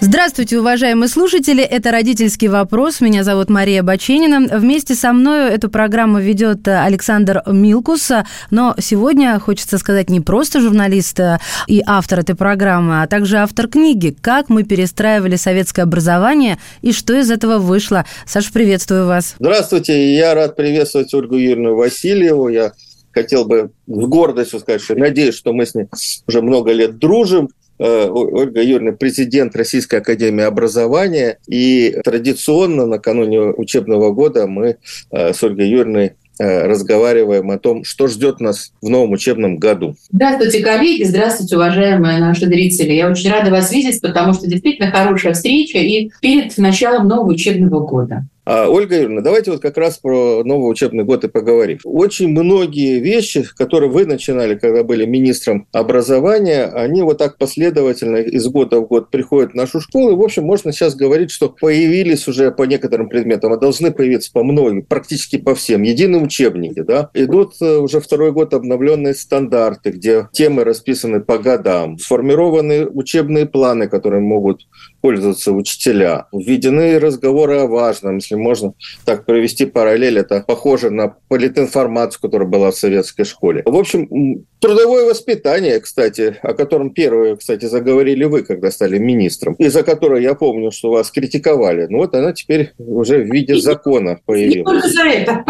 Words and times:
Здравствуйте, 0.00 0.60
уважаемые 0.60 1.08
слушатели. 1.08 1.60
Это 1.60 1.90
«Родительский 1.90 2.46
вопрос». 2.46 3.00
Меня 3.00 3.24
зовут 3.24 3.50
Мария 3.50 3.82
Баченина. 3.82 4.56
Вместе 4.56 4.94
со 4.94 5.12
мной 5.12 5.50
эту 5.50 5.68
программу 5.68 6.20
ведет 6.20 6.68
Александр 6.68 7.42
Милкус. 7.46 8.12
Но 8.52 8.76
сегодня 8.78 9.40
хочется 9.40 9.76
сказать 9.76 10.08
не 10.08 10.20
просто 10.20 10.60
журналист 10.60 11.18
и 11.66 11.82
автор 11.84 12.20
этой 12.20 12.36
программы, 12.36 13.02
а 13.02 13.08
также 13.08 13.38
автор 13.38 13.66
книги 13.66 14.16
«Как 14.20 14.48
мы 14.48 14.62
перестраивали 14.62 15.34
советское 15.34 15.82
образование 15.82 16.58
и 16.80 16.92
что 16.92 17.18
из 17.18 17.28
этого 17.28 17.58
вышло». 17.58 18.04
Саша, 18.24 18.52
приветствую 18.52 19.08
вас. 19.08 19.34
Здравствуйте. 19.40 20.14
Я 20.14 20.34
рад 20.34 20.54
приветствовать 20.54 21.12
Ольгу 21.12 21.34
Юрьевну 21.34 21.74
Васильеву. 21.74 22.48
Я 22.48 22.72
хотел 23.10 23.46
бы 23.46 23.72
с 23.88 24.06
гордостью 24.06 24.60
сказать, 24.60 24.80
что 24.80 24.94
надеюсь, 24.94 25.34
что 25.34 25.52
мы 25.52 25.66
с 25.66 25.74
ней 25.74 25.86
уже 26.28 26.40
много 26.40 26.70
лет 26.70 26.98
дружим. 26.98 27.48
Э, 27.78 28.08
Ольга 28.10 28.60
Юрьевна, 28.60 28.92
президент 28.92 29.54
Российской 29.54 29.96
Академии 29.96 30.44
Образования. 30.44 31.38
И 31.48 31.96
традиционно 32.04 32.86
накануне 32.86 33.40
учебного 33.40 34.12
года 34.12 34.46
мы 34.46 34.78
э, 35.10 35.32
с 35.32 35.42
Ольгой 35.42 35.68
Юрьевной 35.68 36.12
э, 36.38 36.66
разговариваем 36.66 37.50
о 37.50 37.58
том, 37.58 37.84
что 37.84 38.08
ждет 38.08 38.40
нас 38.40 38.72
в 38.82 38.88
новом 38.88 39.12
учебном 39.12 39.58
году. 39.58 39.94
Здравствуйте, 40.10 40.60
коллеги, 40.60 41.04
здравствуйте, 41.04 41.56
уважаемые 41.56 42.18
наши 42.18 42.46
зрители. 42.46 42.92
Я 42.92 43.10
очень 43.10 43.30
рада 43.30 43.50
вас 43.50 43.70
видеть, 43.72 44.00
потому 44.00 44.32
что 44.32 44.48
действительно 44.48 44.90
хорошая 44.90 45.34
встреча 45.34 45.78
и 45.78 46.10
перед 46.20 46.56
началом 46.58 47.06
нового 47.06 47.30
учебного 47.30 47.80
года. 47.86 48.26
А, 48.50 48.66
Ольга 48.66 48.96
Юрьевна, 48.96 49.20
давайте 49.20 49.50
вот 49.50 49.60
как 49.60 49.76
раз 49.76 49.98
про 49.98 50.42
новый 50.42 50.70
учебный 50.70 51.04
год 51.04 51.22
и 51.22 51.28
поговорим. 51.28 51.80
Очень 51.84 52.30
многие 52.30 52.98
вещи, 52.98 53.46
которые 53.54 53.90
вы 53.90 54.06
начинали, 54.06 54.54
когда 54.54 54.84
были 54.84 55.04
министром 55.04 55.68
образования, 55.70 56.64
они 56.64 57.02
вот 57.02 57.18
так 57.18 57.36
последовательно 57.36 58.16
из 58.16 58.48
года 58.48 58.80
в 58.80 58.86
год 58.86 59.10
приходят 59.10 59.52
в 59.52 59.54
нашу 59.54 59.82
школу. 59.82 60.12
И, 60.12 60.16
в 60.16 60.22
общем, 60.22 60.44
можно 60.44 60.72
сейчас 60.72 60.94
говорить, 60.94 61.30
что 61.30 61.50
появились 61.50 62.26
уже 62.26 62.50
по 62.50 62.62
некоторым 62.62 63.10
предметам, 63.10 63.52
а 63.52 63.58
должны 63.58 63.90
появиться 63.90 64.30
по 64.32 64.42
многим, 64.42 64.82
практически 64.82 65.36
по 65.36 65.54
всем. 65.54 65.82
Единые 65.82 66.22
учебники, 66.22 66.80
да. 66.80 67.10
Идут 67.12 67.52
э, 67.60 67.76
уже 67.76 68.00
второй 68.00 68.32
год 68.32 68.54
обновленные 68.54 69.12
стандарты, 69.12 69.90
где 69.90 70.26
темы 70.32 70.64
расписаны 70.64 71.20
по 71.20 71.36
годам. 71.36 71.98
Сформированы 71.98 72.86
учебные 72.86 73.44
планы, 73.44 73.88
которые 73.88 74.22
могут 74.22 74.62
пользоваться 75.00 75.52
учителя. 75.52 76.26
Введены 76.32 76.98
разговоры 76.98 77.58
о 77.58 77.66
важном, 77.66 78.16
если 78.16 78.34
можно 78.34 78.74
так 79.04 79.24
провести 79.24 79.66
параллель, 79.66 80.18
это 80.18 80.44
похоже 80.46 80.90
на 80.90 81.14
политинформацию, 81.28 82.20
которая 82.20 82.48
была 82.48 82.70
в 82.70 82.76
советской 82.76 83.24
школе. 83.24 83.62
В 83.64 83.76
общем, 83.76 84.44
трудовое 84.60 85.04
воспитание, 85.04 85.80
кстати, 85.80 86.36
о 86.42 86.54
котором 86.54 86.90
первые, 86.90 87.36
кстати, 87.36 87.66
заговорили 87.66 88.24
вы, 88.24 88.42
когда 88.42 88.70
стали 88.70 88.98
министром, 88.98 89.54
и 89.54 89.68
за 89.68 89.82
которое 89.82 90.22
я 90.22 90.34
помню, 90.34 90.70
что 90.70 90.90
вас 90.90 91.10
критиковали. 91.10 91.86
Ну 91.88 91.98
вот 91.98 92.14
она 92.14 92.32
теперь 92.32 92.72
уже 92.78 93.18
в 93.18 93.32
виде 93.32 93.56
закона 93.56 94.18
появилась. 94.24 94.58
Не 94.78 94.80
только 94.80 94.88
за 94.88 95.02
это. 95.08 95.44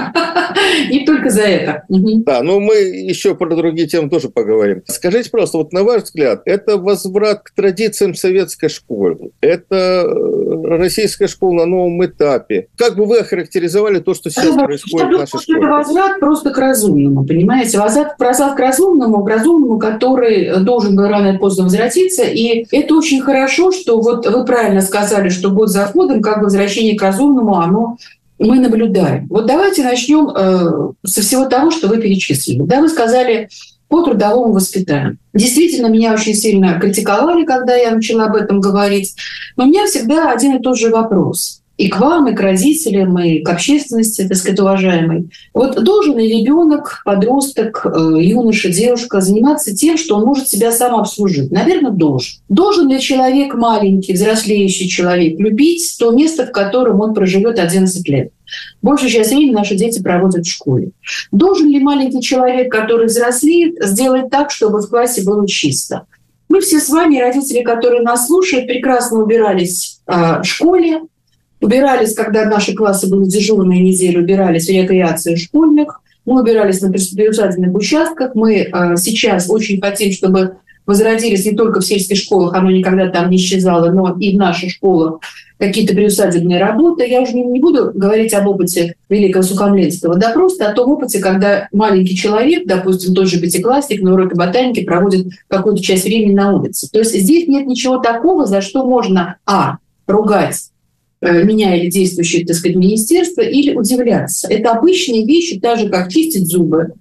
Не 0.91 1.05
только 1.07 1.31
за 1.31 1.43
это. 1.43 1.85
Да, 1.89 2.43
но 2.43 2.61
мы 2.61 2.77
еще 2.77 3.35
про 3.35 3.55
другие 3.55 3.89
темы 3.89 4.11
тоже 4.11 4.29
поговорим. 4.29 4.83
Скажите 4.87 5.31
просто, 5.31 5.59
вот 5.59 5.73
на 5.73 5.85
ваш 5.85 6.05
взгляд, 6.05 6.43
это 6.45 6.77
возврат 6.77 7.43
к 7.43 7.51
традициям 7.55 8.15
советской 8.15 8.69
школы? 8.69 9.31
Это 9.41 9.77
э, 9.77 10.77
российская 10.79 11.29
школа 11.29 11.61
на 11.61 11.67
новом 11.67 12.05
этапе? 12.05 12.69
Как 12.77 12.97
бы 12.97 13.05
вы 13.05 13.19
охарактеризовали 13.19 14.01
то, 14.01 14.15
что 14.15 14.31
сейчас 14.31 14.55
происходит 14.57 15.09
в 15.09 15.19
нашей 15.19 15.41
школе? 15.41 15.59
Это 15.59 15.69
возврат 15.69 16.21
просто 16.21 16.51
к 16.51 16.59
разумному, 16.59 17.25
понимаете? 17.25 17.79
Возврат, 17.79 18.17
возврат 18.19 18.57
к 18.57 18.61
разумному, 18.61 19.25
к 19.25 19.29
разумному, 19.29 19.79
который 19.79 20.59
должен 20.65 20.97
был 20.97 21.07
рано 21.07 21.29
или 21.29 21.39
поздно 21.39 21.65
возвратиться. 21.65 22.25
И 22.25 22.67
это 22.73 22.97
очень 22.97 23.21
хорошо, 23.21 23.71
что 23.71 24.01
вот 24.01 24.27
вы 24.27 24.45
правильно 24.45 24.81
сказали, 24.81 25.29
что 25.29 25.51
год 25.51 25.69
за 25.69 25.89
годом, 25.95 26.21
как 26.21 26.39
бы 26.39 26.45
возвращение 26.45 26.99
к 26.99 27.03
разумному, 27.03 27.59
оно 27.59 27.97
мы 28.41 28.59
наблюдаем. 28.59 29.27
Вот 29.29 29.47
давайте 29.47 29.85
начнем 29.85 30.31
э, 30.35 30.93
со 31.05 31.21
всего 31.23 31.47
того, 31.47 31.71
что 31.71 31.89
вы 31.89 31.99
перечислили. 31.99 32.63
Да, 32.63 32.81
вы 32.81 32.89
сказали 32.89 33.49
по 33.89 34.03
трудовому 34.03 34.53
воспитанию. 34.53 35.19
Действительно, 35.33 35.87
меня 35.87 36.13
очень 36.13 36.35
сильно 36.35 36.79
критиковали, 36.79 37.45
когда 37.45 37.75
я 37.75 37.91
начала 37.91 38.27
об 38.27 38.37
этом 38.37 38.61
говорить. 38.61 39.15
Но 39.57 39.65
у 39.65 39.67
меня 39.67 39.87
всегда 39.87 40.31
один 40.31 40.57
и 40.57 40.63
тот 40.63 40.79
же 40.79 40.91
вопрос 40.91 41.63
и 41.79 41.89
к 41.89 42.01
вам, 42.01 42.27
и 42.29 42.35
к 42.35 42.41
родителям, 42.41 43.19
и 43.21 43.39
к 43.39 43.49
общественности, 43.49 44.27
так 44.27 44.37
сказать, 44.37 44.59
уважаемой. 44.59 45.31
Вот 45.55 45.83
должен 45.83 46.19
ли 46.19 46.41
ребенок, 46.41 47.03
подросток, 47.05 47.87
э, 47.87 48.21
юноша, 48.21 48.69
девушка 48.69 49.21
заниматься 49.21 49.75
тем, 49.75 49.97
что 49.97 50.17
он 50.17 50.25
может 50.25 50.49
себя 50.49 50.73
сам 50.73 50.97
обслужить? 50.97 51.53
Наверное, 51.53 51.93
должен. 51.93 52.41
Должен 52.49 52.89
ли 52.89 53.01
человек 53.01 53.55
маленький, 53.55 54.13
взрослеющий 54.13 54.89
человек 54.89 55.39
любить 55.39 55.97
то 56.01 56.11
место, 56.11 56.47
в 56.47 56.51
котором 56.51 57.01
он 57.01 57.15
проживет 57.15 57.61
11 57.61 58.09
лет? 58.09 58.33
Большую 58.83 59.11
часть 59.11 59.31
времени 59.31 59.53
наши 59.53 59.77
дети 59.77 60.03
проводят 60.03 60.47
в 60.47 60.51
школе. 60.51 60.91
Должен 61.31 61.69
ли 61.69 61.79
маленький 61.79 62.21
человек, 62.21 62.73
который 62.73 63.07
взрослеет, 63.07 63.77
сделать 63.85 64.31
так, 64.31 64.51
чтобы 64.51 64.81
в 64.81 64.89
классе 64.89 65.23
было 65.23 65.47
чисто? 65.47 66.07
Мы 66.49 66.61
все 66.61 66.81
с 66.81 66.89
вами, 66.89 67.21
родители, 67.21 67.63
которые 67.63 68.03
нас 68.03 68.27
слушают, 68.27 68.67
прекрасно 68.67 69.23
убирались 69.23 70.01
э, 70.09 70.41
в 70.43 70.45
школе, 70.45 71.03
Убирались, 71.61 72.15
когда 72.15 72.45
наши 72.45 72.75
классы 72.75 73.09
были 73.09 73.29
дежурные 73.29 73.81
недели, 73.81 74.19
убирались 74.19 74.67
в 74.67 74.71
рекреации 74.71 75.35
школьных, 75.35 76.01
мы 76.29 76.43
убирались 76.43 76.83
на 76.83 76.93
приусадебных 76.93 77.75
участках. 77.75 78.35
Мы 78.35 78.57
э, 78.57 78.97
сейчас 78.97 79.49
очень 79.49 79.81
хотим, 79.81 80.13
чтобы 80.13 80.57
возродились 80.85 81.47
не 81.47 81.53
только 81.53 81.81
в 81.81 81.87
сельских 81.87 82.19
школах, 82.19 82.55
оно 82.55 82.71
никогда 82.71 83.09
там 83.09 83.31
не 83.31 83.37
исчезало, 83.37 83.91
но 83.91 84.17
и 84.19 84.35
в 84.35 84.39
наших 84.39 84.71
школах 84.71 85.21
какие-то 85.59 85.95
приусадебные 85.95 86.61
работы. 86.61 87.07
Я 87.07 87.23
уже 87.23 87.33
не, 87.33 87.45
не 87.45 87.61
буду 87.61 87.93
говорить 87.95 88.33
об 88.35 88.47
опыте 88.47 88.95
Великого 89.09 89.43
Сухомлинского, 89.43 90.17
да 90.17 90.31
просто 90.33 90.69
о 90.69 90.73
том 90.73 90.93
опыте, 90.93 91.19
когда 91.19 91.69
маленький 91.73 92.15
человек, 92.15 92.67
допустим, 92.67 93.15
тот 93.15 93.27
же 93.27 93.41
пятиклассник 93.41 94.03
на 94.03 94.13
уроке 94.13 94.35
ботаники 94.35 94.85
проводит 94.85 95.29
какую-то 95.49 95.83
часть 95.83 96.05
времени 96.05 96.35
на 96.35 96.55
улице. 96.55 96.91
То 96.91 96.99
есть 96.99 97.19
здесь 97.19 97.49
нет 97.49 97.67
ничего 97.67 97.99
такого, 97.99 98.47
за 98.47 98.61
что 98.61 98.85
можно, 98.87 99.37
а, 99.47 99.79
ругать 100.07 100.71
меня 101.21 101.75
или 101.75 101.91
действующее, 101.91 102.47
так 102.47 102.57
сказать, 102.57 102.77
министерство, 102.77 103.41
или 103.41 103.75
удивляться. 103.75 104.49
Это 104.49 104.73
обычные 104.73 105.27
вещи, 105.27 105.59
так 105.59 105.79
же, 105.79 105.89
как 105.89 106.11
чистить 106.11 106.47
зубы, 106.47 106.93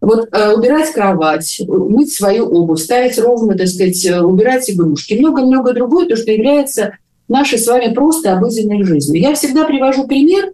вот 0.00 0.28
э, 0.30 0.52
убирать 0.52 0.92
кровать, 0.92 1.60
мыть 1.66 2.12
свою 2.12 2.46
обувь, 2.46 2.80
ставить 2.80 3.18
ровно, 3.18 3.56
так 3.56 3.66
сказать, 3.66 4.04
э, 4.06 4.20
убирать 4.20 4.70
игрушки, 4.70 5.14
много-много 5.14 5.72
другое, 5.72 6.06
то, 6.06 6.16
что 6.16 6.30
является 6.30 6.98
нашей 7.28 7.58
с 7.58 7.66
вами 7.66 7.92
просто 7.92 8.32
обыденной 8.32 8.84
жизнью. 8.84 9.20
Я 9.20 9.34
всегда 9.34 9.64
привожу 9.64 10.06
пример, 10.06 10.52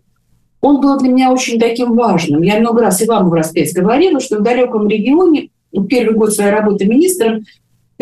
он 0.63 0.81
был 0.81 0.99
для 0.99 1.11
меня 1.11 1.33
очень 1.33 1.59
таким 1.59 1.95
важным. 1.95 2.43
Я 2.43 2.61
много 2.61 2.83
раз 2.83 3.03
и 3.03 3.05
вам 3.05 3.29
в 3.29 3.33
раз 3.33 3.53
говорила, 3.75 4.21
что 4.21 4.39
в 4.39 4.43
далеком 4.43 4.89
регионе, 4.89 5.51
первый 5.89 6.15
год 6.15 6.33
своей 6.33 6.51
работы 6.51 6.87
министром, 6.87 7.45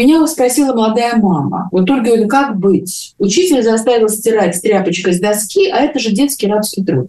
меня 0.00 0.26
спросила 0.26 0.72
молодая 0.72 1.16
мама. 1.16 1.68
Вот 1.72 1.84
говорю, 2.02 2.26
как 2.26 2.56
быть? 2.56 3.14
Учитель 3.18 3.62
заставил 3.62 4.08
стирать 4.08 4.60
тряпочкой 4.62 5.12
с 5.12 5.20
доски, 5.20 5.68
а 5.68 5.76
это 5.80 5.98
же 5.98 6.10
детский 6.10 6.46
рабский 6.46 6.84
труд. 6.84 7.08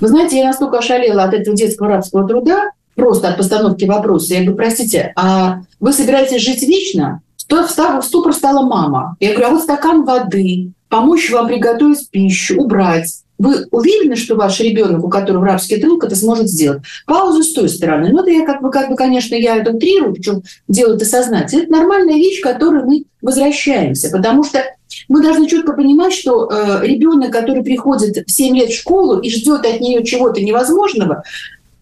Вы 0.00 0.08
знаете, 0.08 0.38
я 0.38 0.46
настолько 0.46 0.78
ошалела 0.78 1.24
от 1.24 1.34
этого 1.34 1.56
детского 1.56 1.88
рабского 1.88 2.28
труда, 2.28 2.70
просто 2.94 3.28
от 3.28 3.38
постановки 3.38 3.84
вопроса. 3.86 4.34
Я 4.34 4.40
говорю, 4.40 4.56
простите, 4.56 5.12
а 5.16 5.62
вы 5.80 5.92
собираетесь 5.92 6.42
жить 6.42 6.62
вечно? 6.62 7.22
В 7.48 8.02
ступор 8.02 8.32
стала 8.32 8.64
мама. 8.64 9.16
Я 9.20 9.32
говорю, 9.32 9.48
а 9.48 9.50
вот 9.50 9.62
стакан 9.62 10.04
воды, 10.04 10.72
помочь 10.88 11.30
вам 11.30 11.48
приготовить 11.48 12.08
пищу, 12.10 12.60
убрать. 12.62 13.21
Вы 13.42 13.66
уверены, 13.72 14.14
что 14.14 14.36
ваш 14.36 14.60
ребенок, 14.60 15.02
у 15.02 15.08
которого 15.08 15.44
рабский 15.44 15.80
труд, 15.80 16.04
это 16.04 16.14
сможет 16.14 16.48
сделать? 16.48 16.82
Паузу 17.06 17.42
с 17.42 17.52
той 17.52 17.68
стороны. 17.68 18.10
Ну, 18.12 18.20
это 18.20 18.30
я 18.30 18.46
как 18.46 18.62
бы, 18.62 18.70
как 18.70 18.88
бы 18.88 18.94
конечно, 18.94 19.34
я 19.34 19.56
это 19.56 19.72
утрирую, 19.72 20.14
причем 20.14 20.42
делаю 20.68 20.94
это 20.94 21.04
сознательно. 21.04 21.62
Это 21.62 21.72
нормальная 21.72 22.14
вещь, 22.14 22.40
к 22.40 22.44
которой 22.44 22.84
мы 22.84 23.04
возвращаемся, 23.20 24.10
потому 24.10 24.44
что 24.44 24.62
мы 25.08 25.22
должны 25.22 25.48
четко 25.48 25.72
понимать, 25.72 26.12
что 26.12 26.48
э, 26.50 26.86
ребенок, 26.86 27.32
который 27.32 27.64
приходит 27.64 28.24
в 28.26 28.30
7 28.30 28.56
лет 28.56 28.70
в 28.70 28.76
школу 28.76 29.18
и 29.18 29.28
ждет 29.28 29.66
от 29.66 29.80
нее 29.80 30.04
чего-то 30.04 30.40
невозможного, 30.40 31.24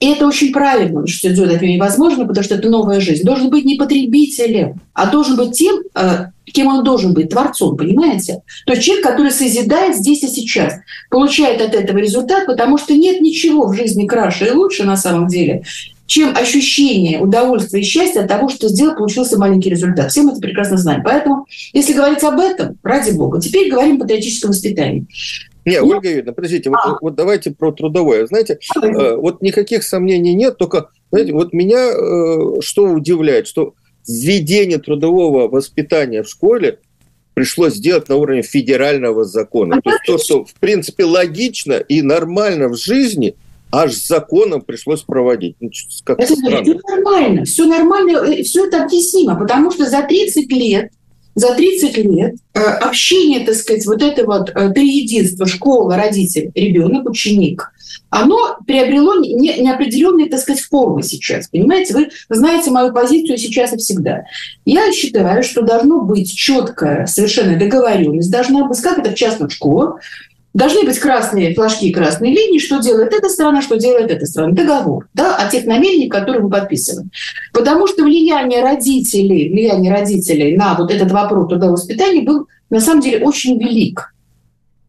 и 0.01 0.07
это 0.07 0.27
очень 0.27 0.51
правильно, 0.51 1.07
что 1.07 1.29
от 1.29 1.61
нее 1.61 1.75
невозможно, 1.75 2.27
потому 2.27 2.43
что 2.43 2.55
это 2.55 2.71
новая 2.71 3.01
жизнь. 3.01 3.23
Должен 3.23 3.51
быть 3.51 3.67
не 3.67 3.77
потребителем, 3.77 4.81
а 4.95 5.11
должен 5.11 5.37
быть 5.37 5.53
тем, 5.53 5.83
э, 5.95 6.29
кем 6.47 6.69
он 6.69 6.83
должен 6.83 7.13
быть, 7.13 7.29
творцом, 7.29 7.77
понимаете? 7.77 8.41
То 8.65 8.73
есть 8.73 8.85
человек, 8.85 9.07
который 9.07 9.31
созидает 9.31 9.97
здесь 9.97 10.23
и 10.23 10.29
сейчас, 10.29 10.75
получает 11.11 11.61
от 11.61 11.75
этого 11.75 11.99
результат, 11.99 12.47
потому 12.47 12.79
что 12.79 12.95
нет 12.95 13.21
ничего 13.21 13.69
в 13.69 13.77
жизни 13.77 14.07
краше 14.07 14.47
и 14.47 14.53
лучше 14.53 14.85
на 14.85 14.97
самом 14.97 15.29
деле, 15.29 15.65
чем 16.07 16.35
ощущение 16.35 17.21
удовольствия 17.21 17.81
и 17.81 17.85
счастья 17.85 18.23
от 18.23 18.29
того, 18.29 18.49
что 18.49 18.69
сделал, 18.69 18.97
получился 18.97 19.39
маленький 19.39 19.69
результат. 19.69 20.11
Все 20.11 20.23
мы 20.23 20.33
это 20.33 20.41
прекрасно 20.41 20.79
знаем. 20.79 21.03
Поэтому, 21.05 21.47
если 21.75 21.93
говорить 21.93 22.25
об 22.25 22.41
этом, 22.41 22.79
ради 22.83 23.13
бога, 23.13 23.39
теперь 23.39 23.71
говорим 23.71 23.97
о 23.97 24.01
патриотическом 24.01 24.51
воспитании. 24.51 25.07
Не, 25.65 25.81
ну, 25.81 25.89
Ольга 25.89 26.09
Юрьевна, 26.09 26.33
подождите, 26.33 26.71
а. 26.71 26.89
вот, 26.89 26.99
вот 27.01 27.15
давайте 27.15 27.51
про 27.51 27.73
трудовое. 27.73 28.27
Знаете, 28.27 28.59
э, 28.83 29.15
вот 29.17 29.43
никаких 29.43 29.83
сомнений 29.83 30.35
нет, 30.35 30.57
только, 30.57 30.89
знаете, 31.11 31.33
вот 31.33 31.53
меня 31.53 31.91
э, 31.91 32.61
что 32.61 32.85
удивляет, 32.85 33.47
что 33.47 33.75
введение 34.09 34.79
трудового 34.79 35.49
воспитания 35.49 36.23
в 36.23 36.29
школе 36.29 36.79
пришлось 37.35 37.75
сделать 37.75 38.09
на 38.09 38.17
уровне 38.17 38.43
федерального 38.43 39.25
закона. 39.25 39.77
А 39.77 39.81
то 39.81 39.91
есть 39.91 40.03
то, 40.07 40.19
что, 40.19 40.45
в 40.45 40.55
принципе, 40.55 41.05
логично 41.05 41.75
и 41.75 42.03
нормально 42.03 42.69
в 42.69 42.77
жизни, 42.77 43.37
аж 43.71 43.95
законом 43.95 44.63
пришлось 44.63 45.03
проводить. 45.03 45.57
Ну, 45.61 45.71
как 46.05 46.19
это 46.19 46.35
странно. 46.35 46.63
все 46.63 46.81
нормально, 46.89 47.45
все 47.45 47.65
нормально, 47.67 48.11
э, 48.27 48.43
все 48.43 48.67
это 48.67 48.85
объяснимо, 48.85 49.39
потому 49.39 49.71
что 49.71 49.89
за 49.89 50.03
30 50.03 50.51
лет 50.53 50.91
за 51.35 51.55
30 51.55 51.97
лет 51.99 52.35
э, 52.55 52.61
общение, 52.61 53.45
так 53.45 53.55
сказать, 53.55 53.87
вот 53.87 54.03
это 54.03 54.25
вот 54.25 54.51
э, 54.51 54.71
триединство 54.71 55.47
школа, 55.47 55.97
родитель, 55.97 56.51
ребенок, 56.55 57.09
ученик, 57.09 57.73
оно 58.11 58.57
приобрело 58.67 59.17
неопределенные, 59.17 60.29
так 60.29 60.41
сказать, 60.41 60.63
формы 60.63 61.03
сейчас. 61.03 61.49
Понимаете, 61.49 61.95
вы 61.95 62.09
знаете 62.29 62.71
мою 62.71 62.93
позицию 62.93 63.39
сейчас 63.39 63.73
и 63.73 63.77
всегда. 63.77 64.25
Я 64.65 64.93
считаю, 64.93 65.43
что 65.43 65.63
должно 65.63 66.03
быть 66.03 66.35
четкая 66.35 67.07
совершенно 67.07 67.57
договоренность, 67.57 68.31
должна 68.31 68.67
быть, 68.67 68.81
как 68.81 68.99
это 68.99 69.11
в 69.11 69.15
частных 69.15 69.53
школах, 69.53 70.01
Должны 70.53 70.83
быть 70.83 70.99
красные 70.99 71.55
флажки 71.55 71.87
и 71.87 71.93
красные 71.93 72.35
линии, 72.35 72.59
что 72.59 72.81
делает 72.81 73.13
эта 73.13 73.29
страна, 73.29 73.63
что 73.63 73.77
делает 73.77 74.11
эта 74.11 74.27
страна. 74.27 74.53
Договор 74.53 75.09
да, 75.15 75.37
о 75.37 75.49
тех 75.49 75.65
намерениях, 75.65 76.11
которые 76.11 76.43
мы 76.43 76.51
подписываем. 76.51 77.11
Потому 77.53 77.87
что 77.87 78.03
влияние 78.03 78.63
родителей, 78.63 79.49
влияние 79.49 79.93
родителей 79.93 80.57
на 80.57 80.75
вот 80.75 80.91
этот 80.91 81.13
вопрос 81.13 81.49
трудового 81.49 81.75
воспитания 81.75 82.23
был 82.23 82.49
на 82.69 82.81
самом 82.81 83.01
деле 83.01 83.25
очень 83.25 83.59
велик. 83.59 84.13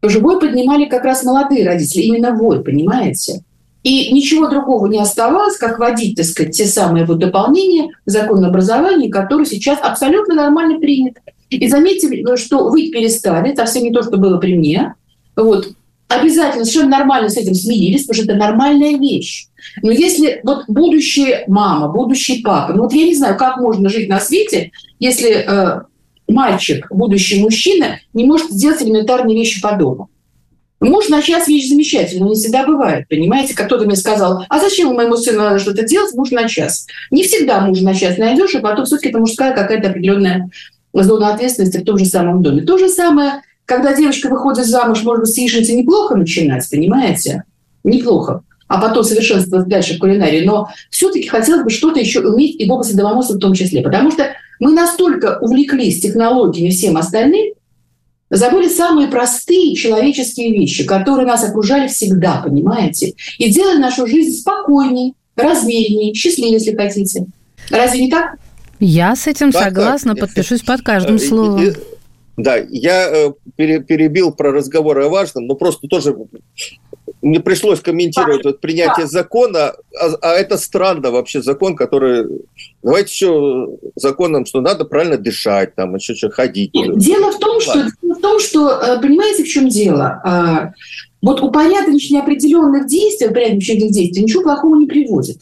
Живой 0.02 0.40
поднимали 0.40 0.86
как 0.86 1.04
раз 1.04 1.22
молодые 1.22 1.64
родители, 1.64 2.02
именно 2.02 2.32
вой, 2.32 2.64
понимаете? 2.64 3.44
И 3.84 4.12
ничего 4.12 4.48
другого 4.48 4.86
не 4.86 4.98
оставалось, 4.98 5.56
как 5.56 5.78
вводить, 5.78 6.16
так 6.16 6.26
сказать, 6.26 6.56
те 6.56 6.66
самые 6.66 7.04
вот 7.04 7.18
дополнения 7.18 7.90
в 8.04 8.10
закон 8.10 8.44
образования, 8.44 9.10
которые 9.10 9.46
сейчас 9.46 9.78
абсолютно 9.80 10.34
нормально 10.34 10.80
приняты. 10.80 11.20
И 11.50 11.68
заметьте, 11.68 12.08
что 12.36 12.68
вы 12.68 12.90
перестали, 12.90 13.54
совсем 13.54 13.84
не 13.84 13.92
то, 13.92 14.02
что 14.02 14.16
было 14.16 14.38
при 14.38 14.54
мне, 14.56 14.94
вот, 15.36 15.68
обязательно 16.08 16.64
совершенно 16.64 16.98
нормально 16.98 17.28
с 17.28 17.36
этим 17.36 17.54
смирились, 17.54 18.02
потому 18.02 18.22
что 18.22 18.32
это 18.32 18.34
нормальная 18.38 18.98
вещь. 18.98 19.46
Но 19.82 19.90
если 19.90 20.40
вот 20.42 20.64
будущая 20.68 21.44
мама, 21.46 21.88
будущий 21.88 22.42
папа, 22.42 22.72
ну 22.72 22.84
вот 22.84 22.92
я 22.92 23.04
не 23.04 23.14
знаю, 23.14 23.36
как 23.36 23.58
можно 23.58 23.88
жить 23.88 24.08
на 24.08 24.20
свете, 24.20 24.72
если 24.98 25.30
э, 25.30 25.82
мальчик, 26.28 26.86
будущий 26.90 27.40
мужчина, 27.40 28.00
не 28.12 28.24
может 28.24 28.50
сделать 28.50 28.82
элементарные 28.82 29.36
вещи 29.36 29.60
по 29.60 29.72
дому. 29.72 30.08
Муж 30.80 31.08
на 31.08 31.22
час 31.22 31.46
вещь 31.46 31.68
замечательная, 31.68 32.30
не 32.30 32.34
всегда 32.34 32.66
бывает, 32.66 33.06
понимаете? 33.08 33.54
Как 33.54 33.66
кто-то 33.66 33.84
мне 33.84 33.94
сказал, 33.94 34.44
а 34.48 34.58
зачем 34.58 34.92
моему 34.94 35.16
сыну 35.16 35.38
надо 35.38 35.60
что-то 35.60 35.84
делать, 35.84 36.12
муж 36.14 36.32
на 36.32 36.48
час. 36.48 36.86
Не 37.12 37.22
всегда 37.22 37.60
муж 37.60 37.80
на 37.82 37.94
час 37.94 38.18
найдешь, 38.18 38.54
и 38.54 38.58
потом 38.58 38.84
все-таки 38.84 39.10
это 39.10 39.20
мужская 39.20 39.54
какая-то 39.54 39.90
определенная 39.90 40.50
зона 40.92 41.32
ответственности 41.34 41.78
в 41.78 41.84
том 41.84 41.98
же 41.98 42.04
самом 42.04 42.42
доме. 42.42 42.62
То 42.62 42.78
же 42.78 42.88
самое 42.88 43.42
когда 43.76 43.94
девочка 43.94 44.28
выходит 44.28 44.66
замуж, 44.66 45.02
может 45.02 45.22
быть, 45.22 45.30
с 45.30 45.38
яичницы 45.38 45.72
неплохо 45.72 46.14
начинать, 46.14 46.68
понимаете? 46.70 47.44
Неплохо. 47.84 48.42
А 48.68 48.80
потом 48.80 49.02
совершенствовать 49.02 49.68
дальше 49.68 49.96
в 49.96 49.98
кулинарии. 49.98 50.44
Но 50.44 50.68
все-таки 50.90 51.28
хотелось 51.28 51.64
бы 51.64 51.70
что-то 51.70 51.98
еще 51.98 52.20
уметь 52.20 52.60
и 52.60 52.68
в 52.68 52.72
области 52.72 52.94
домоводства 52.94 53.34
в 53.34 53.38
том 53.38 53.54
числе. 53.54 53.82
Потому 53.82 54.10
что 54.10 54.28
мы 54.60 54.72
настолько 54.72 55.38
увлеклись 55.40 56.00
технологиями 56.00 56.70
всем 56.70 56.96
остальным, 56.96 57.54
забыли 58.30 58.68
самые 58.68 59.08
простые 59.08 59.74
человеческие 59.74 60.52
вещи, 60.52 60.84
которые 60.84 61.26
нас 61.26 61.42
окружали 61.42 61.88
всегда, 61.88 62.42
понимаете? 62.44 63.14
И 63.38 63.50
делали 63.50 63.78
нашу 63.78 64.06
жизнь 64.06 64.38
спокойней, 64.38 65.14
размеренней, 65.34 66.14
счастливее, 66.14 66.54
если 66.54 66.76
хотите. 66.76 67.26
Разве 67.70 68.04
не 68.04 68.10
так? 68.10 68.36
Я 68.80 69.16
с 69.16 69.26
этим 69.26 69.52
так, 69.52 69.64
согласна, 69.64 70.14
так. 70.14 70.28
подпишусь 70.28 70.60
под 70.60 70.82
каждым 70.82 71.18
словом. 71.18 71.74
Да, 72.36 72.56
я 72.56 73.10
э, 73.10 73.32
перебил 73.56 74.32
про 74.32 74.52
разговор 74.52 74.98
о 75.00 75.08
важном, 75.08 75.46
но 75.46 75.54
просто 75.54 75.86
тоже 75.86 76.16
мне 77.20 77.40
пришлось 77.40 77.80
комментировать 77.80 78.44
вот 78.44 78.60
принятие 78.60 79.06
закона, 79.06 79.74
а, 79.98 80.14
а 80.22 80.32
это 80.34 80.58
странно 80.58 81.10
вообще 81.10 81.42
закон, 81.42 81.76
который... 81.76 82.26
Давайте 82.82 83.10
еще 83.12 83.68
законом, 83.94 84.44
что 84.44 84.60
надо 84.60 84.84
правильно 84.84 85.16
дышать, 85.16 85.74
там 85.74 85.94
еще 85.94 86.14
что 86.14 86.30
ходить. 86.30 86.72
Дело 86.72 87.30
в 87.32 87.38
том, 87.38 87.60
что, 87.60 87.86
в 88.02 88.20
том, 88.20 88.40
что 88.40 88.70
э, 88.70 89.00
понимаете, 89.00 89.44
в 89.44 89.48
чем 89.48 89.68
дело? 89.68 90.20
А, 90.24 90.72
вот 91.20 91.40
упорядочение 91.40 92.22
определенных 92.22 92.86
действий, 92.86 93.28
упорядочение 93.28 93.90
действий 93.90 94.24
ничего 94.24 94.42
плохого 94.42 94.76
не 94.76 94.86
приводит. 94.86 95.38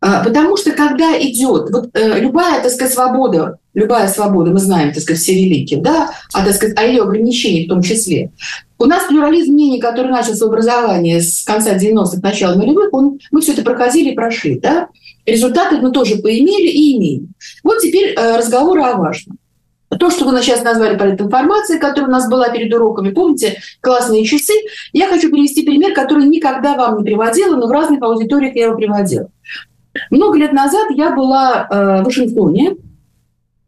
А, 0.00 0.22
потому 0.22 0.56
что 0.56 0.70
когда 0.72 1.18
идет 1.20 1.70
вот, 1.70 1.90
э, 1.94 2.20
любая, 2.20 2.62
так 2.62 2.70
сказать, 2.70 2.92
свобода, 2.92 3.58
любая 3.74 4.06
свобода, 4.06 4.52
мы 4.52 4.58
знаем, 4.58 4.92
так 4.92 5.02
сказать, 5.02 5.20
все 5.20 5.34
великие, 5.34 5.80
да, 5.80 6.10
а, 6.32 6.44
так 6.44 6.54
сказать, 6.54 6.78
о 6.78 6.84
ее 6.84 7.02
ограничении 7.02 7.66
в 7.66 7.68
том 7.68 7.82
числе. 7.82 8.30
У 8.78 8.84
нас 8.84 9.04
плюрализм 9.08 9.52
мнений, 9.52 9.80
который 9.80 10.12
начался 10.12 10.44
в 10.44 10.48
образовании 10.48 11.18
с 11.18 11.42
конца 11.42 11.76
90-х, 11.76 12.20
начала 12.22 12.54
нулевых, 12.54 12.94
он, 12.94 13.18
мы 13.32 13.40
все 13.40 13.52
это 13.52 13.62
проходили 13.62 14.10
и 14.10 14.14
прошли, 14.14 14.60
да. 14.60 14.88
Результаты 15.26 15.78
мы 15.78 15.90
тоже 15.90 16.16
поимели 16.16 16.68
и 16.68 16.96
имеем. 16.96 17.34
Вот 17.64 17.80
теперь 17.80 18.14
э, 18.14 18.36
разговоры 18.36 18.82
о 18.82 18.96
важном. 18.96 19.36
То, 19.98 20.10
что 20.10 20.26
вы 20.26 20.40
сейчас 20.42 20.62
назвали 20.62 20.96
политинформацией, 20.96 21.80
которая 21.80 22.08
у 22.08 22.12
нас 22.12 22.28
была 22.28 22.50
перед 22.50 22.72
уроками, 22.72 23.10
помните, 23.10 23.60
классные 23.80 24.24
часы, 24.24 24.52
я 24.92 25.08
хочу 25.08 25.30
привести 25.30 25.64
пример, 25.64 25.92
который 25.92 26.26
никогда 26.26 26.76
вам 26.76 26.98
не 26.98 27.04
приводила, 27.04 27.56
но 27.56 27.66
в 27.66 27.70
разных 27.70 28.00
аудиториях 28.02 28.54
я 28.54 28.66
его 28.66 28.76
приводила. 28.76 29.28
Много 30.10 30.38
лет 30.38 30.52
назад 30.52 30.88
я 30.90 31.14
была 31.14 31.66
э, 31.70 32.02
в 32.02 32.04
Вашингтоне 32.04 32.76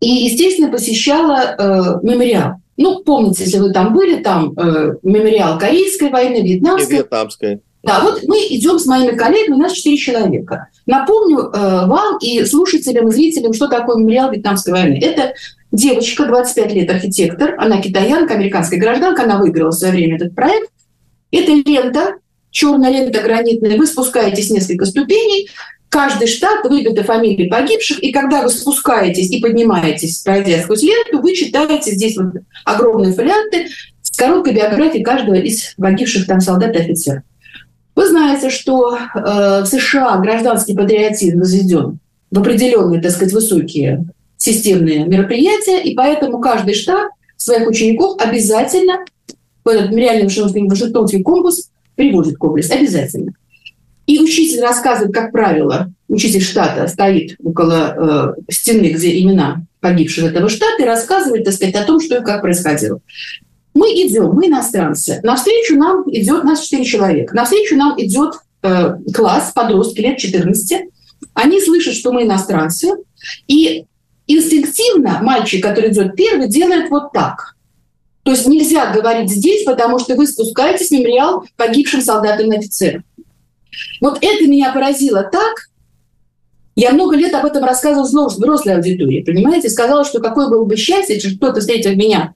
и, 0.00 0.08
естественно, 0.08 0.70
посещала 0.70 1.54
э, 1.58 2.06
мемориал. 2.06 2.54
Ну, 2.76 3.02
помните, 3.04 3.44
если 3.44 3.58
вы 3.58 3.72
там 3.72 3.92
были, 3.92 4.22
там 4.22 4.54
э, 4.58 4.94
мемориал 5.02 5.58
Корейской 5.58 6.08
войны, 6.08 6.42
Вьетнамской. 6.42 6.96
И 6.96 6.98
Вьетнамской. 6.98 7.60
Да, 7.82 8.00
вот 8.00 8.22
мы 8.26 8.38
идем 8.48 8.78
с 8.78 8.86
моими 8.86 9.16
коллегами, 9.16 9.54
у 9.54 9.58
нас 9.58 9.72
четыре 9.72 9.96
человека. 9.96 10.68
Напомню 10.86 11.38
э, 11.38 11.86
вам 11.86 12.18
и 12.18 12.44
слушателям, 12.44 13.08
и 13.08 13.12
зрителям, 13.12 13.52
что 13.52 13.68
такое 13.68 13.96
мемориал 13.96 14.30
Вьетнамской 14.30 14.72
войны. 14.72 15.00
Это 15.02 15.34
девочка, 15.72 16.26
25 16.26 16.72
лет, 16.72 16.90
архитектор, 16.90 17.54
она 17.58 17.80
китаянка, 17.80 18.34
американская 18.34 18.78
гражданка, 18.78 19.24
она 19.24 19.38
выиграла 19.38 19.70
в 19.70 19.74
свое 19.74 19.92
время 19.92 20.16
этот 20.16 20.34
проект. 20.34 20.70
Это 21.30 21.52
лента, 21.52 22.14
черная 22.50 22.90
лента 22.90 23.22
гранитная, 23.22 23.78
вы 23.78 23.86
спускаетесь 23.86 24.50
несколько 24.50 24.84
ступеней, 24.84 25.48
каждый 25.90 26.28
штат 26.28 26.64
выбиты 26.64 27.02
фамилии 27.02 27.48
погибших, 27.48 28.02
и 28.02 28.12
когда 28.12 28.42
вы 28.42 28.48
спускаетесь 28.48 29.30
и 29.30 29.40
поднимаетесь, 29.40 30.20
пройдя 30.20 30.62
сквозь 30.62 30.82
ленту, 30.82 31.20
вы 31.20 31.34
читаете 31.34 31.90
здесь 31.90 32.16
вот 32.16 32.42
огромные 32.64 33.12
фолианты 33.12 33.66
с 34.00 34.16
короткой 34.16 34.54
биографией 34.54 35.04
каждого 35.04 35.34
из 35.34 35.74
погибших 35.76 36.26
там 36.26 36.40
солдат 36.40 36.74
и 36.74 36.78
офицеров. 36.78 37.24
Вы 37.96 38.08
знаете, 38.08 38.50
что 38.50 38.96
э, 38.96 39.62
в 39.62 39.66
США 39.66 40.16
гражданский 40.18 40.74
патриотизм 40.74 41.40
возведен 41.40 41.98
в 42.30 42.38
определенные, 42.38 43.02
так 43.02 43.10
сказать, 43.10 43.34
высокие 43.34 44.04
системные 44.36 45.04
мероприятия, 45.04 45.82
и 45.82 45.94
поэтому 45.94 46.40
каждый 46.40 46.74
штат 46.74 47.10
своих 47.36 47.68
учеников 47.68 48.20
обязательно 48.20 49.04
в 49.64 49.68
этот 49.68 49.92
реальный 49.92 50.28
Вашингтонский 50.28 51.22
компас 51.22 51.70
приводит 51.96 52.38
комплекс. 52.38 52.70
Обязательно. 52.70 53.32
И 54.06 54.18
учитель 54.18 54.60
рассказывает, 54.60 55.14
как 55.14 55.32
правило, 55.32 55.92
учитель 56.08 56.42
штата 56.42 56.88
стоит 56.88 57.36
около 57.42 58.34
э, 58.36 58.52
стены, 58.52 58.90
где 58.92 59.20
имена 59.20 59.62
погибших 59.80 60.24
этого 60.24 60.48
штата, 60.48 60.82
и 60.82 60.86
рассказывает, 60.86 61.44
так 61.44 61.54
сказать, 61.54 61.76
о 61.76 61.84
том, 61.84 62.00
что 62.00 62.18
и 62.18 62.24
как 62.24 62.42
происходило. 62.42 63.00
Мы 63.74 63.88
идем, 63.90 64.32
мы 64.32 64.48
иностранцы. 64.48 65.20
Навстречу 65.22 65.76
нам 65.76 66.02
идет, 66.10 66.44
нас 66.44 66.62
четыре 66.62 66.84
человека. 66.84 67.34
Навстречу 67.34 67.76
нам 67.76 68.00
идет 68.00 68.34
э, 68.62 68.96
класс, 69.14 69.52
подростки 69.54 70.00
лет 70.00 70.18
14. 70.18 70.88
Они 71.34 71.60
слышат, 71.60 71.94
что 71.94 72.12
мы 72.12 72.24
иностранцы. 72.24 72.88
И 73.46 73.84
инстинктивно 74.26 75.20
мальчик, 75.22 75.62
который 75.62 75.90
идет 75.92 76.16
первый, 76.16 76.48
делает 76.48 76.90
вот 76.90 77.12
так. 77.12 77.54
То 78.22 78.32
есть 78.32 78.46
нельзя 78.46 78.92
говорить 78.92 79.30
здесь, 79.30 79.64
потому 79.64 79.98
что 79.98 80.14
вы 80.14 80.26
спускаетесь 80.26 80.88
в 80.88 80.92
мемориал 80.92 81.44
погибшим 81.56 82.00
солдатам 82.00 82.52
и 82.52 82.58
офицерам. 82.58 83.04
Вот 84.00 84.18
это 84.20 84.46
меня 84.46 84.72
поразило 84.72 85.22
так. 85.22 85.70
Я 86.76 86.92
много 86.92 87.16
лет 87.16 87.34
об 87.34 87.44
этом 87.44 87.64
рассказывала 87.64 88.04
взрослой 88.04 88.76
аудитории, 88.76 89.22
понимаете? 89.22 89.68
Сказала, 89.68 90.04
что 90.04 90.20
какое 90.20 90.48
было 90.48 90.64
бы 90.64 90.76
счастье, 90.76 91.16
если 91.16 91.36
кто-то 91.36 91.60
встретил 91.60 91.94
меня 91.94 92.34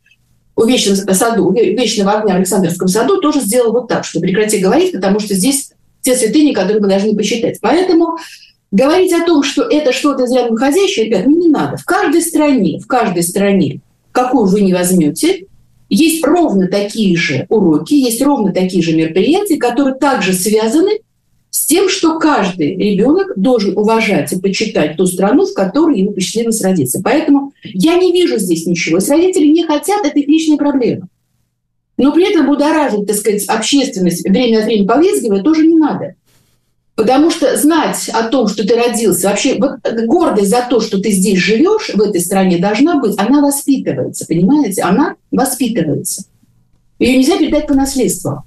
у 0.56 0.64
вечного 0.64 0.96
саду, 1.14 1.48
у 1.48 1.52
вечного 1.52 2.12
огня 2.12 2.34
в 2.34 2.36
Александровском 2.38 2.88
саду, 2.88 3.20
тоже 3.20 3.40
сделал 3.40 3.72
вот 3.72 3.88
так, 3.88 4.04
что 4.04 4.20
прекрати 4.20 4.58
говорить, 4.58 4.92
потому 4.92 5.20
что 5.20 5.34
здесь 5.34 5.70
те 6.02 6.14
святыни, 6.14 6.52
которые 6.52 6.80
мы 6.80 6.88
должны 6.88 7.16
посчитать. 7.16 7.58
Поэтому 7.60 8.18
говорить 8.70 9.12
о 9.12 9.24
том, 9.24 9.42
что 9.42 9.62
это 9.62 9.92
что-то 9.92 10.24
из 10.24 10.32
ряда 10.32 10.50
выходящее, 10.50 11.06
ребят, 11.06 11.26
ну 11.26 11.38
не 11.38 11.48
надо. 11.48 11.76
В 11.76 11.84
каждой 11.84 12.20
стране, 12.20 12.78
в 12.78 12.86
каждой 12.86 13.22
стране, 13.22 13.80
какую 14.12 14.46
вы 14.46 14.60
не 14.60 14.74
возьмете, 14.74 15.46
есть 15.88 16.24
ровно 16.26 16.66
такие 16.68 17.16
же 17.16 17.46
уроки, 17.48 17.94
есть 17.94 18.20
ровно 18.22 18.52
такие 18.52 18.82
же 18.82 18.94
мероприятия, 18.94 19.56
которые 19.56 19.94
также 19.94 20.32
связаны 20.32 20.98
тем, 21.66 21.88
что 21.88 22.18
каждый 22.18 22.76
ребенок 22.76 23.32
должен 23.36 23.76
уважать 23.76 24.32
и 24.32 24.40
почитать 24.40 24.96
ту 24.96 25.06
страну, 25.06 25.46
в 25.46 25.54
которой 25.54 26.00
ему 26.00 26.12
посчастливилось 26.12 26.62
родиться. 26.62 27.00
Поэтому 27.02 27.52
я 27.62 27.96
не 27.96 28.12
вижу 28.12 28.38
здесь 28.38 28.66
ничего. 28.66 28.96
Если 28.96 29.12
родители 29.12 29.46
не 29.46 29.64
хотят, 29.64 30.04
это 30.04 30.18
их 30.18 30.28
личная 30.28 30.56
проблема. 30.56 31.08
Но 31.96 32.12
при 32.12 32.30
этом 32.30 32.46
будоражить, 32.46 33.06
так 33.06 33.16
сказать, 33.16 33.46
общественность 33.46 34.28
время 34.28 34.58
от 34.58 34.64
времени 34.64 34.86
повизгивая 34.86 35.42
тоже 35.42 35.66
не 35.66 35.76
надо. 35.76 36.14
Потому 36.96 37.30
что 37.30 37.56
знать 37.56 38.08
о 38.12 38.24
том, 38.24 38.46
что 38.46 38.66
ты 38.66 38.74
родился, 38.76 39.28
вообще 39.28 39.58
вот 39.58 39.80
гордость 40.06 40.50
за 40.50 40.64
то, 40.68 40.80
что 40.80 41.00
ты 41.00 41.10
здесь 41.10 41.38
живешь, 41.38 41.90
в 41.92 42.00
этой 42.00 42.20
стране, 42.20 42.58
должна 42.58 43.00
быть, 43.00 43.18
она 43.18 43.40
воспитывается, 43.40 44.26
понимаете? 44.26 44.82
Она 44.82 45.16
воспитывается. 45.32 46.24
Ее 47.00 47.18
нельзя 47.18 47.36
передать 47.38 47.66
по 47.66 47.74
наследству. 47.74 48.44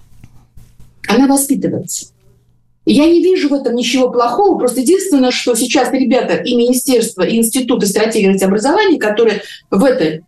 Она 1.09 1.27
воспитывается. 1.27 2.07
Я 2.89 3.05
не 3.05 3.21
вижу 3.21 3.49
в 3.49 3.53
этом 3.53 3.75
ничего 3.75 4.09
плохого. 4.09 4.57
Просто 4.57 4.79
единственное, 4.79 5.31
что 5.31 5.55
сейчас 5.55 5.91
ребята 5.91 6.35
и 6.35 6.55
Министерство, 6.55 7.21
и 7.21 7.35
Институты 7.35 7.85
стратегии 7.85 8.41
образования, 8.41 8.97
которые 8.97 9.41
в 9.69 9.83
этой 9.83 10.23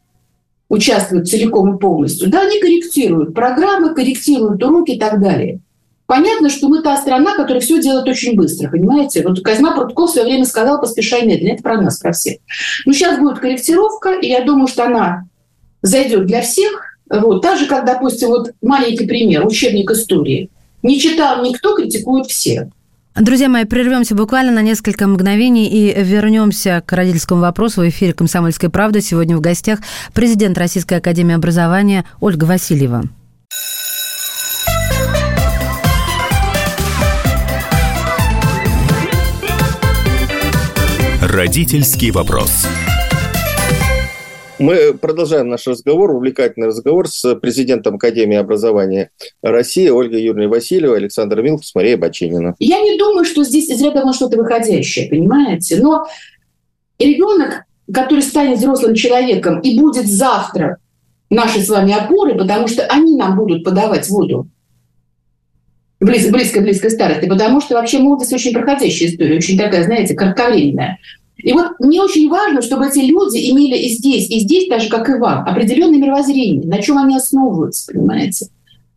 участвуют 0.68 1.30
целиком 1.30 1.76
и 1.76 1.80
полностью, 1.80 2.30
да, 2.30 2.42
они 2.42 2.60
корректируют 2.60 3.34
программы, 3.34 3.96
корректируют 3.96 4.62
уроки 4.62 4.92
и 4.92 5.00
так 5.00 5.22
далее. 5.22 5.62
Понятно, 6.06 6.50
что 6.50 6.68
мы 6.68 6.82
та 6.82 6.98
страна, 6.98 7.34
которая 7.36 7.62
все 7.62 7.82
делает 7.82 8.08
очень 8.08 8.36
быстро, 8.36 8.70
понимаете? 8.70 9.24
Вот 9.24 9.42
Козьма 9.42 9.74
Прутков 9.74 10.10
в 10.10 10.14
свое 10.14 10.28
время 10.28 10.44
сказал 10.44 10.82
«поспешай 10.82 11.26
медленно». 11.26 11.54
Это 11.54 11.64
про 11.64 11.82
нас, 11.82 12.00
про 12.00 12.12
всех. 12.12 12.40
Но 12.86 12.92
сейчас 12.92 13.20
будет 13.20 13.40
корректировка, 13.40 14.14
и 14.20 14.28
я 14.28 14.44
думаю, 14.44 14.68
что 14.68 14.84
она 14.84 15.24
зайдет 15.82 16.26
для 16.26 16.42
всех. 16.42 16.98
Вот. 17.10 17.42
Так 17.42 17.58
же, 17.58 17.68
как, 17.68 17.86
допустим, 17.86 18.30
вот 18.30 18.52
маленький 18.62 19.06
пример, 19.06 19.46
учебник 19.48 19.92
истории. 19.92 20.50
Не 20.82 21.00
читал 21.00 21.44
никто, 21.44 21.76
критикуют 21.76 22.28
все. 22.28 22.70
Друзья 23.16 23.50
мои, 23.50 23.66
прервемся 23.66 24.16
буквально 24.16 24.52
на 24.54 24.62
несколько 24.62 25.06
мгновений 25.06 25.68
и 25.68 25.94
вернемся 26.02 26.82
к 26.86 26.94
родительскому 26.94 27.42
вопросу 27.42 27.82
в 27.82 27.90
эфире 27.90 28.14
«Комсомольской 28.14 28.70
правды». 28.70 29.02
Сегодня 29.02 29.36
в 29.36 29.42
гостях 29.42 29.80
президент 30.14 30.58
Российской 30.58 30.96
академии 30.96 31.36
образования 31.36 32.06
Ольга 32.22 32.46
Васильева. 32.46 33.04
Родительский 41.22 42.12
вопрос. 42.12 42.66
Мы 44.60 44.94
продолжаем 44.94 45.48
наш 45.48 45.66
разговор, 45.68 46.12
увлекательный 46.12 46.68
разговор 46.68 47.08
с 47.08 47.36
президентом 47.36 47.96
Академии 47.96 48.36
образования 48.36 49.10
России 49.42 49.88
Ольгой 49.88 50.22
Юрьевной 50.22 50.48
Васильевой, 50.48 50.98
Александр 50.98 51.42
Милкус, 51.42 51.74
Мария 51.74 51.96
Бачинина. 51.96 52.56
Я 52.60 52.82
не 52.82 52.98
думаю, 52.98 53.24
что 53.24 53.46
здесь 53.46 53.70
из 53.70 53.82
ряда 53.82 54.12
что-то 54.12 54.38
выходящее, 54.38 55.10
понимаете? 55.10 55.78
Но 55.82 56.08
ребенок, 57.00 57.64
который 57.94 58.22
станет 58.22 58.58
взрослым 58.58 58.96
человеком 58.96 59.62
и 59.62 59.80
будет 59.80 60.08
завтра 60.08 60.78
нашей 61.30 61.62
с 61.62 61.70
вами 61.70 61.94
опорой, 61.94 62.36
потому 62.36 62.68
что 62.68 62.86
они 62.88 63.16
нам 63.16 63.38
будут 63.38 63.64
подавать 63.64 64.10
воду, 64.10 64.50
близко-близкой 66.02 66.92
старости, 66.92 67.30
потому 67.30 67.62
что 67.62 67.76
вообще 67.76 68.00
молодость 68.00 68.34
очень 68.34 68.54
проходящая 68.54 69.10
история, 69.10 69.38
очень 69.38 69.58
такая, 69.58 69.84
знаете, 69.86 70.16
кратковременная. 70.16 70.98
И 71.42 71.54
вот 71.54 71.80
мне 71.80 72.02
очень 72.02 72.30
важно, 72.30 72.62
чтобы 72.62 72.88
эти 72.88 73.00
люди 73.00 73.50
имели 73.50 73.78
и 73.78 73.90
здесь, 73.90 74.30
и 74.30 74.40
здесь, 74.40 74.68
так 74.68 74.82
же, 74.82 74.90
как 74.90 75.10
и 75.10 75.14
вам, 75.14 75.48
определенное 75.48 75.98
мировоззрение, 75.98 76.68
на 76.68 76.82
чем 76.82 76.98
они 76.98 77.16
основываются, 77.16 77.92
понимаете, 77.92 78.48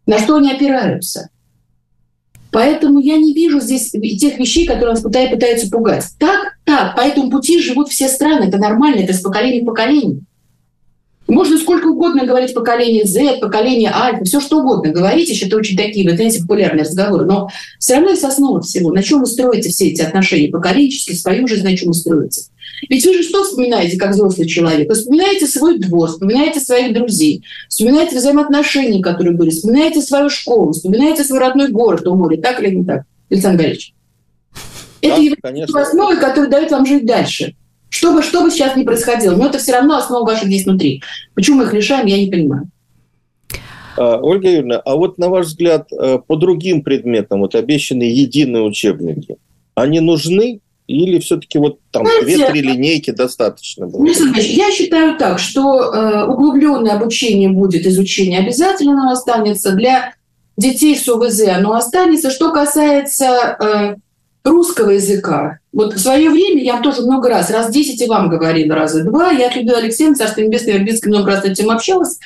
на 0.06 0.18
что 0.18 0.36
они 0.36 0.52
опираются. 0.52 1.30
Поэтому 2.50 2.98
я 2.98 3.16
не 3.16 3.32
вижу 3.32 3.60
здесь 3.60 3.90
тех 3.90 4.38
вещей, 4.38 4.66
которые 4.66 4.94
нас 4.94 5.02
пытаются 5.02 5.70
пугать. 5.70 6.04
Так, 6.18 6.58
так, 6.64 6.96
по 6.96 7.00
этому 7.00 7.30
пути 7.30 7.60
живут 7.60 7.88
все 7.88 8.08
страны, 8.08 8.44
это 8.44 8.58
нормально, 8.58 9.00
это 9.00 9.14
с 9.14 9.20
поколения 9.20 9.62
в 9.62 9.66
поколение. 9.66 10.20
Можно 11.32 11.56
сколько 11.56 11.86
угодно 11.86 12.26
говорить 12.26 12.52
поколение 12.52 13.06
Z, 13.06 13.38
поколение 13.40 13.90
Альфа, 13.90 14.22
все 14.22 14.38
что 14.38 14.58
угодно 14.60 14.92
говорить, 14.92 15.30
еще 15.30 15.46
это 15.46 15.56
очень 15.56 15.78
такие, 15.78 16.06
вы 16.06 16.14
знаете, 16.14 16.40
популярные 16.42 16.84
разговоры, 16.84 17.24
но 17.24 17.48
все 17.78 17.94
равно 17.94 18.10
есть 18.10 18.22
основа 18.22 18.60
всего. 18.60 18.92
На 18.92 19.02
чем 19.02 19.20
вы 19.20 19.26
строите 19.26 19.70
все 19.70 19.88
эти 19.88 20.02
отношения 20.02 20.48
поколенческие, 20.48 21.16
свою 21.16 21.48
жизнь 21.48 21.64
на 21.64 21.74
чем 21.74 21.88
вы 21.88 21.94
строите? 21.94 22.42
Ведь 22.86 23.06
вы 23.06 23.14
же 23.14 23.22
что 23.22 23.44
вспоминаете, 23.44 23.96
как 23.96 24.10
взрослый 24.10 24.46
человек? 24.46 24.90
Вы 24.90 24.94
вспоминаете 24.94 25.46
свой 25.46 25.78
двор, 25.78 26.10
вспоминаете 26.10 26.60
своих 26.60 26.92
друзей, 26.92 27.42
вспоминаете 27.66 28.18
взаимоотношения, 28.18 29.02
которые 29.02 29.34
были, 29.34 29.48
вспоминаете 29.48 30.02
свою 30.02 30.28
школу, 30.28 30.72
вспоминаете 30.72 31.24
свой 31.24 31.38
родной 31.38 31.68
город 31.68 32.06
у 32.08 32.14
моря, 32.14 32.36
так 32.42 32.62
или 32.62 32.74
не 32.74 32.84
так, 32.84 33.04
Александр 33.30 33.62
Галич? 33.62 33.94
Это 35.00 35.16
да, 35.16 35.22
является 35.22 35.80
основой, 35.80 36.18
которая 36.18 36.50
дает 36.50 36.70
вам 36.70 36.84
жить 36.84 37.06
дальше. 37.06 37.54
Что 37.92 38.14
бы, 38.14 38.22
что 38.22 38.42
бы 38.42 38.50
сейчас 38.50 38.74
ни 38.74 38.84
происходило, 38.84 39.36
но 39.36 39.46
это 39.46 39.58
все 39.58 39.72
равно 39.72 39.98
основа 39.98 40.24
ваших 40.24 40.48
действий 40.48 40.70
внутри. 40.70 41.02
Почему 41.34 41.58
мы 41.58 41.64
их 41.64 41.74
решаем, 41.74 42.06
я 42.06 42.16
не 42.16 42.30
понимаю. 42.30 42.70
А, 43.98 44.16
Ольга 44.16 44.48
Юрьевна, 44.48 44.78
а 44.78 44.96
вот 44.96 45.18
на 45.18 45.28
ваш 45.28 45.46
взгляд, 45.46 45.92
э, 45.92 46.18
по 46.26 46.36
другим 46.36 46.80
предметам, 46.82 47.40
вот 47.40 47.54
обещанные 47.54 48.10
единые 48.10 48.62
учебники, 48.62 49.36
они 49.74 50.00
нужны 50.00 50.60
или 50.86 51.18
все-таки 51.18 51.58
вот 51.58 51.80
там 51.90 52.06
две-три 52.22 52.62
линейки 52.62 53.10
достаточно 53.10 53.86
было? 53.86 54.06
Я 54.06 54.72
считаю 54.72 55.18
так, 55.18 55.38
что 55.38 55.92
э, 55.92 56.24
углубленное 56.24 56.94
обучение 56.94 57.50
будет, 57.50 57.86
изучение 57.86 58.38
обязательно 58.38 59.12
останется. 59.12 59.72
Для 59.72 60.14
детей 60.56 60.96
с 60.96 61.06
ОВЗ 61.06 61.48
оно 61.48 61.74
останется. 61.74 62.30
Что 62.30 62.52
касается 62.52 63.56
э, 63.60 63.96
русского 64.44 64.90
языка. 64.90 65.58
Вот 65.72 65.94
в 65.94 65.98
свое 65.98 66.30
время 66.30 66.62
я 66.62 66.80
тоже 66.80 67.02
много 67.02 67.28
раз, 67.28 67.50
раз 67.50 67.70
10 67.70 68.00
и 68.00 68.06
вам 68.06 68.28
говорила, 68.28 68.74
раза 68.74 69.04
два. 69.04 69.30
Я 69.30 69.48
от 69.48 69.56
Людмилы 69.56 69.78
Алексеевны, 69.78 70.16
Царство 70.16 70.40
Небесное, 70.40 70.74
Вербицкой 70.74 71.12
много 71.12 71.30
раз 71.30 71.42
с 71.42 71.46
этим 71.46 71.70
общалась. 71.70 72.18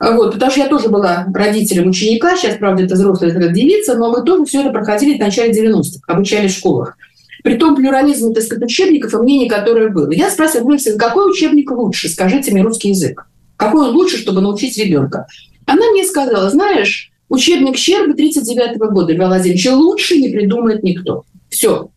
Вот, 0.00 0.32
потому 0.32 0.50
что 0.50 0.60
я 0.60 0.68
тоже 0.68 0.88
была 0.88 1.26
родителем 1.34 1.90
ученика, 1.90 2.34
сейчас, 2.34 2.56
правда, 2.56 2.84
это 2.84 2.94
взрослая 2.94 3.32
девица, 3.48 3.96
но 3.96 4.10
мы 4.10 4.22
тоже 4.24 4.46
все 4.46 4.62
это 4.62 4.70
проходили 4.70 5.18
в 5.18 5.20
начале 5.20 5.52
90-х, 5.52 6.00
обучались 6.06 6.54
в 6.54 6.58
школах. 6.58 6.96
При 7.44 7.56
том 7.56 7.76
плюрализме, 7.76 8.32
так 8.32 8.42
сказать, 8.42 8.64
учебников 8.64 9.12
и 9.12 9.16
мнений, 9.18 9.48
которое 9.48 9.90
было. 9.90 10.10
Я 10.10 10.30
спрашиваю, 10.30 10.78
какой 10.98 11.30
учебник 11.30 11.70
лучше, 11.70 12.08
скажите 12.08 12.50
мне 12.50 12.62
русский 12.62 12.90
язык? 12.90 13.26
Какой 13.56 13.88
он 13.88 13.94
лучше, 13.94 14.16
чтобы 14.16 14.40
научить 14.40 14.78
ребенка? 14.78 15.26
Она 15.66 15.90
мне 15.90 16.04
сказала, 16.04 16.48
знаешь, 16.48 17.12
учебник 17.28 17.76
Щербы 17.76 18.14
39 18.14 18.78
-го 18.78 18.90
года, 18.90 19.12
Льва 19.12 19.26
Владимировича, 19.26 19.74
лучше 19.74 20.16
не 20.16 20.30
придумает 20.30 20.82
никто. 20.82 21.24
Все. 21.50 21.90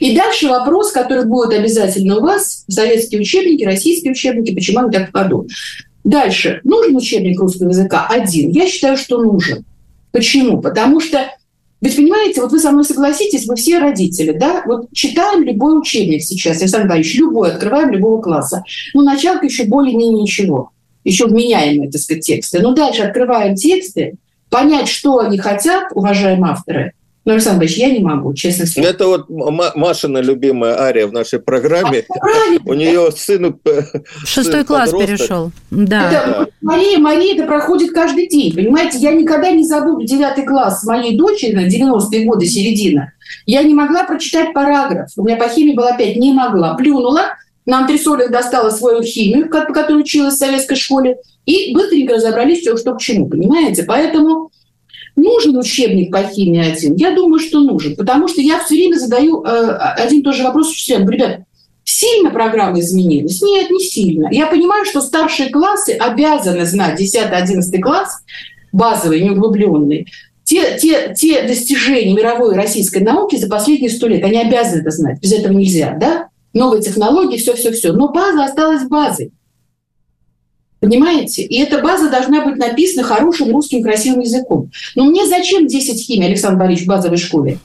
И 0.00 0.16
дальше 0.16 0.48
вопрос, 0.48 0.92
который 0.92 1.26
будет 1.26 1.52
обязательно 1.52 2.18
у 2.18 2.22
вас, 2.22 2.64
советские 2.68 3.20
учебники, 3.20 3.64
российские 3.64 4.12
учебники, 4.12 4.54
почему 4.54 4.80
они 4.80 4.90
так 4.90 5.10
в 5.10 5.12
ходу. 5.12 5.46
Дальше. 6.04 6.60
Нужен 6.64 6.96
учебник 6.96 7.38
русского 7.38 7.68
языка? 7.68 8.06
Один. 8.08 8.50
Я 8.50 8.66
считаю, 8.66 8.96
что 8.96 9.22
нужен. 9.22 9.64
Почему? 10.10 10.60
Потому 10.62 11.00
что 11.00 11.30
ведь, 11.80 11.94
понимаете, 11.94 12.40
вот 12.40 12.50
вы 12.50 12.58
со 12.58 12.72
мной 12.72 12.84
согласитесь, 12.84 13.46
мы 13.46 13.54
все 13.54 13.78
родители, 13.78 14.32
да? 14.32 14.64
Вот 14.66 14.88
читаем 14.92 15.44
любой 15.44 15.78
учебник 15.78 16.24
сейчас, 16.24 16.60
Александр 16.60 16.88
Иванович, 16.88 17.14
любой, 17.18 17.52
открываем 17.52 17.90
любого 17.90 18.20
класса. 18.20 18.64
Ну, 18.94 19.02
началка 19.02 19.46
еще 19.46 19.64
более-менее 19.64 20.22
ничего. 20.22 20.70
Еще 21.04 21.26
вменяемые, 21.26 21.90
так 21.90 22.00
сказать, 22.00 22.24
тексты. 22.24 22.60
Но 22.60 22.74
дальше 22.74 23.02
открываем 23.02 23.54
тексты, 23.54 24.14
понять, 24.50 24.88
что 24.88 25.20
они 25.20 25.38
хотят, 25.38 25.92
уважаемые 25.92 26.52
авторы, 26.52 26.94
ну, 27.28 27.34
Александр 27.34 27.64
Ильич, 27.64 27.76
я 27.76 27.90
не 27.90 27.98
могу, 27.98 28.32
честно 28.32 28.64
сказать. 28.64 28.90
Это 28.90 29.06
вот 29.06 29.26
Машина 29.28 30.16
любимая 30.16 30.80
ария 30.80 31.06
в 31.06 31.12
нашей 31.12 31.40
программе. 31.40 32.06
А, 32.08 32.26
У 32.64 32.72
нее 32.72 33.10
сын... 33.14 33.60
Шестой 34.24 34.64
класс 34.64 34.92
перешел. 34.92 35.52
Да. 35.70 36.10
Это, 36.10 36.48
Мария, 36.62 36.98
Мария, 36.98 37.34
это 37.34 37.44
проходит 37.44 37.92
каждый 37.92 38.28
день. 38.28 38.54
Понимаете, 38.54 38.96
я 38.96 39.12
никогда 39.12 39.50
не 39.50 39.62
забуду 39.62 40.06
девятый 40.06 40.46
класс 40.46 40.82
моей 40.84 41.18
дочери, 41.18 41.54
на 41.54 41.68
90-е 41.68 42.24
годы, 42.24 42.46
середина. 42.46 43.12
Я 43.44 43.62
не 43.62 43.74
могла 43.74 44.04
прочитать 44.04 44.54
параграф. 44.54 45.10
У 45.18 45.22
меня 45.22 45.36
по 45.36 45.50
химии 45.50 45.74
была 45.74 45.90
опять 45.90 46.16
не 46.16 46.32
могла. 46.32 46.76
Плюнула, 46.76 47.34
на 47.66 47.80
антресолях 47.80 48.30
достала 48.30 48.70
свою 48.70 49.02
химию, 49.02 49.50
по 49.50 49.70
которой 49.74 50.00
училась 50.00 50.36
в 50.36 50.38
советской 50.38 50.76
школе, 50.76 51.18
и 51.44 51.74
быстренько 51.74 52.14
разобрались, 52.14 52.60
все, 52.60 52.74
что 52.78 52.94
к 52.94 53.00
чему, 53.00 53.28
понимаете? 53.28 53.82
Поэтому 53.82 54.50
Нужен 55.18 55.56
учебник 55.56 56.12
по 56.12 56.22
химии 56.22 56.60
один? 56.60 56.94
Я 56.94 57.12
думаю, 57.14 57.40
что 57.40 57.60
нужен, 57.60 57.96
потому 57.96 58.28
что 58.28 58.40
я 58.40 58.60
все 58.60 58.76
время 58.76 58.96
задаю 58.96 59.42
э, 59.44 59.48
один 59.96 60.20
и 60.20 60.22
тот 60.22 60.36
же 60.36 60.44
вопрос 60.44 60.70
учителям. 60.70 61.10
Ребят, 61.10 61.40
сильно 61.82 62.30
программы 62.30 62.80
изменились? 62.80 63.42
Нет, 63.42 63.68
не 63.68 63.80
сильно. 63.80 64.28
Я 64.30 64.46
понимаю, 64.46 64.84
что 64.84 65.00
старшие 65.00 65.50
классы 65.50 65.90
обязаны 65.90 66.64
знать, 66.66 67.00
10-11 67.00 67.80
класс, 67.80 68.20
базовый, 68.70 69.20
неуглубленный, 69.22 70.06
те, 70.44 70.78
те, 70.78 71.12
те 71.14 71.42
достижения 71.42 72.14
мировой 72.14 72.54
российской 72.54 73.02
науки 73.02 73.36
за 73.36 73.48
последние 73.48 73.90
сто 73.90 74.06
лет, 74.06 74.22
они 74.22 74.40
обязаны 74.40 74.82
это 74.82 74.90
знать, 74.90 75.20
без 75.20 75.32
этого 75.32 75.52
нельзя, 75.52 75.96
да? 76.00 76.28
Новые 76.54 76.80
технологии, 76.80 77.36
все-все-все. 77.36 77.92
Но 77.92 78.12
база 78.12 78.44
осталась 78.44 78.84
базой. 78.84 79.32
Понимаете? 80.80 81.42
И 81.42 81.58
эта 81.58 81.82
база 81.82 82.08
должна 82.08 82.44
быть 82.44 82.56
написана 82.56 83.02
хорошим 83.06 83.50
русским 83.52 83.82
красивым 83.82 84.20
языком. 84.20 84.70
Но 84.94 85.04
мне 85.04 85.26
зачем 85.26 85.66
10 85.66 86.00
химий, 86.00 86.26
Александр 86.26 86.58
Борисович, 86.58 86.86
в 86.86 86.88
базовой 86.88 87.16
школе? 87.16 87.58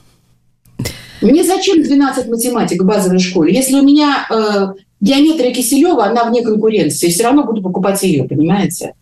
Мне 1.20 1.44
зачем 1.44 1.82
12 1.82 2.28
математик 2.28 2.82
в 2.82 2.86
базовой 2.86 3.20
школе? 3.20 3.54
Если 3.54 3.76
у 3.76 3.82
меня 3.82 4.26
э, 4.28 4.80
геометрия 5.00 5.54
Киселева, 5.54 6.04
она 6.04 6.24
вне 6.24 6.42
конкуренции, 6.42 7.08
все 7.08 7.24
равно 7.24 7.44
буду 7.44 7.62
покупать 7.62 8.02
ее, 8.02 8.24
понимаете? 8.24 8.94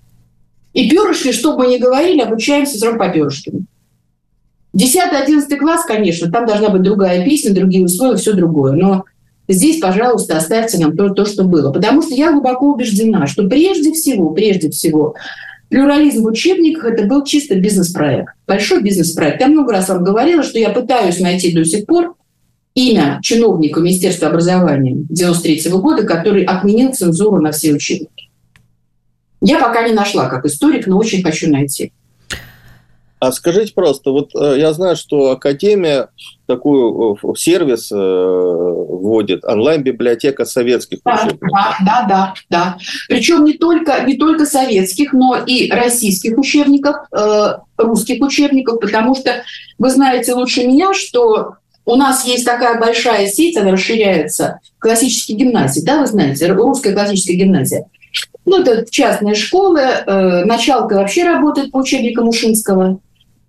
И 0.75 0.89
перышки, 0.91 1.33
что 1.33 1.57
бы 1.57 1.67
ни 1.67 1.79
говорили, 1.79 2.21
обучаемся 2.21 2.77
все 2.77 2.87
равно 2.87 3.05
по 3.05 3.09
перышкам. 3.11 3.67
10-11 4.77 5.57
класс, 5.57 5.85
конечно, 5.85 6.31
там 6.31 6.47
должна 6.47 6.69
быть 6.69 6.83
другая 6.83 7.25
песня, 7.25 7.55
другие 7.55 7.85
условия, 7.85 8.17
все 8.17 8.33
другое. 8.33 8.73
Но 8.73 9.05
здесь, 9.49 9.81
пожалуйста, 9.81 10.37
оставьте 10.37 10.79
нам 10.79 10.97
то, 10.97 11.11
то, 11.11 11.25
что 11.25 11.45
было. 11.45 11.73
Потому 11.73 12.03
что 12.03 12.15
я 12.15 12.33
глубоко 12.33 12.73
убеждена, 12.73 13.27
что 13.27 13.49
прежде 13.49 13.93
всего, 13.93 14.31
прежде 14.31 14.71
всего, 14.71 15.15
плюрализм 15.69 16.23
в 16.23 16.27
учебниках– 16.27 16.85
это 16.93 17.05
был 17.05 17.25
чисто 17.25 17.55
бизнес-проект, 17.57 18.35
большой 18.47 18.83
бизнес-проект. 18.83 19.41
Я 19.41 19.49
много 19.49 19.73
раз 19.73 19.89
вам 19.89 20.05
говорила, 20.05 20.43
что 20.43 20.59
я 20.59 20.71
пытаюсь 20.71 21.21
найти 21.21 21.53
до 21.55 21.65
сих 21.65 21.87
пор 21.87 22.15
имя 22.75 23.19
чиновника 23.23 23.81
Министерства 23.81 24.29
образования 24.29 24.97
93 25.09 25.71
года, 25.73 26.05
который 26.05 26.45
отменил 26.45 26.93
цензуру 26.93 27.41
на 27.41 27.53
все 27.53 27.73
учебники. 27.73 28.31
Я 29.41 29.59
пока 29.59 29.87
не 29.87 29.93
нашла 29.93 30.29
как 30.29 30.45
историк, 30.47 30.87
но 30.87 30.97
очень 30.99 31.23
хочу 31.23 31.51
найти. 31.51 31.93
А 33.23 33.31
скажите 33.31 33.73
просто, 33.73 34.11
вот 34.11 34.35
э, 34.35 34.57
я 34.59 34.73
знаю, 34.73 34.97
что 34.97 35.31
Академия 35.31 36.09
такую 36.49 37.15
э, 37.15 37.35
сервис 37.37 37.93
э, 37.93 37.95
вводит, 37.97 39.45
онлайн-библиотека 39.45 40.45
советских 40.45 40.99
да, 41.05 41.15
учебников. 41.15 41.49
Да, 41.53 41.77
да, 41.87 42.07
да, 42.09 42.35
да. 42.51 42.79
Причем 43.09 43.45
не 43.45 43.53
только, 43.53 44.03
не 44.05 44.17
только 44.17 44.45
советских, 44.45 45.13
но 45.13 45.37
и 45.37 45.71
российских 45.71 46.37
учебников, 46.37 46.97
русских 47.77 48.21
учебников, 48.25 48.81
потому 48.81 49.15
что 49.15 49.45
вы 49.79 49.91
знаете 49.91 50.35
лучше 50.35 50.67
меня, 50.67 50.93
что 50.93 51.59
у 51.85 51.95
нас 51.95 52.25
есть 52.27 52.45
такая 52.45 52.81
большая 52.81 53.29
сеть, 53.29 53.57
она 53.57 53.71
расширяется, 53.71 54.59
классические 54.81 55.39
гимназии, 55.39 55.83
да, 55.85 56.01
вы 56.01 56.09
знаете, 56.09 56.49
русская 56.49 56.93
классическая 56.93 57.35
гимназия. 57.35 57.85
Ну, 58.45 58.63
это 58.63 58.85
частные 58.91 59.37
школы, 59.37 59.81
началка 60.45 60.95
вообще 60.95 61.23
работает 61.23 61.71
по 61.71 61.77
учебникам 61.77 62.27
Ушинского. 62.27 62.99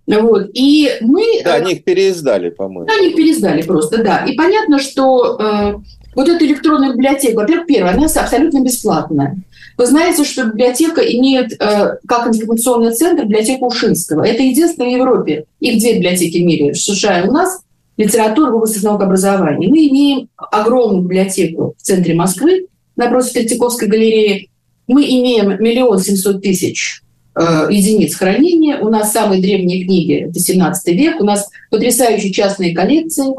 Вот. 0.08 0.50
И 0.54 0.90
мы... 1.02 1.42
Да, 1.44 1.56
они 1.56 1.74
их 1.74 1.84
переиздали, 1.84 2.50
по-моему. 2.50 2.88
Да, 2.88 2.94
они 2.98 3.10
их 3.10 3.16
переиздали 3.16 3.62
просто, 3.62 4.04
да. 4.04 4.26
И 4.26 4.34
понятно, 4.36 4.80
что 4.80 5.38
э, 5.40 5.76
вот 6.16 6.28
эта 6.28 6.46
электронная 6.46 6.94
библиотека, 6.94 7.36
во-первых, 7.36 7.68
первое, 7.68 7.94
она 7.94 8.06
абсолютно 8.06 8.62
бесплатная. 8.62 9.38
Вы 9.78 9.86
знаете, 9.86 10.24
что 10.24 10.46
библиотека 10.46 11.02
имеет, 11.02 11.54
э, 11.54 11.98
как 12.08 12.28
информационный 12.28 12.94
центр, 12.94 13.24
библиотеку 13.24 13.68
Ушинского. 13.68 14.26
Это 14.26 14.44
единственное 14.44 14.90
в 14.90 14.94
Европе. 14.94 15.46
Их 15.60 15.80
две 15.80 15.96
библиотеки 15.96 16.38
в 16.38 16.46
мире. 16.46 16.74
В 16.74 16.78
США 16.78 17.24
у 17.28 17.32
нас 17.32 17.62
литература 17.96 18.52
в 18.52 18.56
области 18.56 18.84
наук 18.84 19.02
образования. 19.02 19.70
Мы 19.70 19.88
имеем 19.88 20.28
огромную 20.36 21.04
библиотеку 21.04 21.76
в 21.78 21.82
центре 21.82 22.14
Москвы, 22.14 22.68
напротив 22.98 23.34
Третьяковской 23.34 23.88
галереи. 23.88 24.50
Мы 24.88 25.06
имеем 25.06 25.64
миллион 25.64 26.00
семьсот 26.00 26.42
тысяч 26.42 27.04
Э, 27.04 27.13
единиц 27.36 28.16
хранения. 28.16 28.78
У 28.78 28.90
нас 28.90 29.12
самые 29.12 29.42
древние 29.42 29.86
книги– 29.86 30.28
это 30.30 30.40
17 30.40 30.88
век. 30.96 31.20
У 31.20 31.24
нас 31.24 31.50
потрясающие 31.72 32.32
частные 32.32 32.76
коллекции, 32.76 33.34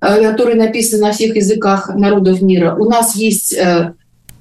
э, 0.00 0.22
которые 0.22 0.56
написаны 0.56 1.02
на 1.02 1.12
всех 1.12 1.34
языках 1.34 1.94
народов 1.94 2.42
мира. 2.42 2.76
У 2.78 2.84
нас 2.84 3.16
есть 3.16 3.54
э, 3.54 3.94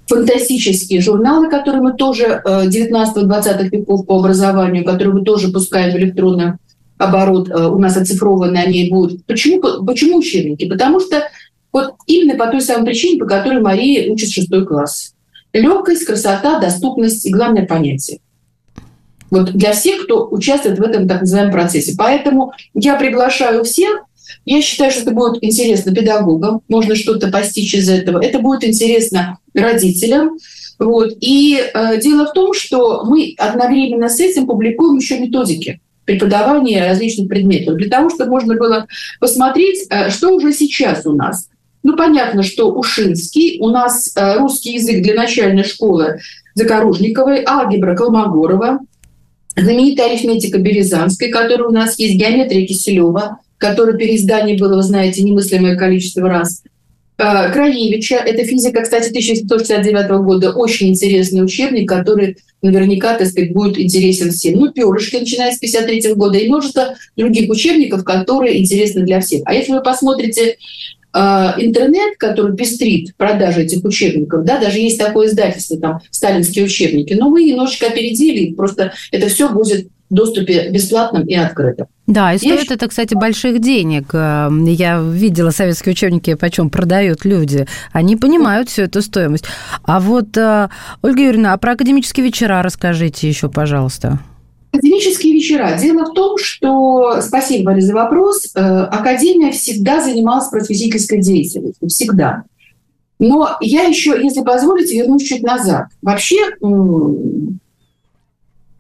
фантастические 0.07 1.01
журналы, 1.01 1.49
которые 1.49 1.81
мы 1.81 1.93
тоже 1.93 2.41
19-20 2.45 3.69
веков 3.69 4.05
по 4.05 4.19
образованию, 4.19 4.83
которые 4.83 5.13
мы 5.13 5.23
тоже 5.23 5.51
пускаем 5.51 5.93
в 5.93 5.97
электронный 5.97 6.53
оборот, 6.97 7.49
у 7.49 7.79
нас 7.79 7.97
оцифрованы 7.97 8.57
они 8.57 8.89
будут. 8.89 9.25
Почему, 9.25 9.61
почему 9.85 10.17
учебники? 10.17 10.67
Потому 10.69 10.99
что 10.99 11.23
вот 11.71 11.95
именно 12.05 12.37
по 12.37 12.51
той 12.51 12.61
самой 12.61 12.85
причине, 12.85 13.19
по 13.19 13.25
которой 13.25 13.61
Мария 13.61 14.11
учит 14.11 14.29
шестой 14.29 14.65
класс. 14.65 15.13
Легкость, 15.53 16.05
красота, 16.05 16.59
доступность 16.59 17.25
и 17.25 17.31
главное 17.31 17.65
понятие. 17.65 18.19
Вот 19.33 19.51
для 19.53 19.73
всех, 19.73 20.03
кто 20.03 20.27
участвует 20.29 20.77
в 20.77 20.83
этом 20.83 21.07
так 21.07 21.21
называемом 21.21 21.51
процессе. 21.51 21.95
Поэтому 21.97 22.53
я 22.75 22.95
приглашаю 22.95 23.63
всех. 23.63 24.03
Я 24.45 24.61
считаю, 24.61 24.91
что 24.91 25.01
это 25.01 25.11
будет 25.11 25.43
интересно 25.43 25.93
педагогам, 25.93 26.61
можно 26.67 26.95
что-то 26.95 27.29
постичь 27.29 27.73
из 27.73 27.89
этого. 27.89 28.23
Это 28.23 28.37
будет 28.37 28.63
интересно 28.63 29.39
родителям. 29.55 30.37
Вот. 30.77 31.13
И 31.19 31.59
э, 31.59 31.99
дело 31.99 32.27
в 32.27 32.33
том, 32.33 32.53
что 32.53 33.05
мы 33.05 33.33
одновременно 33.39 34.07
с 34.07 34.19
этим 34.19 34.45
публикуем 34.45 34.97
еще 34.97 35.17
методики 35.17 35.81
преподавания 36.05 36.85
различных 36.85 37.27
предметов, 37.27 37.77
для 37.77 37.89
того, 37.89 38.11
чтобы 38.11 38.31
можно 38.31 38.55
было 38.55 38.85
посмотреть, 39.19 39.87
э, 39.89 40.11
что 40.11 40.29
уже 40.29 40.53
сейчас 40.53 41.07
у 41.07 41.13
нас. 41.13 41.49
Ну, 41.81 41.95
понятно, 41.95 42.43
что 42.43 42.71
Ушинский, 42.71 43.57
у 43.59 43.69
нас 43.69 44.15
э, 44.15 44.37
русский 44.37 44.73
язык 44.73 45.01
для 45.01 45.15
начальной 45.15 45.63
школы 45.63 46.19
Закоружниковой, 46.53 47.43
алгебра 47.43 47.95
Колмогорова, 47.95 48.79
знаменитая 49.55 50.11
арифметика 50.11 50.57
Березанской, 50.57 51.29
которая 51.29 51.67
у 51.67 51.71
нас 51.71 51.97
есть, 51.99 52.15
геометрия 52.15 52.65
Киселева, 52.65 53.39
которое 53.57 53.97
переиздание 53.97 54.57
было, 54.57 54.75
вы 54.75 54.83
знаете, 54.83 55.23
немыслимое 55.23 55.75
количество 55.75 56.27
раз. 56.27 56.63
Э, 57.17 57.51
Краевича, 57.51 58.15
это 58.15 58.43
физика, 58.43 58.81
кстати, 58.81 59.09
1969 59.09 60.09
года, 60.25 60.51
очень 60.51 60.89
интересный 60.89 61.43
учебник, 61.43 61.87
который 61.87 62.37
наверняка, 62.61 63.15
так 63.15 63.27
сказать, 63.27 63.53
будет 63.53 63.79
интересен 63.79 64.31
всем. 64.31 64.59
Ну, 64.59 64.71
Перышки, 64.71 65.17
начиная 65.17 65.51
с 65.51 65.57
1953 65.57 66.15
года, 66.15 66.37
и 66.37 66.47
множество 66.47 66.95
других 67.15 67.49
учебников, 67.49 68.03
которые 68.03 68.59
интересны 68.59 69.03
для 69.03 69.21
всех. 69.21 69.43
А 69.45 69.53
если 69.53 69.73
вы 69.73 69.83
посмотрите 69.83 70.57
интернет, 71.13 72.17
который 72.17 72.55
пестрит 72.55 73.15
продажи 73.17 73.63
этих 73.63 73.83
учебников, 73.85 74.43
да, 74.45 74.59
даже 74.59 74.79
есть 74.79 74.99
такое 74.99 75.27
издательство, 75.27 75.77
там, 75.77 76.01
сталинские 76.09 76.65
учебники, 76.65 77.13
но 77.13 77.29
мы 77.29 77.43
немножечко 77.43 77.87
опередили, 77.87 78.53
просто 78.53 78.93
это 79.11 79.27
все 79.27 79.49
будет 79.49 79.87
в 80.09 80.15
доступе 80.15 80.69
бесплатном 80.69 81.23
и 81.23 81.33
открытом. 81.33 81.87
Да, 82.05 82.33
и 82.33 82.37
стоит 82.37 82.69
Я... 82.69 82.75
это, 82.75 82.87
кстати, 82.87 83.15
больших 83.15 83.59
денег. 83.59 84.09
Э, 84.13 84.49
я 84.67 84.99
видела 84.99 85.51
советские 85.51 85.93
учебники, 85.93 86.35
почем 86.35 86.69
продают 86.69 87.25
люди. 87.25 87.65
Они 87.91 88.15
понимают 88.15 88.69
всю 88.69 88.83
эту 88.83 89.01
стоимость. 89.01 89.45
А 89.83 89.99
вот, 89.99 90.37
э, 90.37 90.69
Ольга 91.01 91.21
Юрьевна, 91.21 91.53
а 91.53 91.57
про 91.57 91.71
академические 91.73 92.25
вечера 92.25 92.61
расскажите 92.61 93.27
еще, 93.27 93.49
пожалуйста. 93.49 94.19
Академические 94.73 95.33
вечера. 95.33 95.77
Дело 95.79 96.05
в 96.05 96.13
том, 96.13 96.37
что, 96.39 97.21
спасибо, 97.21 97.69
Валя, 97.69 97.81
за 97.81 97.93
вопрос, 97.93 98.51
э, 98.55 98.59
Академия 98.59 99.51
всегда 99.51 100.03
занималась 100.03 100.49
просветительской 100.49 101.21
деятельностью, 101.21 101.87
всегда. 101.89 102.43
Но 103.19 103.55
я 103.61 103.83
еще, 103.83 104.19
если 104.19 104.41
позволите, 104.41 104.97
вернусь 104.97 105.23
чуть 105.23 105.43
назад. 105.43 105.89
Вообще, 106.01 106.37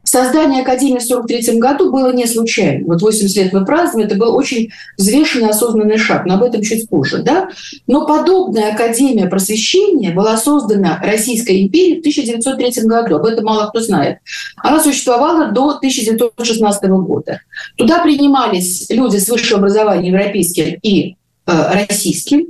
Создание 0.03 0.63
Академии 0.63 0.99
в 0.99 1.05
1943 1.05 1.59
году 1.59 1.91
было 1.91 2.11
не 2.11 2.25
случайно. 2.27 2.85
Вот 2.87 3.01
80 3.01 3.35
лет 3.37 3.53
мы 3.53 3.65
празднуем, 3.65 4.07
это 4.07 4.17
был 4.17 4.35
очень 4.35 4.69
взвешенный, 4.97 5.49
осознанный 5.49 5.97
шаг, 5.97 6.25
но 6.25 6.35
об 6.35 6.43
этом 6.43 6.61
чуть 6.61 6.89
позже. 6.89 7.23
Да? 7.23 7.49
Но 7.87 8.05
подобная 8.05 8.73
Академия 8.73 9.27
просвещения 9.27 10.11
была 10.11 10.37
создана 10.37 10.99
Российской 11.01 11.63
империей 11.63 11.97
в 11.97 11.99
1903 11.99 12.85
году, 12.85 13.15
об 13.15 13.25
этом 13.25 13.45
мало 13.45 13.69
кто 13.69 13.79
знает. 13.79 14.17
Она 14.57 14.83
существовала 14.83 15.51
до 15.51 15.69
1916 15.77 16.83
года. 16.83 17.39
Туда 17.77 18.03
принимались 18.03 18.89
люди 18.89 19.17
с 19.17 19.29
высшим 19.29 19.59
образованием 19.59 20.13
европейским 20.13 20.77
и 20.81 21.15
э, 21.47 21.85
российским, 21.87 22.47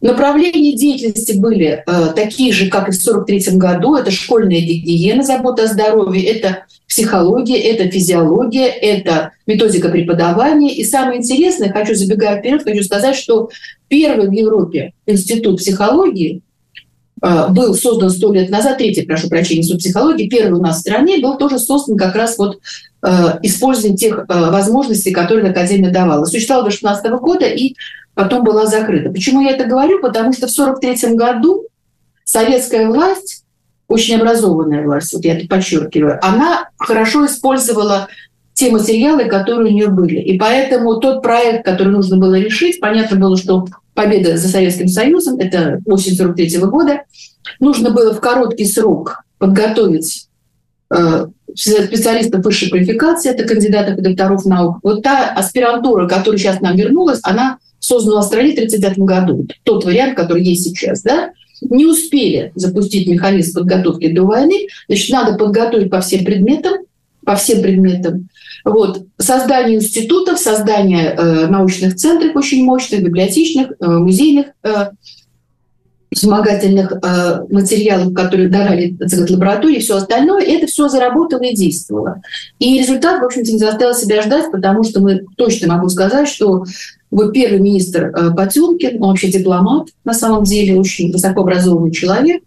Направления 0.00 0.76
деятельности 0.76 1.38
были 1.38 1.82
э, 1.86 2.12
такие 2.14 2.52
же, 2.52 2.68
как 2.68 2.88
и 2.88 2.92
в 2.92 3.00
1943 3.00 3.58
году. 3.58 3.96
Это 3.96 4.10
школьная 4.10 4.60
гигиена, 4.60 5.22
забота 5.22 5.64
о 5.64 5.66
здоровье, 5.66 6.24
это 6.24 6.64
психология, 6.88 7.58
это 7.58 7.90
физиология, 7.90 8.66
это 8.66 9.32
методика 9.46 9.88
преподавания. 9.88 10.74
И 10.74 10.84
самое 10.84 11.18
интересное, 11.18 11.72
хочу 11.72 11.94
забегая 11.94 12.38
вперед, 12.38 12.62
хочу 12.62 12.82
сказать, 12.84 13.16
что 13.16 13.50
первый 13.88 14.28
в 14.28 14.32
Европе 14.32 14.92
институт 15.06 15.58
психологии 15.58 16.42
был 17.20 17.74
создан 17.74 18.10
сто 18.10 18.32
лет 18.32 18.50
назад, 18.50 18.78
третий, 18.78 19.02
прошу 19.02 19.28
прощения, 19.28 19.60
институт 19.60 19.80
психологии, 19.80 20.28
первый 20.28 20.58
у 20.58 20.62
нас 20.62 20.76
в 20.76 20.80
стране, 20.80 21.20
был 21.20 21.38
тоже 21.38 21.58
создан 21.58 21.96
как 21.96 22.14
раз 22.14 22.36
вот 22.36 22.58
э, 23.02 23.38
использованием 23.42 23.96
тех 23.96 24.18
э, 24.18 24.50
возможностей, 24.50 25.12
которые 25.12 25.50
Академия 25.50 25.90
давала. 25.90 26.24
Существовал 26.26 26.64
до 26.64 26.70
16 26.70 27.10
года, 27.20 27.46
и 27.46 27.76
потом 28.14 28.44
была 28.44 28.66
закрыта. 28.66 29.10
Почему 29.10 29.40
я 29.40 29.52
это 29.52 29.64
говорю? 29.64 30.00
Потому 30.00 30.32
что 30.32 30.48
в 30.48 30.52
1943 30.52 31.14
году 31.16 31.66
советская 32.24 32.86
власть, 32.88 33.44
очень 33.88 34.16
образованная 34.16 34.82
власть, 34.82 35.12
вот 35.12 35.24
я 35.24 35.36
это 35.36 35.46
подчеркиваю, 35.46 36.18
она 36.22 36.68
хорошо 36.76 37.26
использовала 37.26 38.08
те 38.54 38.70
материалы, 38.70 39.26
которые 39.26 39.70
у 39.70 39.74
нее 39.74 39.88
были. 39.88 40.20
И 40.20 40.38
поэтому 40.38 41.00
тот 41.00 41.22
проект, 41.22 41.64
который 41.64 41.92
нужно 41.92 42.16
было 42.16 42.38
решить, 42.38 42.80
понятно 42.80 43.16
было, 43.16 43.36
что 43.36 43.66
победа 43.94 44.36
за 44.36 44.48
Советским 44.48 44.88
Союзом, 44.88 45.38
это 45.38 45.80
осень 45.86 46.16
43 46.16 46.58
года, 46.58 47.02
нужно 47.60 47.90
было 47.90 48.12
в 48.12 48.20
короткий 48.20 48.66
срок 48.66 49.24
подготовить 49.38 50.28
э, 50.90 51.26
специалистов 51.54 52.44
высшей 52.44 52.70
квалификации, 52.70 53.30
это 53.30 53.44
кандидатов 53.44 53.98
и 53.98 54.02
докторов 54.02 54.44
наук. 54.44 54.78
Вот 54.82 55.02
та 55.02 55.30
аспирантура, 55.30 56.08
которая 56.08 56.38
сейчас 56.38 56.60
нам 56.60 56.76
вернулась, 56.76 57.20
она 57.22 57.58
создана 57.78 58.16
в 58.16 58.18
Австралии 58.20 58.50
в 58.50 58.54
1939 58.54 58.98
году. 58.98 59.46
Тот 59.62 59.84
вариант, 59.84 60.16
который 60.16 60.42
есть 60.42 60.64
сейчас. 60.64 61.02
Да? 61.02 61.30
Не 61.62 61.86
успели 61.86 62.52
запустить 62.54 63.08
механизм 63.08 63.60
подготовки 63.60 64.12
до 64.12 64.22
войны, 64.22 64.68
значит, 64.88 65.10
надо 65.10 65.36
подготовить 65.36 65.90
по 65.90 66.00
всем 66.00 66.24
предметам, 66.24 66.74
по 67.24 67.36
всем 67.36 67.62
предметам. 67.62 68.28
Вот. 68.64 69.06
Создание 69.18 69.76
институтов, 69.76 70.38
создание 70.38 71.14
э, 71.16 71.46
научных 71.46 71.96
центров 71.96 72.36
очень 72.36 72.64
мощных, 72.64 73.02
библиотечных, 73.02 73.72
э, 73.78 73.86
музейных 73.86 74.46
э, 74.62 74.90
вспомогательных 76.14 76.92
э, 76.92 77.40
материалов, 77.50 78.14
которые 78.14 78.48
давали 78.48 78.96
лаборатории, 79.30 79.80
все 79.80 79.96
остальное, 79.96 80.42
это 80.42 80.66
все 80.66 80.88
заработало 80.88 81.42
и 81.42 81.54
действовало. 81.54 82.22
И 82.58 82.78
результат, 82.78 83.20
в 83.20 83.24
общем-то, 83.24 83.52
не 83.52 83.58
заставил 83.58 83.94
себя 83.94 84.22
ждать, 84.22 84.50
потому 84.50 84.84
что 84.84 85.00
мы 85.00 85.24
точно 85.36 85.74
могу 85.74 85.88
сказать, 85.88 86.28
что 86.28 86.64
вот 87.10 87.32
первый 87.32 87.60
министр 87.60 88.06
э, 88.06 88.34
Потемкин, 88.34 89.02
он 89.02 89.10
вообще 89.10 89.30
дипломат, 89.30 89.88
на 90.04 90.14
самом 90.14 90.44
деле, 90.44 90.78
очень 90.78 91.12
высокообразованный 91.12 91.92
человек. 91.92 92.42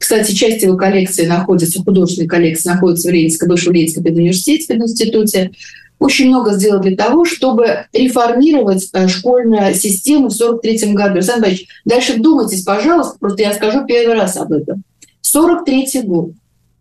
Кстати, 0.00 0.32
часть 0.32 0.62
его 0.62 0.78
коллекции 0.78 1.26
находится, 1.26 1.82
художественной 1.82 2.26
коллекции 2.26 2.70
находится 2.70 3.10
в 3.10 3.12
Ленинском, 3.12 3.50
бывшем 3.50 3.74
Ленинском 3.74 4.02
педуниверситете, 4.02 4.74
институте 4.74 5.50
очень 5.98 6.28
много 6.28 6.54
сделал 6.54 6.80
для 6.80 6.96
того, 6.96 7.26
чтобы 7.26 7.84
реформировать 7.92 8.88
э, 8.94 9.08
школьную 9.08 9.74
систему 9.74 10.30
в 10.30 10.34
1943 10.34 10.94
году. 10.94 11.12
Александр 11.16 11.42
Борисович, 11.42 11.68
дальше 11.84 12.14
вдумайтесь, 12.14 12.62
пожалуйста, 12.62 13.18
просто 13.20 13.42
я 13.42 13.52
скажу 13.52 13.84
первый 13.84 14.14
раз 14.14 14.38
об 14.38 14.52
этом. 14.52 14.84
43 15.20 15.88
год. 16.04 16.30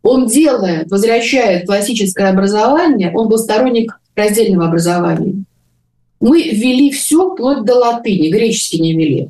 Он 0.01 0.25
делает, 0.27 0.89
возвращает 0.89 1.65
классическое 1.65 2.29
образование, 2.29 3.11
он 3.13 3.27
был 3.27 3.37
сторонник 3.37 3.99
раздельного 4.15 4.67
образования. 4.69 5.43
Мы 6.21 6.43
ввели 6.43 6.89
все 6.91 7.33
вплоть 7.33 7.65
до 7.65 7.75
латыни, 7.75 8.29
греческий 8.29 8.79
не 8.79 8.93
ввели. 8.93 9.29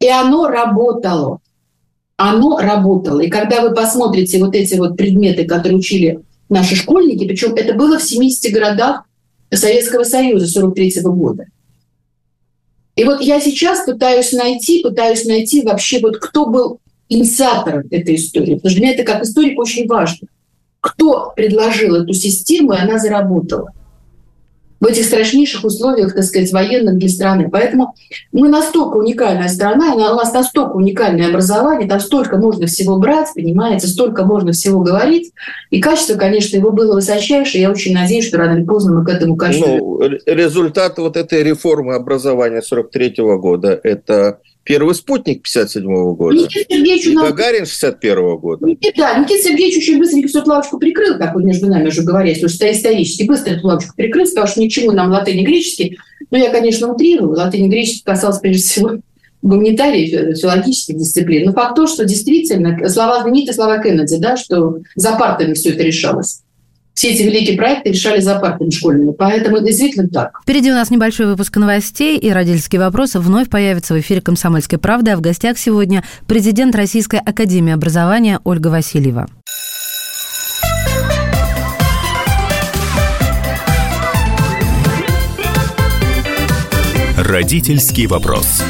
И 0.00 0.08
оно 0.08 0.48
работало. 0.48 1.38
Оно 2.24 2.56
работало. 2.56 3.18
И 3.18 3.28
когда 3.28 3.62
вы 3.62 3.74
посмотрите 3.74 4.38
вот 4.38 4.54
эти 4.54 4.76
вот 4.76 4.96
предметы, 4.96 5.44
которые 5.44 5.76
учили 5.76 6.20
наши 6.48 6.76
школьники, 6.76 7.26
причем 7.26 7.52
это 7.56 7.74
было 7.74 7.98
в 7.98 8.02
70 8.04 8.52
городах 8.52 9.02
Советского 9.52 10.04
Союза 10.04 10.46
43 10.46 11.00
года. 11.02 11.46
И 12.94 13.02
вот 13.02 13.22
я 13.22 13.40
сейчас 13.40 13.84
пытаюсь 13.84 14.30
найти, 14.30 14.84
пытаюсь 14.84 15.24
найти 15.24 15.62
вообще 15.62 15.98
вот 15.98 16.18
кто 16.18 16.46
был 16.46 16.78
инициатором 17.08 17.88
этой 17.90 18.14
истории, 18.14 18.54
потому 18.54 18.70
что 18.70 18.78
для 18.78 18.86
меня 18.86 18.94
это 18.94 19.02
как 19.02 19.24
историк 19.24 19.58
очень 19.58 19.88
важно. 19.88 20.28
Кто 20.78 21.32
предложил 21.34 21.96
эту 21.96 22.12
систему, 22.12 22.72
и 22.72 22.78
она 22.78 23.00
заработала 23.00 23.72
в 24.82 24.86
этих 24.86 25.04
страшнейших 25.04 25.62
условиях, 25.62 26.12
так 26.12 26.24
сказать, 26.24 26.52
военных 26.52 26.98
для 26.98 27.08
страны. 27.08 27.48
Поэтому 27.48 27.94
мы 28.32 28.48
настолько 28.48 28.96
уникальная 28.96 29.48
страна, 29.48 29.94
у 29.94 30.16
нас 30.16 30.32
настолько 30.32 30.72
уникальное 30.72 31.28
образование, 31.28 31.88
там 31.88 32.00
столько 32.00 32.36
можно 32.36 32.66
всего 32.66 32.98
брать, 32.98 33.28
понимаете, 33.32 33.86
столько 33.86 34.24
можно 34.24 34.50
всего 34.50 34.80
говорить. 34.80 35.32
И 35.70 35.80
качество, 35.80 36.16
конечно, 36.16 36.56
его 36.56 36.72
было 36.72 36.94
высочайшее. 36.94 37.62
Я 37.62 37.70
очень 37.70 37.94
надеюсь, 37.94 38.26
что 38.26 38.38
рано 38.38 38.58
или 38.58 38.64
поздно 38.64 38.98
мы 38.98 39.04
к 39.04 39.08
этому 39.08 39.36
качеству... 39.36 40.00
Ну, 40.02 40.18
результат 40.26 40.98
вот 40.98 41.16
этой 41.16 41.44
реформы 41.44 41.94
образования 41.94 42.60
43 42.60 43.14
года– 43.38 43.78
это 43.84 44.40
Первый 44.64 44.94
спутник 44.94 45.42
57 45.42 45.84
-го 45.84 46.14
года. 46.14 46.36
Никита 46.36 46.74
Сергеевич 46.74 47.14
нам... 47.14 47.26
Гагарин 47.26 47.66
61 47.66 48.18
-го 48.18 48.38
года. 48.38 48.66
Никита, 48.66 48.98
да, 48.98 49.18
Никита 49.18 49.42
Сергеевич 49.42 49.78
очень 49.78 49.98
быстренько 49.98 50.28
всю 50.28 50.38
эту 50.38 50.50
лавочку 50.50 50.78
прикрыл, 50.78 51.18
как 51.18 51.34
вот 51.34 51.42
между 51.42 51.66
нами 51.66 51.88
уже 51.88 52.02
говоря, 52.02 52.28
если 52.28 52.46
уж 52.46 52.52
исторически 52.52 53.24
быстро 53.24 53.52
эту 53.54 53.66
лавочку 53.66 53.94
прикрыл, 53.96 54.26
сказал, 54.26 54.46
что 54.46 54.60
ничему 54.60 54.92
нам 54.92 55.10
латынь 55.10 55.40
и 55.40 55.44
греческий. 55.44 55.98
Но 56.30 56.38
я, 56.38 56.50
конечно, 56.50 56.92
утрирую. 56.92 57.36
Латынь 57.36 57.66
и 57.66 57.68
греческий 57.68 58.04
касался 58.04 58.40
прежде 58.40 58.62
всего 58.62 58.90
гуманитарии, 59.42 60.34
филологических 60.34 60.96
дисциплин. 60.96 61.46
Но 61.46 61.52
факт 61.52 61.74
то, 61.74 61.88
что 61.88 62.04
действительно 62.04 62.88
слова 62.88 63.22
знаменитые 63.22 63.54
слова 63.54 63.82
Кеннеди, 63.82 64.18
да, 64.18 64.36
что 64.36 64.78
за 64.94 65.16
партами 65.16 65.54
все 65.54 65.70
это 65.70 65.82
решалось 65.82 66.41
все 66.94 67.10
эти 67.10 67.22
великие 67.22 67.56
проекты 67.56 67.90
решали 67.90 68.20
за 68.20 68.38
партами 68.38 68.70
школьными. 68.70 69.12
Поэтому 69.12 69.60
действительно 69.60 70.08
так. 70.08 70.40
Впереди 70.42 70.70
у 70.70 70.74
нас 70.74 70.90
небольшой 70.90 71.26
выпуск 71.26 71.56
новостей, 71.56 72.18
и 72.18 72.30
родительские 72.30 72.80
вопросы 72.80 73.18
вновь 73.18 73.48
появятся 73.48 73.94
в 73.94 74.00
эфире 74.00 74.20
«Комсомольской 74.20 74.78
правды». 74.78 75.12
А 75.12 75.16
в 75.16 75.20
гостях 75.20 75.58
сегодня 75.58 76.04
президент 76.26 76.74
Российской 76.74 77.20
академии 77.20 77.72
образования 77.72 78.40
Ольга 78.44 78.68
Васильева. 78.68 79.28
Родительский 87.16 88.06
вопрос. 88.06 88.62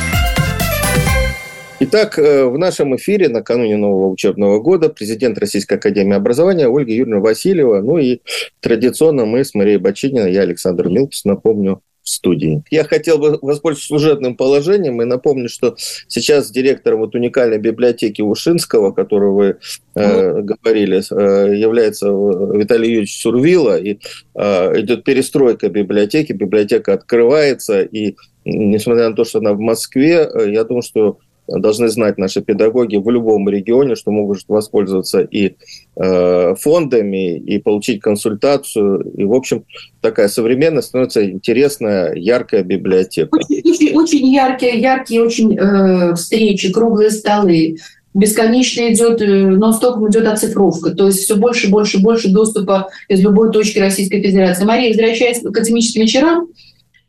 Итак, 1.85 2.17
э, 2.17 2.45
в 2.45 2.57
нашем 2.59 2.95
эфире 2.95 3.29
накануне 3.29 3.77
нового 3.77 4.09
учебного 4.09 4.61
года 4.61 4.89
президент 4.89 5.37
Российской 5.39 5.79
Академии 5.79 6.15
Образования 6.15 6.69
Ольга 6.69 6.93
Юрьевна 6.93 7.19
Васильева. 7.19 7.81
Ну 7.81 7.99
и 7.99 8.21
традиционно 8.61 9.25
мы 9.25 9.45
с 9.45 9.53
Марией 9.53 9.79
Бочининой, 9.79 10.33
я 10.33 10.43
Александр 10.43 10.89
Милкус, 10.89 11.25
напомню, 11.25 11.83
в 12.05 12.09
студии. 12.09 12.63
Я 12.71 12.85
хотел 12.85 13.19
бы 13.19 13.37
воспользоваться 13.43 13.89
служебным 13.89 14.37
положением 14.37 15.03
и 15.03 15.07
напомнить, 15.07 15.51
что 15.51 15.75
сейчас 16.07 16.53
директором 16.53 17.01
вот 17.01 17.17
уникальной 17.17 17.59
библиотеки 17.59 18.23
Ушинского, 18.23 18.93
которую 18.93 19.35
вы 19.35 19.57
э, 19.97 20.41
говорили, 20.41 21.03
э, 21.11 21.57
является 21.57 22.07
Виталий 22.11 22.91
Юрьевич 22.91 23.21
Сурвила, 23.21 23.77
и 23.77 23.99
э, 24.37 24.81
идет 24.81 25.03
перестройка 25.03 25.69
библиотеки, 25.69 26.33
библиотека 26.33 26.93
открывается, 26.93 27.83
и 27.83 28.15
несмотря 28.45 29.09
на 29.09 29.17
то, 29.17 29.25
что 29.25 29.41
она 29.41 29.53
в 29.53 29.59
Москве, 29.59 30.31
э, 30.33 30.53
я 30.53 30.63
думаю, 30.63 30.83
что 30.83 31.19
должны 31.49 31.89
знать 31.89 32.19
наши 32.19 32.41
педагоги 32.41 32.97
в 32.97 33.09
любом 33.11 33.49
регионе, 33.49 33.95
что 33.95 34.11
могут 34.11 34.41
воспользоваться 34.49 35.21
и 35.21 35.57
э, 35.97 36.55
фондами, 36.55 37.39
и 37.39 37.59
получить 37.59 38.01
консультацию. 38.01 39.03
И, 39.17 39.25
в 39.25 39.35
общем, 39.35 39.65
такая 40.01 40.29
современная 40.29 40.83
становится 40.83 41.29
интересная, 41.29 42.15
яркая 42.15 42.63
библиотека. 42.63 43.37
Очень, 43.37 43.97
очень, 43.97 44.27
яркие, 44.27 44.81
яркие 44.81 45.23
очень 45.23 45.59
э, 45.59 46.15
встречи, 46.15 46.73
круглые 46.73 47.11
столы. 47.11 47.77
Бесконечно 48.15 48.93
идет, 48.93 49.21
э, 49.23 49.27
нон-стопом 49.27 50.09
идет 50.11 50.27
оцифровка. 50.27 50.91
То 50.91 51.07
есть 51.07 51.21
все 51.21 51.37
больше, 51.37 51.71
больше, 51.71 52.01
больше 52.01 52.31
доступа 52.31 52.89
из 53.09 53.21
любой 53.21 53.51
точки 53.51 53.79
Российской 53.79 54.23
Федерации. 54.23 54.65
Мария, 54.65 54.91
возвращаясь 54.91 55.41
к 55.41 55.47
академическим 55.47 56.03
вечерам, 56.03 56.49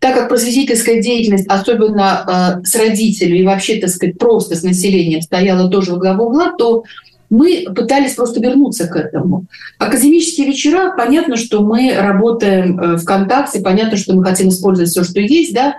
так 0.03 0.15
как 0.15 0.27
просветительская 0.27 1.01
деятельность, 1.01 1.47
особенно 1.47 2.59
э, 2.61 2.65
с 2.65 2.75
родителями 2.75 3.37
и 3.37 3.45
вообще, 3.45 3.79
так 3.79 3.89
сказать, 3.89 4.17
просто 4.17 4.53
с 4.53 4.61
населением 4.61 5.21
стояла 5.21 5.69
тоже 5.69 5.93
в 5.93 5.97
главу 5.97 6.25
угла, 6.25 6.53
то 6.57 6.83
мы 7.29 7.67
пытались 7.73 8.13
просто 8.13 8.41
вернуться 8.41 8.87
к 8.87 8.97
этому. 8.97 9.45
Академические 9.79 10.47
вечера, 10.47 10.93
понятно, 10.97 11.37
что 11.37 11.61
мы 11.61 11.93
работаем 11.97 12.77
э, 12.77 12.97
ВКонтакте, 12.97 13.61
понятно, 13.61 13.95
что 13.95 14.13
мы 14.13 14.25
хотим 14.25 14.49
использовать 14.49 14.89
все, 14.89 15.05
что 15.05 15.21
есть, 15.21 15.53
да, 15.53 15.75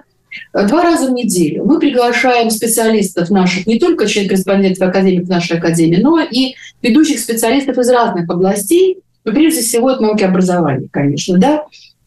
Два 0.52 0.82
раза 0.82 1.06
в 1.06 1.12
неделю 1.12 1.64
мы 1.64 1.78
приглашаем 1.78 2.50
специалистов 2.50 3.30
наших, 3.30 3.68
не 3.68 3.78
только 3.78 4.06
член-корреспондентов 4.06 4.88
академиков 4.88 5.28
нашей 5.28 5.58
академии, 5.58 6.00
но 6.00 6.18
и 6.18 6.54
ведущих 6.82 7.20
специалистов 7.20 7.78
из 7.78 7.88
разных 7.88 8.28
областей, 8.28 8.98
но 9.24 9.32
прежде 9.32 9.60
всего 9.60 9.88
от 9.88 10.00
науки 10.00 10.24
образования, 10.24 10.88
конечно, 10.90 11.38
да, 11.38 11.66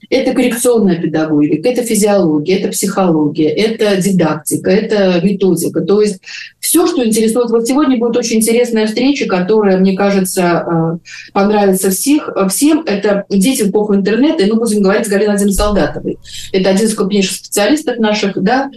это 0.09 0.33
коррекционная 0.33 1.01
педагогика, 1.01 1.67
это 1.69 1.83
физиология, 1.83 2.59
это 2.59 2.69
психология, 2.69 3.49
это 3.49 4.01
дидактика, 4.01 4.69
это 4.69 5.19
методика. 5.23 5.81
То 5.81 6.01
есть 6.01 6.19
все, 6.59 6.87
что 6.87 7.05
интересует. 7.05 7.49
Вот 7.49 7.67
сегодня 7.67 7.97
будет 7.97 8.15
очень 8.17 8.37
интересная 8.37 8.87
встреча, 8.87 9.25
которая, 9.25 9.77
мне 9.77 9.95
кажется, 9.95 10.65
э, 10.65 10.97
понравится 11.33 11.89
всех, 11.89 12.29
всем. 12.49 12.83
Это 12.85 13.25
дети 13.29 13.63
в 13.63 13.69
эпоху 13.69 13.95
интернета, 13.95 14.43
и 14.43 14.51
мы 14.51 14.59
будем 14.59 14.81
говорить 14.81 15.05
с 15.05 15.09
Галиной 15.09 15.31
Владимировной 15.31 15.55
Солдатовой. 15.55 16.17
Это 16.51 16.69
один 16.69 16.87
из 16.87 16.93
крупнейших 16.93 17.35
специалистов 17.35 17.97
наших, 17.97 18.41
да, 18.41 18.69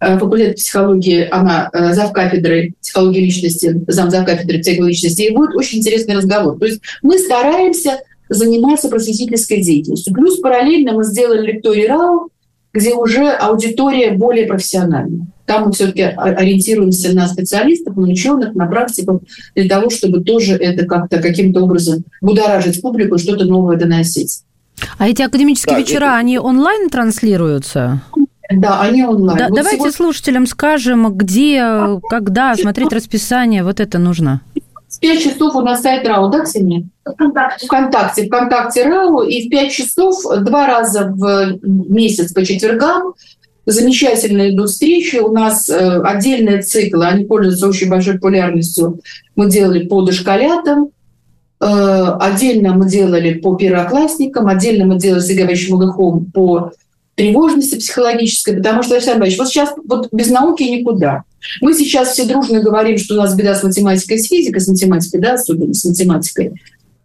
э, 0.00 0.18
факультет 0.18 0.56
психологии, 0.56 1.28
она 1.30 1.68
э, 1.72 1.92
зав 1.92 2.12
кафедры 2.12 2.72
психологии 2.80 3.20
личности, 3.20 3.82
зам 3.88 4.10
зав 4.10 4.24
кафедры 4.24 4.60
психологии 4.60 4.92
личности, 4.92 5.22
и 5.22 5.34
будет 5.34 5.54
очень 5.54 5.78
интересный 5.78 6.16
разговор. 6.16 6.58
То 6.58 6.66
есть 6.66 6.80
мы 7.02 7.18
стараемся 7.18 7.98
заниматься 8.28 8.88
просветительской 8.88 9.62
деятельностью. 9.62 10.14
Плюс 10.14 10.38
параллельно 10.38 10.92
мы 10.92 11.04
сделали 11.04 11.52
лекторий 11.52 11.86
РАУ, 11.86 12.30
где 12.72 12.94
уже 12.94 13.30
аудитория 13.30 14.12
более 14.12 14.46
профессиональная. 14.46 15.26
Там 15.46 15.66
мы 15.66 15.72
все-таки 15.72 16.02
ориентируемся 16.02 17.14
на 17.14 17.26
специалистов, 17.26 17.96
на 17.96 18.08
ученых, 18.08 18.54
на 18.54 18.66
практиков, 18.66 19.22
для 19.54 19.68
того, 19.68 19.88
чтобы 19.88 20.22
тоже 20.22 20.54
это 20.54 20.84
как-то 20.84 21.20
каким-то 21.20 21.62
образом 21.62 22.04
будоражить 22.20 22.82
публику 22.82 23.14
и 23.14 23.18
что-то 23.18 23.46
новое 23.46 23.78
доносить. 23.78 24.42
А 24.98 25.08
эти 25.08 25.22
академические 25.22 25.76
да, 25.76 25.80
вечера, 25.80 26.04
это... 26.04 26.16
они 26.16 26.38
онлайн 26.38 26.90
транслируются? 26.90 28.02
Да, 28.50 28.80
они 28.80 29.04
онлайн. 29.04 29.38
Да, 29.38 29.48
вот 29.48 29.56
давайте 29.56 29.78
сегодня... 29.78 29.96
слушателям 29.96 30.46
скажем, 30.46 31.14
где, 31.14 31.98
когда 32.08 32.54
смотреть 32.54 32.92
расписание, 32.92 33.64
вот 33.64 33.80
это 33.80 33.98
нужно. 33.98 34.42
В 34.98 35.00
5 35.00 35.22
часов 35.22 35.54
у 35.54 35.60
нас 35.60 35.82
сайт 35.82 36.06
РАО, 36.08 36.26
да, 36.26 36.40
Ксения? 36.40 36.88
Вконтакте. 37.04 37.66
Вконтакте, 37.66 38.26
Вконтакте 38.26 38.82
РАО. 38.82 39.22
И 39.22 39.46
в 39.46 39.48
5 39.48 39.70
часов 39.70 40.16
два 40.40 40.66
раза 40.66 41.12
в 41.14 41.60
месяц 41.62 42.32
по 42.32 42.44
четвергам 42.44 43.14
замечательные 43.64 44.56
идут 44.56 44.70
встречи. 44.70 45.16
У 45.16 45.32
нас 45.32 45.68
э, 45.68 46.00
отдельные 46.02 46.62
циклы, 46.62 47.06
они 47.06 47.26
пользуются 47.26 47.68
очень 47.68 47.88
большой 47.88 48.14
популярностью. 48.14 48.98
Мы 49.36 49.48
делали 49.48 49.86
по 49.86 50.02
дошколятам, 50.02 50.88
э, 51.60 51.64
отдельно 51.64 52.74
мы 52.74 52.88
делали 52.88 53.34
по 53.34 53.54
первоклассникам, 53.54 54.48
отдельно 54.48 54.84
мы 54.84 54.98
делали 54.98 55.20
с 55.20 55.30
Игорем 55.30 56.30
по 56.32 56.72
тревожности 57.18 57.76
психологической, 57.76 58.56
потому 58.56 58.82
что, 58.84 58.94
Александр 58.94 59.18
Иванович, 59.18 59.38
вот 59.38 59.48
сейчас 59.48 59.70
вот 59.86 60.08
без 60.12 60.30
науки 60.30 60.62
никуда. 60.62 61.24
Мы 61.60 61.74
сейчас 61.74 62.12
все 62.12 62.24
дружно 62.24 62.60
говорим, 62.60 62.96
что 62.96 63.14
у 63.14 63.18
нас 63.18 63.34
беда 63.34 63.56
с 63.56 63.64
математикой, 63.64 64.18
с 64.18 64.28
физикой, 64.28 64.60
с 64.60 64.68
математикой, 64.68 65.20
да, 65.20 65.34
особенно 65.34 65.74
с 65.74 65.84
математикой. 65.84 66.52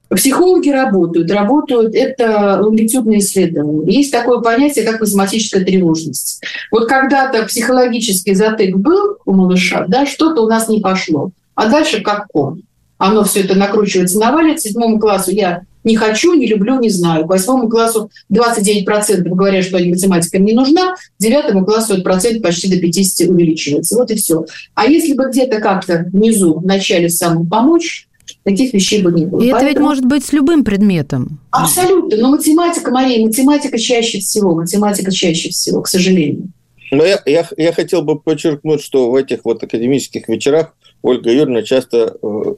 Психологи 0.09 0.69
работают, 0.69 1.31
работают, 1.31 1.95
это 1.95 2.59
лонгитюдные 2.61 3.19
исследования. 3.19 3.91
Есть 3.91 4.11
такое 4.11 4.39
понятие, 4.41 4.85
как 4.85 5.01
математическая 5.01 5.65
тревожность. 5.65 6.43
Вот 6.69 6.87
когда-то 6.87 7.43
психологический 7.45 8.35
затык 8.35 8.75
был 8.75 9.17
у 9.25 9.33
малыша, 9.33 9.85
да, 9.87 10.05
что-то 10.05 10.43
у 10.43 10.47
нас 10.47 10.69
не 10.69 10.79
пошло. 10.79 11.31
А 11.55 11.69
дальше 11.69 12.01
как 12.01 12.27
ком. 12.27 12.61
Оно 13.03 13.25
все 13.25 13.41
это 13.41 13.55
накручивается, 13.55 14.17
наваливается. 14.17 14.69
Седьмому 14.69 14.97
классу 14.97 15.31
я 15.31 15.63
не 15.83 15.97
хочу, 15.97 16.35
не 16.35 16.47
люблю, 16.47 16.79
не 16.79 16.89
знаю. 16.89 17.25
К 17.25 17.31
восьмому 17.31 17.67
классу 17.67 18.09
29% 18.31 19.23
говорят, 19.23 19.65
что 19.65 19.77
математика 19.77 20.39
не 20.39 20.53
нужна, 20.53 20.95
к 20.95 21.21
девятому 21.21 21.65
классу 21.65 21.93
этот 21.93 22.05
процент 22.05 22.41
почти 22.41 22.69
до 22.69 22.79
50 22.79 23.27
увеличивается. 23.27 23.97
Вот 23.97 24.09
и 24.09 24.15
все. 24.15 24.45
А 24.73 24.85
если 24.85 25.15
бы 25.15 25.25
где-то 25.29 25.59
как-то 25.59 26.05
внизу, 26.13 26.53
в 26.61 26.65
начале 26.65 27.09
самому 27.09 27.45
помочь, 27.45 28.07
таких 28.43 28.73
вещей 28.73 29.03
бы 29.03 29.11
не 29.11 29.25
было. 29.25 29.41
И 29.41 29.51
Поэтому... 29.51 29.57
это 29.57 29.65
ведь 29.67 29.79
может 29.79 30.05
быть 30.05 30.23
с 30.25 30.31
любым 30.31 30.63
предметом. 30.63 31.41
Абсолютно. 31.51 32.15
Но 32.15 32.29
математика, 32.29 32.89
Мария, 32.89 33.25
математика 33.25 33.77
чаще 33.77 34.19
всего, 34.19 34.55
математика 34.55 35.11
чаще 35.11 35.49
всего, 35.49 35.81
к 35.81 35.89
сожалению. 35.89 36.53
Но 36.89 37.03
я, 37.03 37.21
я, 37.25 37.45
я 37.57 37.73
хотел 37.73 38.01
бы 38.01 38.17
подчеркнуть, 38.17 38.81
что 38.81 39.11
в 39.11 39.15
этих 39.15 39.43
вот 39.43 39.61
академических 39.61 40.29
вечерах 40.29 40.73
Ольга 41.01 41.31
Юрьевна 41.31 41.63
часто 41.63 42.15
э, 42.21 42.53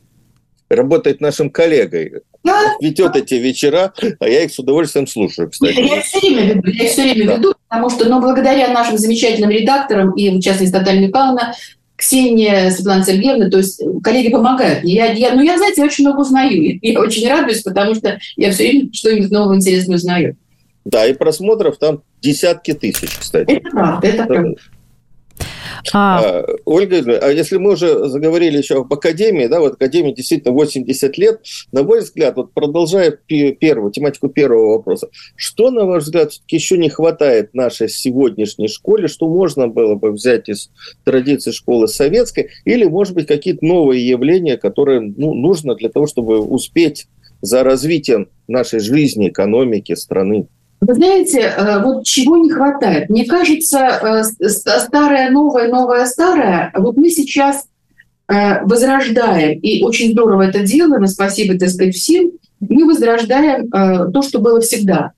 работает 0.69 1.21
нашим 1.21 1.49
коллегой, 1.49 2.21
ведет 2.79 3.15
эти 3.15 3.35
вечера, 3.35 3.93
а 4.19 4.27
я 4.27 4.43
их 4.43 4.51
с 4.51 4.59
удовольствием 4.59 5.07
слушаю, 5.07 5.49
кстати. 5.49 5.79
Я 5.79 6.01
все 6.01 6.19
время 6.19 6.53
веду, 6.53 6.67
я 6.67 6.87
все 6.87 7.01
время 7.03 7.27
да. 7.27 7.35
веду, 7.35 7.53
потому 7.67 7.89
что, 7.89 8.09
ну, 8.09 8.21
благодаря 8.21 8.69
нашим 8.69 8.97
замечательным 8.97 9.49
редакторам, 9.49 10.11
и 10.11 10.29
в 10.29 10.41
частности 10.41 10.73
Наталья 10.73 11.07
Михайловна, 11.07 11.53
Ксения, 11.95 12.71
Светлана 12.71 13.05
Сергеевна, 13.05 13.49
то 13.49 13.57
есть 13.57 13.81
коллеги 14.03 14.29
помогают. 14.29 14.83
Я, 14.83 15.13
я, 15.13 15.33
ну, 15.33 15.41
я, 15.41 15.57
знаете, 15.57 15.83
очень 15.83 16.05
много 16.05 16.21
узнаю. 16.21 16.77
Я 16.81 16.99
очень 16.99 17.27
радуюсь, 17.27 17.61
потому 17.61 17.95
что 17.95 18.19
я 18.35 18.51
все 18.51 18.69
время 18.69 18.89
что-нибудь 18.91 19.31
нового 19.31 19.55
интересного 19.55 19.95
узнаю. 19.95 20.35
Да, 20.83 21.07
и 21.07 21.13
просмотров 21.13 21.77
там 21.77 22.03
десятки 22.21 22.73
тысяч, 22.73 23.17
кстати. 23.17 23.49
Это 23.49 23.69
правда, 23.69 24.07
это 24.07 24.25
правда. 24.25 24.55
А... 25.93 26.19
а 26.19 26.45
Ольга, 26.65 27.19
а 27.19 27.29
если 27.31 27.57
мы 27.57 27.73
уже 27.73 28.07
заговорили 28.09 28.57
еще 28.57 28.79
об 28.81 28.93
Академии, 28.93 29.47
да, 29.47 29.59
вот 29.59 29.73
Академии 29.73 30.13
действительно 30.13 30.53
80 30.53 31.17
лет, 31.17 31.41
на 31.71 31.83
мой 31.83 32.01
взгляд, 32.01 32.35
вот 32.35 32.53
продолжая 32.53 33.11
первую, 33.11 33.91
тематику 33.91 34.29
первого 34.29 34.77
вопроса, 34.77 35.09
что, 35.35 35.71
на 35.71 35.85
ваш 35.85 36.03
взгляд, 36.03 36.31
еще 36.47 36.77
не 36.77 36.89
хватает 36.89 37.53
нашей 37.53 37.89
сегодняшней 37.89 38.67
школе, 38.67 39.07
что 39.07 39.27
можно 39.27 39.67
было 39.67 39.95
бы 39.95 40.11
взять 40.11 40.49
из 40.49 40.69
традиции 41.03 41.51
школы 41.51 41.87
советской, 41.87 42.49
или, 42.65 42.85
может 42.85 43.13
быть, 43.13 43.27
какие-то 43.27 43.65
новые 43.65 44.07
явления, 44.07 44.57
которые 44.57 45.01
ну, 45.01 45.33
нужно 45.33 45.75
для 45.75 45.89
того, 45.89 46.07
чтобы 46.07 46.39
успеть 46.39 47.07
за 47.41 47.63
развитием 47.63 48.29
нашей 48.47 48.79
жизни, 48.79 49.29
экономики 49.29 49.93
страны? 49.93 50.47
Вы 50.87 50.93
знаете, 50.93 51.39
э, 51.39 51.81
вот 51.81 52.05
чего 52.05 52.37
не 52.37 52.51
хватает? 52.51 53.09
Мне 53.09 53.25
кажется, 53.25 54.23
э, 54.39 54.49
старое, 54.49 55.31
новое, 55.31 55.67
новое, 55.67 56.05
старое. 56.05 56.71
Вот 56.75 56.95
мы 56.95 57.09
сейчас 57.09 57.65
э, 58.27 58.63
возрождаем, 58.63 59.59
и 59.61 59.83
очень 59.83 60.11
здорово 60.11 60.43
это 60.43 60.59
делаем, 60.59 61.03
и 61.03 61.07
спасибо, 61.07 61.57
так 61.57 61.69
сказать, 61.69 61.95
всем, 61.95 62.33
мы 62.59 62.85
возрождаем 62.85 63.69
то, 63.69 64.21
что 64.21 64.39
было 64.39 64.61
всегда. 64.61 65.11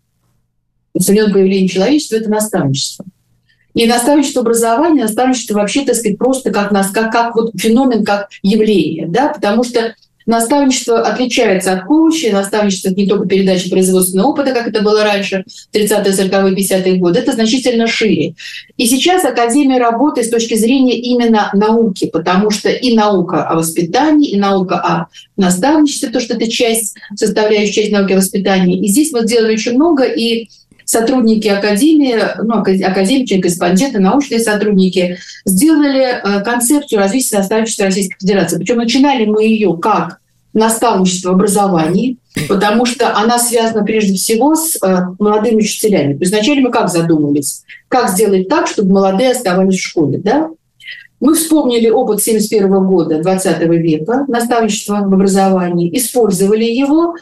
Со 0.97 1.12
времен 1.12 1.34
появления 1.34 1.67
человечества– 1.67 2.15
это 2.17 2.30
наставничество. 2.30 3.06
И 3.73 3.86
наставничество 3.86 4.41
образования, 4.41 5.03
наставничество 5.03 5.56
вообще, 5.56 5.86
так 5.86 5.95
сказать, 5.95 6.17
просто 6.17 6.51
как, 6.51 6.71
нас, 6.71 6.89
как, 6.91 7.12
как 7.12 7.36
вот 7.36 7.51
феномен, 7.58 8.03
как 8.06 8.30
явление, 8.41 9.08
да, 9.08 9.27
потому 9.27 9.63
что 9.63 9.93
Наставничество 10.27 10.99
отличается 10.99 11.71
от 11.71 11.85
коуча. 11.85 12.31
Наставничество– 12.31 12.89
не 12.95 13.07
только 13.07 13.27
передача 13.27 13.69
производственного 13.69 14.27
опыта, 14.27 14.51
как 14.51 14.67
это 14.67 14.81
было 14.81 15.03
раньше, 15.03 15.45
30-е, 15.73 16.11
40-е, 16.11 16.53
50-е 16.53 16.95
годы. 16.97 17.19
Это 17.19 17.31
значительно 17.31 17.87
шире. 17.87 18.35
И 18.75 18.87
сейчас 18.87 19.23
Академия 19.23 19.79
работает 19.79 20.27
с 20.27 20.29
точки 20.29 20.55
зрения 20.55 20.99
именно 20.99 21.49
науки, 21.53 22.09
потому 22.11 22.51
что 22.51 22.69
и 22.69 22.93
наука 22.93 23.47
о 23.47 23.55
воспитании, 23.55 24.31
и 24.31 24.37
наука 24.37 24.75
о 24.75 25.07
наставничестве, 25.37 26.09
то, 26.09 26.19
что 26.19 26.33
это 26.33 26.51
часть, 26.51 26.95
составляющая 27.15 27.73
часть 27.73 27.91
науки 27.93 28.11
о 28.11 28.17
воспитании. 28.17 28.83
И 28.83 28.89
здесь 28.89 29.13
мы 29.13 29.21
сделали 29.21 29.53
очень 29.53 29.75
много, 29.75 30.03
и 30.03 30.49
сотрудники 30.88 31.47
Академии, 31.50 32.15
ну, 32.41 32.60
академики, 32.60 33.39
корреспонденты, 33.41 34.00
научные 34.00 34.39
сотрудники 34.39 35.17
сделали 35.45 36.06
э, 36.23 36.41
концепцию 36.43 37.00
развития 37.00 37.38
наставничества 37.38 37.86
Российской 37.86 38.17
Федерации. 38.19 38.58
Причем 38.58 38.78
начинали 38.78 39.26
мы 39.26 39.43
ее 39.43 39.78
как 39.78 40.19
наставничество 40.54 41.32
в 41.32 41.34
образовании, 41.34 42.17
потому 42.47 42.86
что 42.86 43.15
она 43.15 43.38
связана 43.38 43.84
прежде 43.84 44.13
всего 44.13 44.56
с 44.56 44.78
э, 44.82 44.97
молодыми 45.19 45.58
учителями. 45.58 46.13
То 46.13 46.21
есть 46.21 46.32
вначале 46.32 46.62
мы 46.62 46.71
как 46.71 46.89
задумались? 46.89 47.63
Как 47.89 48.10
сделать 48.10 48.47
так, 48.47 48.67
чтобы 48.67 48.93
молодые 48.93 49.32
оставались 49.32 49.78
в 49.78 49.86
школе, 49.86 50.19
да? 50.19 50.50
Мы 51.19 51.34
вспомнили 51.34 51.89
опыт 51.89 52.19
1971 52.19 52.88
года, 52.88 53.21
20 53.21 53.60
века, 53.69 54.26
наставничество 54.28 55.02
в 55.02 55.13
образовании, 55.13 55.95
использовали 55.97 56.63
его, 56.63 57.15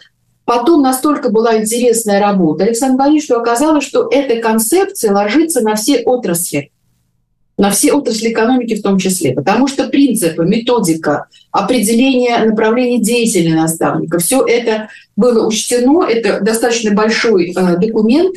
Потом 0.46 0.84
настолько 0.84 1.30
была 1.30 1.58
интересная 1.58 2.20
работа 2.20 2.66
Александр 2.66 2.98
Борисович, 2.98 3.26
что 3.26 3.40
оказалось, 3.40 3.84
что 3.84 4.08
эта 4.12 4.40
концепция 4.40 5.12
ложится 5.12 5.62
на 5.62 5.74
все 5.74 6.04
отрасли, 6.04 6.72
на 7.58 7.72
все 7.72 7.94
отрасли 7.94 8.32
экономики 8.32 8.76
в 8.76 8.84
том 8.84 9.00
числе, 9.00 9.34
потому 9.34 9.68
что 9.68 9.88
принципы, 9.88 10.46
методика, 10.46 11.26
определение 11.52 12.38
направления 12.46 13.02
деятельности 13.02 13.58
наставника, 13.58 14.20
все 14.20 14.46
это 14.46 14.90
было 15.16 15.48
учтено, 15.48 16.04
это 16.08 16.40
достаточно 16.42 16.92
большой 16.92 17.52
э, 17.52 17.78
документ, 17.78 18.36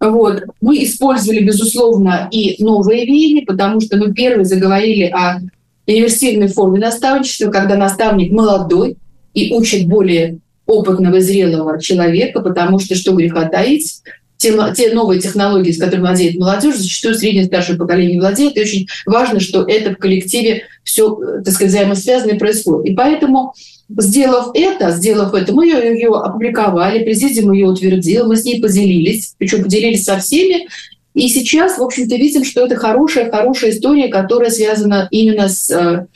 вот. 0.00 0.42
Мы 0.60 0.82
использовали, 0.84 1.40
безусловно, 1.40 2.28
и 2.30 2.62
новые 2.62 3.06
веяния, 3.06 3.46
потому 3.46 3.80
что 3.80 3.96
мы 3.96 4.12
первые 4.12 4.44
заговорили 4.44 5.04
о 5.04 5.40
университетной 5.86 6.48
форме 6.48 6.80
наставничества, 6.80 7.50
когда 7.50 7.76
наставник 7.76 8.32
молодой 8.32 8.96
и 9.32 9.54
учит 9.54 9.86
более 9.86 10.38
опытного, 10.66 11.20
зрелого 11.20 11.80
человека, 11.80 12.40
потому 12.40 12.78
что, 12.78 12.94
что 12.94 13.12
греха 13.12 13.48
таить, 13.48 14.02
те, 14.36 14.52
те 14.76 14.92
новые 14.92 15.20
технологии, 15.20 15.72
с 15.72 15.78
которыми 15.78 16.02
владеет 16.02 16.38
молодежь, 16.38 16.76
зачастую 16.76 17.14
среднее 17.14 17.44
старшее 17.44 17.78
поколение 17.78 18.20
владеет, 18.20 18.56
и 18.56 18.60
очень 18.60 18.88
важно, 19.06 19.40
что 19.40 19.62
это 19.62 19.92
в 19.92 19.98
коллективе 19.98 20.64
все, 20.84 21.14
так 21.44 21.54
сказать, 21.54 21.72
взаимосвязано 21.72 22.32
и 22.32 22.38
происходит. 22.38 22.92
И 22.92 22.94
поэтому, 22.94 23.54
сделав 23.88 24.50
это, 24.54 24.90
сделав 24.90 25.32
это, 25.34 25.54
мы 25.54 25.66
ее, 25.66 25.94
ее 25.94 26.10
опубликовали, 26.10 27.04
президиум 27.04 27.52
ее 27.52 27.66
утвердил, 27.66 28.26
мы 28.26 28.36
с 28.36 28.44
ней 28.44 28.60
поделились, 28.60 29.34
причем 29.38 29.62
поделились 29.62 30.04
со 30.04 30.18
всеми, 30.18 30.66
и 31.14 31.28
сейчас, 31.28 31.78
в 31.78 31.82
общем-то, 31.82 32.14
видим, 32.16 32.44
что 32.44 32.66
это 32.66 32.76
хорошая-хорошая 32.76 33.70
история, 33.70 34.08
которая 34.08 34.50
связана 34.50 35.08
именно 35.10 35.48
с 35.48 35.70
э, 35.70 36.06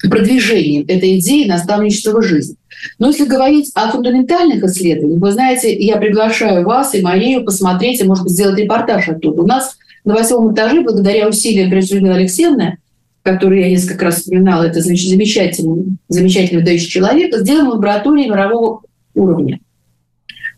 продвижением 0.00 0.84
этой 0.88 1.18
идеи 1.18 1.46
наставничества 1.46 2.20
в 2.20 2.22
жизнь. 2.22 2.56
Но 2.98 3.08
если 3.08 3.24
говорить 3.24 3.70
о 3.74 3.90
фундаментальных 3.90 4.62
исследованиях, 4.64 5.20
вы 5.20 5.32
знаете, 5.32 5.74
я 5.74 5.96
приглашаю 5.96 6.64
вас 6.64 6.94
и 6.94 7.00
Марию 7.00 7.44
посмотреть 7.44 8.00
и, 8.00 8.04
может 8.04 8.24
быть, 8.24 8.32
сделать 8.32 8.58
репортаж 8.58 9.08
оттуда. 9.08 9.42
У 9.42 9.46
нас 9.46 9.76
на 10.04 10.14
восьмом 10.14 10.52
этаже, 10.52 10.82
благодаря 10.82 11.28
усилиям 11.28 11.72
Людмилы 11.72 12.14
Алексеевны, 12.14 12.78
которую 13.22 13.60
я 13.60 13.70
несколько 13.70 14.04
раз 14.04 14.16
вспоминала, 14.16 14.64
это 14.64 14.80
замечательный, 14.80 15.96
замечательный 16.08 16.58
выдающий 16.58 16.90
человек, 16.90 17.34
сделана 17.34 17.70
лаборатория 17.70 18.28
мирового 18.28 18.82
уровня. 19.14 19.60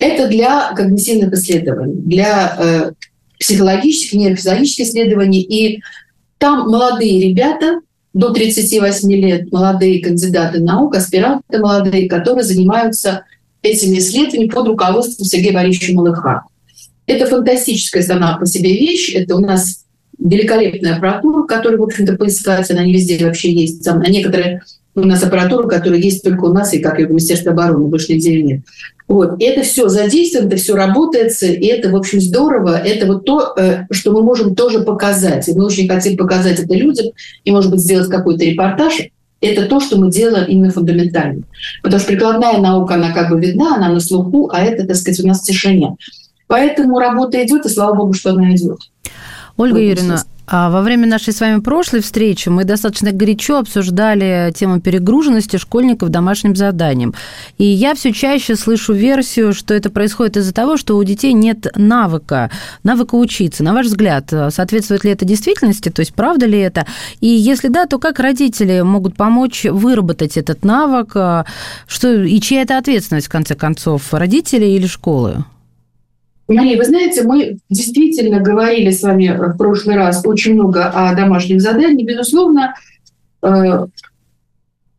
Это 0.01 0.27
для 0.29 0.73
когнитивных 0.75 1.33
исследований, 1.33 1.95
для 1.95 2.57
э, 2.59 2.93
психологических, 3.39 4.19
нейрофизиологических 4.19 4.87
исследований. 4.87 5.43
И 5.43 5.81
там 6.39 6.69
молодые 6.69 7.29
ребята, 7.29 7.81
до 8.17 8.31
38 8.31 9.13
лет 9.13 9.53
молодые 9.53 10.03
кандидаты 10.03 10.61
наук, 10.61 10.95
аспиранты 10.95 11.59
молодые, 11.59 12.09
которые 12.09 12.45
занимаются 12.45 13.25
этими 13.61 13.99
исследованиями 13.99 14.49
под 14.49 14.69
руководством 14.69 15.27
Сергея 15.27 15.53
Борисовича 15.53 15.93
Малыха. 15.93 16.45
Это 17.07 17.27
фантастическая 17.27 18.03
сама 18.03 18.39
по 18.39 18.47
себе 18.47 18.73
вещь. 18.73 19.15
Это 19.15 19.37
у 19.37 19.41
нас 19.41 19.85
великолепная 20.19 20.97
аппаратура, 20.97 21.47
которая, 21.47 21.79
в 21.79 21.83
общем-то, 21.83 22.17
поискать, 22.17 22.71
она 22.71 22.87
не 22.87 22.95
везде 22.95 23.23
вообще 23.23 23.53
есть. 23.53 23.85
Там, 23.85 24.01
а 24.01 24.09
некоторые 24.09 24.63
у 24.95 25.01
нас 25.01 25.23
аппаратура, 25.23 25.69
которая 25.69 26.01
есть 26.01 26.23
только 26.23 26.47
у 26.47 26.55
нас, 26.55 26.73
и 26.73 26.79
как 26.79 26.99
и 26.99 27.05
в 27.05 27.11
Министерстве 27.11 27.51
обороны, 27.51 27.87
больше 27.87 28.15
нигде 28.15 28.43
нет. 28.43 28.63
Вот. 29.09 29.41
И 29.41 29.45
это 29.45 29.63
все 29.63 29.89
задействовано, 29.89 30.49
это 30.49 30.57
все 30.57 30.75
работается, 30.75 31.47
и 31.47 31.67
это, 31.67 31.91
в 31.91 31.97
общем, 31.97 32.21
здорово. 32.21 32.77
Это 32.77 33.07
вот 33.07 33.25
то, 33.25 33.55
э, 33.57 33.85
что 33.91 34.13
мы 34.13 34.23
можем 34.23 34.55
тоже 34.55 34.81
показать. 34.81 35.49
И 35.49 35.53
мы 35.53 35.67
очень 35.67 35.89
хотим 35.89 36.17
показать 36.17 36.59
это 36.59 36.75
людям, 36.75 37.07
и, 37.45 37.51
может 37.51 37.71
быть, 37.71 37.81
сделать 37.81 38.09
какой-то 38.09 38.45
репортаж. 38.45 38.95
Это 39.41 39.67
то, 39.67 39.81
что 39.81 39.97
мы 39.97 40.11
делаем 40.11 40.47
именно 40.49 40.73
фундаментально. 40.73 41.43
Потому 41.83 42.01
что 42.01 42.09
прикладная 42.09 42.59
наука, 42.59 42.95
она 42.95 43.13
как 43.13 43.31
бы 43.31 43.41
видна, 43.41 43.77
она 43.77 43.91
на 43.91 44.01
слуху, 44.01 44.51
а 44.53 44.63
это, 44.63 44.87
так 44.87 44.97
сказать, 44.97 45.21
у 45.21 45.29
нас 45.29 45.43
тишине. 45.43 45.97
Поэтому 46.49 46.99
работа 46.99 47.45
идет, 47.45 47.65
и 47.67 47.69
слава 47.69 47.95
богу, 47.95 48.13
что 48.13 48.31
она 48.31 48.55
идет. 48.55 48.79
Ольга 49.57 49.79
Юрьевна, 49.79 50.15
а 50.15 50.36
во 50.47 50.81
время 50.83 51.07
нашей 51.07 51.33
с 51.33 51.41
вами 51.41 51.61
прошлой 51.61 52.01
встречи 52.01 52.49
мы 52.49 52.65
достаточно 52.65 53.13
горячо 53.13 53.59
обсуждали 53.59 54.53
тему 54.55 54.81
перегруженности 54.81 55.57
школьников 55.57 56.11
домашним 56.11 56.55
заданием. 56.55 57.15
И 57.59 57.65
я 57.65 57.95
все 57.95 58.13
чаще 58.13 58.57
слышу 58.57 58.93
версию, 58.93 59.53
что 59.53 59.75
это 59.75 59.91
происходит 59.91 60.37
из-за 60.37 60.55
того, 60.55 60.77
что 60.77 60.97
у 60.97 61.05
детей 61.05 61.33
нет 61.33 61.67
навыка, 61.75 62.51
навыка 62.85 63.17
учиться. 63.17 63.65
На 63.65 63.73
ваш 63.73 63.87
взгляд, 63.87 64.33
соответствует 64.51 65.05
ли 65.05 65.11
это 65.11 65.25
действительности, 65.25 65.89
то 65.89 66.01
есть 66.01 66.15
правда 66.15 66.47
ли 66.47 66.59
это? 66.59 66.87
И 67.21 67.27
если 67.27 67.69
да, 67.69 67.87
то 67.87 67.99
как 67.99 68.21
родители 68.21 68.83
могут 68.83 69.17
помочь 69.17 69.65
выработать 69.65 70.37
этот 70.37 70.65
навык? 70.65 71.45
Что, 71.87 72.23
и 72.23 72.41
чья 72.41 72.63
это 72.63 72.79
ответственность, 72.79 73.27
в 73.27 73.31
конце 73.31 73.55
концов, 73.55 74.13
родителей 74.13 74.77
или 74.77 74.87
школы? 74.87 75.45
Мария, 76.49 76.77
вы 76.77 76.85
знаете, 76.85 77.23
мы 77.23 77.59
действительно 77.69 78.41
говорили 78.41 78.91
с 78.91 79.03
вами 79.03 79.37
в 79.37 79.57
прошлый 79.57 79.97
раз 79.97 80.23
очень 80.25 80.55
много 80.55 80.87
о 80.87 81.15
домашних 81.15 81.61
заданиях. 81.61 82.07
Безусловно, 82.07 82.75
э, 83.43 83.87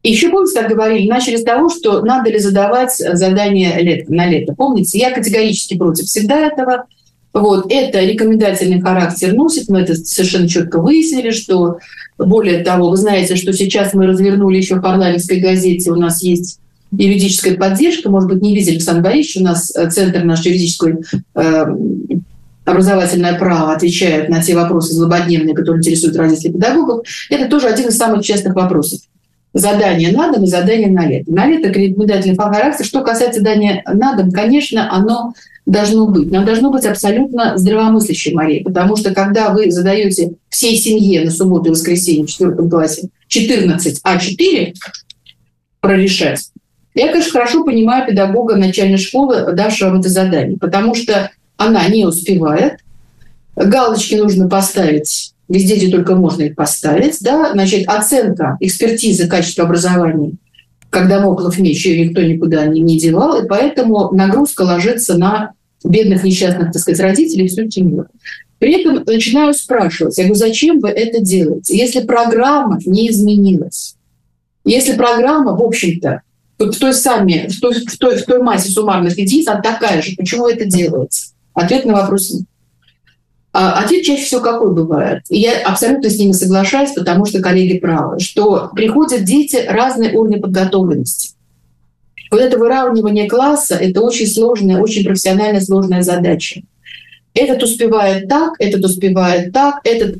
еще, 0.04 0.30
помните, 0.30 0.60
так 0.60 0.70
говорили, 0.70 1.10
начали 1.10 1.38
с 1.38 1.44
того, 1.44 1.70
что 1.70 2.02
надо 2.02 2.30
ли 2.30 2.40
задавать 2.40 2.96
задания 2.96 3.78
лет, 3.80 4.10
на 4.10 4.28
лето. 4.28 4.54
Помните, 4.56 5.00
я 5.00 5.12
категорически 5.12 5.78
против 5.78 6.06
всегда 6.06 6.48
этого. 6.48 6.86
Вот, 7.34 7.68
это 7.70 8.04
рекомендательный 8.04 8.82
характер 8.82 9.34
носит, 9.34 9.70
мы 9.70 9.82
это 9.82 9.96
совершенно 9.96 10.48
четко 10.48 10.82
выяснили, 10.82 11.30
что 11.30 11.78
более 12.18 12.64
того, 12.64 12.90
вы 12.90 12.98
знаете, 12.98 13.36
что 13.36 13.54
сейчас 13.54 13.94
мы 13.94 14.08
развернули 14.08 14.58
еще 14.58 14.76
в 14.76 14.82
парламентской 14.82 15.40
газете, 15.40 15.92
у 15.92 15.96
нас 15.96 16.24
есть 16.24 16.60
юридическая 16.92 17.56
поддержка. 17.56 18.10
Может 18.10 18.30
быть, 18.30 18.42
не 18.42 18.56
видели, 18.56 18.76
Александр 18.76 19.02
Борисович, 19.02 19.38
у 19.38 19.44
нас 19.44 19.76
э, 19.76 19.90
Центр 19.90 20.24
наш 20.24 20.46
юридический 20.46 20.96
э, 21.36 21.66
образовательное 22.66 23.38
право 23.38 23.74
отвечает 23.74 24.30
на 24.30 24.42
те 24.42 24.56
вопросы 24.56 24.94
злободневные, 24.94 25.56
которые 25.56 25.80
интересуют 25.80 26.18
родителей 26.18 26.54
педагогов. 26.54 27.06
Это 27.30 27.48
тоже 27.50 27.68
один 27.68 27.88
из 27.88 27.98
самых 27.98 28.26
частых 28.26 28.56
вопросов. 28.56 29.00
Задание 29.54 30.12
на 30.12 30.32
дом 30.32 30.44
и 30.44 30.48
задание 30.48 30.90
на 30.90 31.08
лето. 31.08 31.32
На 31.32 31.48
лето 31.48 31.70
рекомендательный 31.70 32.36
характер. 32.36 32.86
Что 32.86 33.02
касается 33.02 33.40
задания 33.40 33.82
на 33.92 34.16
дом, 34.16 34.32
конечно, 34.32 34.94
оно 34.94 35.34
должно 35.66 36.08
быть. 36.08 36.32
Но 36.32 36.44
должно 36.44 36.72
быть 36.72 36.86
абсолютно 36.86 37.58
здравомыслящей, 37.58 38.34
Мария, 38.34 38.64
потому 38.64 38.96
что 38.96 39.14
когда 39.14 39.50
вы 39.50 39.72
задаете 39.72 40.34
всей 40.50 40.78
семье 40.78 41.24
на 41.24 41.32
субботу 41.32 41.68
и 41.68 41.72
воскресенье 41.72 42.26
в 42.26 42.30
четвертом 42.30 42.70
классе 42.70 43.10
14 43.28 44.02
А4 44.04 44.74
прорешать, 45.82 46.52
я, 47.02 47.12
конечно, 47.12 47.32
хорошо 47.32 47.64
понимаю 47.64 48.08
педагога 48.08 48.56
начальной 48.56 48.98
школы, 48.98 49.54
давшего 49.54 49.90
вам 49.90 50.00
это 50.00 50.10
задание, 50.10 50.58
потому 50.58 50.96
что 50.96 51.32
она 51.56 51.88
не 51.88 52.06
успевает, 52.06 52.80
галочки 53.56 54.16
нужно 54.16 54.50
поставить 54.50 55.34
везде, 55.48 55.76
где 55.76 55.90
только 55.90 56.16
можно 56.16 56.44
их 56.44 56.56
поставить, 56.56 57.18
да, 57.22 57.52
значит, 57.54 57.88
оценка, 57.88 58.58
экспертиза 58.60 59.28
качества 59.28 59.66
образования, 59.66 60.34
когда 60.90 61.22
Моклов 61.22 61.58
меч, 61.60 61.86
ее 61.86 62.08
никто 62.08 62.22
никуда 62.22 62.66
не, 62.66 62.82
не 62.82 63.00
девал, 63.00 63.42
и 63.42 63.48
поэтому 63.48 64.12
нагрузка 64.12 64.64
ложится 64.64 65.18
на 65.18 65.54
бедных 65.84 66.24
несчастных, 66.24 66.72
так 66.72 66.82
сказать, 66.82 67.00
родителей 67.00 67.46
и 67.46 67.48
всю 67.48 67.70
семью. 67.70 68.08
При 68.60 68.82
этом 68.82 69.04
начинаю 69.06 69.54
спрашивать, 69.54 70.18
я 70.18 70.24
говорю, 70.24 70.40
зачем 70.40 70.80
вы 70.80 70.90
это 70.90 71.22
делаете? 71.22 71.78
Если 71.78 72.02
программа 72.02 72.80
не 72.86 73.10
изменилась, 73.10 73.96
если 74.66 74.94
программа, 74.94 75.56
в 75.56 75.62
общем-то, 75.62 76.24
в 76.58 76.80
той, 76.80 76.94
сами, 76.94 77.48
в 77.50 77.60
той, 77.60 77.86
в 77.86 77.98
той, 77.98 78.18
в 78.18 78.26
той 78.26 78.42
массе 78.42 78.72
суммарных 78.72 79.18
единиц, 79.18 79.48
она 79.48 79.62
такая 79.62 80.02
же. 80.02 80.16
Почему 80.16 80.48
это 80.48 80.66
делается? 80.66 81.34
Ответ 81.54 81.86
на 81.86 81.94
вопрос 81.94 82.32
нет. 82.32 82.44
А 83.54 83.84
ответ 83.84 84.04
чаще 84.04 84.24
всего 84.24 84.42
какой 84.42 84.74
бывает? 84.74 85.24
И 85.30 85.40
я 85.40 85.60
абсолютно 85.62 86.10
с 86.10 86.20
ними 86.20 86.32
соглашаюсь, 86.32 86.92
потому 86.92 87.26
что 87.26 87.42
коллеги 87.42 87.80
правы, 87.80 88.20
что 88.20 88.70
приходят 88.76 89.24
дети 89.24 89.56
разной 89.68 90.14
уровня 90.14 90.40
подготовленности. 90.40 91.32
Вот 92.30 92.42
это 92.42 92.58
выравнивание 92.58 93.28
класса– 93.28 93.76
это 93.82 94.02
очень 94.02 94.28
сложная, 94.28 94.80
очень 94.80 95.04
профессиональная 95.04 95.62
сложная 95.62 96.04
задача. 96.04 96.62
Этот 97.34 97.64
успевает 97.64 98.28
так, 98.28 98.54
этот 98.60 98.84
успевает 98.84 99.54
так, 99.54 99.80
этот 99.84 100.18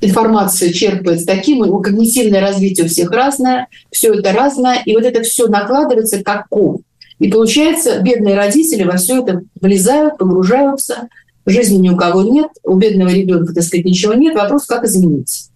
информацию 0.00 0.72
черпает 0.72 1.20
с 1.20 1.24
таким, 1.24 1.64
его 1.64 1.80
когнитивное 1.80 2.40
развитие 2.40 2.86
у 2.86 2.88
всех 2.88 3.10
разное, 3.10 3.68
все 3.90 4.14
это 4.14 4.32
разное, 4.32 4.82
и 4.84 4.94
вот 4.94 5.04
это 5.04 5.22
все 5.22 5.48
накладывается 5.48 6.22
как 6.22 6.48
ком. 6.48 6.82
И 7.18 7.30
получается, 7.30 8.00
бедные 8.00 8.36
родители 8.36 8.84
во 8.84 8.96
все 8.96 9.22
это 9.22 9.42
влезают, 9.60 10.18
погружаются, 10.18 11.08
жизни 11.46 11.78
ни 11.78 11.88
у 11.88 11.96
кого 11.96 12.22
нет, 12.22 12.48
у 12.64 12.76
бедного 12.76 13.08
ребенка, 13.08 13.54
так 13.54 13.62
сказать, 13.62 13.86
ничего 13.86 14.12
нет. 14.12 14.34
Вопрос, 14.34 14.66
как 14.66 14.84
измениться. 14.84 15.50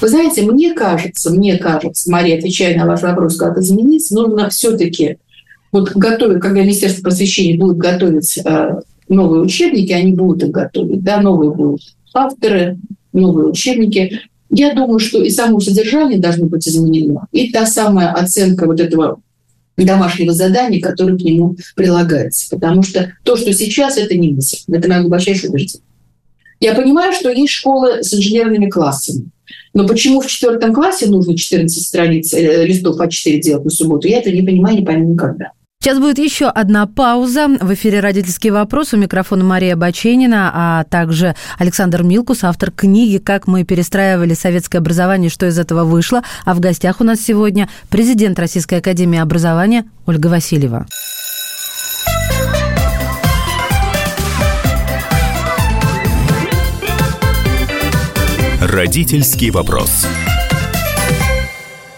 Вы 0.00 0.08
знаете, 0.08 0.42
мне 0.42 0.74
кажется, 0.74 1.30
мне 1.30 1.56
кажется, 1.56 2.10
Мария, 2.10 2.38
отвечая 2.38 2.76
на 2.76 2.86
ваш 2.86 3.02
вопрос, 3.02 3.36
как 3.36 3.58
измениться, 3.58 4.14
нужно 4.14 4.50
все-таки 4.50 5.18
вот 5.72 5.92
готовить, 5.92 6.40
когда 6.40 6.60
Министерство 6.60 7.02
просвещения 7.02 7.58
будет 7.58 7.78
готовить 7.78 8.38
э, 8.44 8.80
новые 9.08 9.42
учебники, 9.42 9.92
они 9.92 10.12
будут 10.12 10.44
их 10.44 10.50
готовить, 10.50 11.02
да, 11.02 11.20
новые 11.20 11.50
будут 11.50 11.82
авторы, 12.14 12.78
новые 13.12 13.48
учебники. 13.48 14.20
Я 14.50 14.74
думаю, 14.74 14.98
что 14.98 15.22
и 15.22 15.30
само 15.30 15.60
содержание 15.60 16.18
должно 16.18 16.46
быть 16.46 16.66
изменено, 16.68 17.26
и 17.32 17.50
та 17.50 17.66
самая 17.66 18.12
оценка 18.12 18.66
вот 18.66 18.80
этого 18.80 19.20
домашнего 19.76 20.32
задания, 20.32 20.80
которое 20.80 21.16
к 21.16 21.22
нему 21.22 21.56
прилагается. 21.74 22.50
Потому 22.50 22.82
что 22.82 23.12
то, 23.24 23.36
что 23.36 23.52
сейчас, 23.52 23.96
это 23.96 24.14
не 24.14 24.32
мысль. 24.32 24.58
Это 24.70 24.88
мое 24.88 25.00
глубочайшее 25.00 25.50
убеждение. 25.50 25.86
Я 26.60 26.74
понимаю, 26.74 27.12
что 27.12 27.30
есть 27.30 27.52
школы 27.52 28.02
с 28.02 28.14
инженерными 28.14 28.70
классами. 28.70 29.30
Но 29.74 29.86
почему 29.86 30.20
в 30.20 30.26
четвертом 30.26 30.72
классе 30.72 31.06
нужно 31.06 31.36
14 31.36 31.84
страниц 31.84 32.32
э, 32.34 32.64
листов 32.66 33.00
А4 33.00 33.40
делать 33.40 33.64
на 33.64 33.70
субботу, 33.70 34.06
я 34.06 34.18
это 34.18 34.30
не 34.30 34.42
понимаю, 34.42 34.78
не 34.78 34.84
пойму 34.84 35.12
никогда. 35.12 35.52
Сейчас 35.82 35.98
будет 35.98 36.18
еще 36.18 36.46
одна 36.46 36.86
пауза. 36.86 37.48
В 37.60 37.74
эфире 37.74 37.98
«Родительский 37.98 38.50
вопрос». 38.50 38.94
У 38.94 38.96
микрофона 38.96 39.42
Мария 39.42 39.74
Баченина, 39.74 40.52
а 40.54 40.84
также 40.84 41.34
Александр 41.58 42.04
Милкус, 42.04 42.44
автор 42.44 42.70
книги 42.70 43.18
«Как 43.18 43.48
мы 43.48 43.64
перестраивали 43.64 44.34
советское 44.34 44.78
образование, 44.78 45.28
что 45.28 45.44
из 45.48 45.58
этого 45.58 45.82
вышло». 45.82 46.22
А 46.44 46.54
в 46.54 46.60
гостях 46.60 47.00
у 47.00 47.04
нас 47.04 47.20
сегодня 47.20 47.68
президент 47.90 48.38
Российской 48.38 48.76
академии 48.76 49.18
образования 49.18 49.84
Ольга 50.06 50.28
Васильева. 50.28 50.86
Родительский 58.60 59.50
вопрос. 59.50 60.06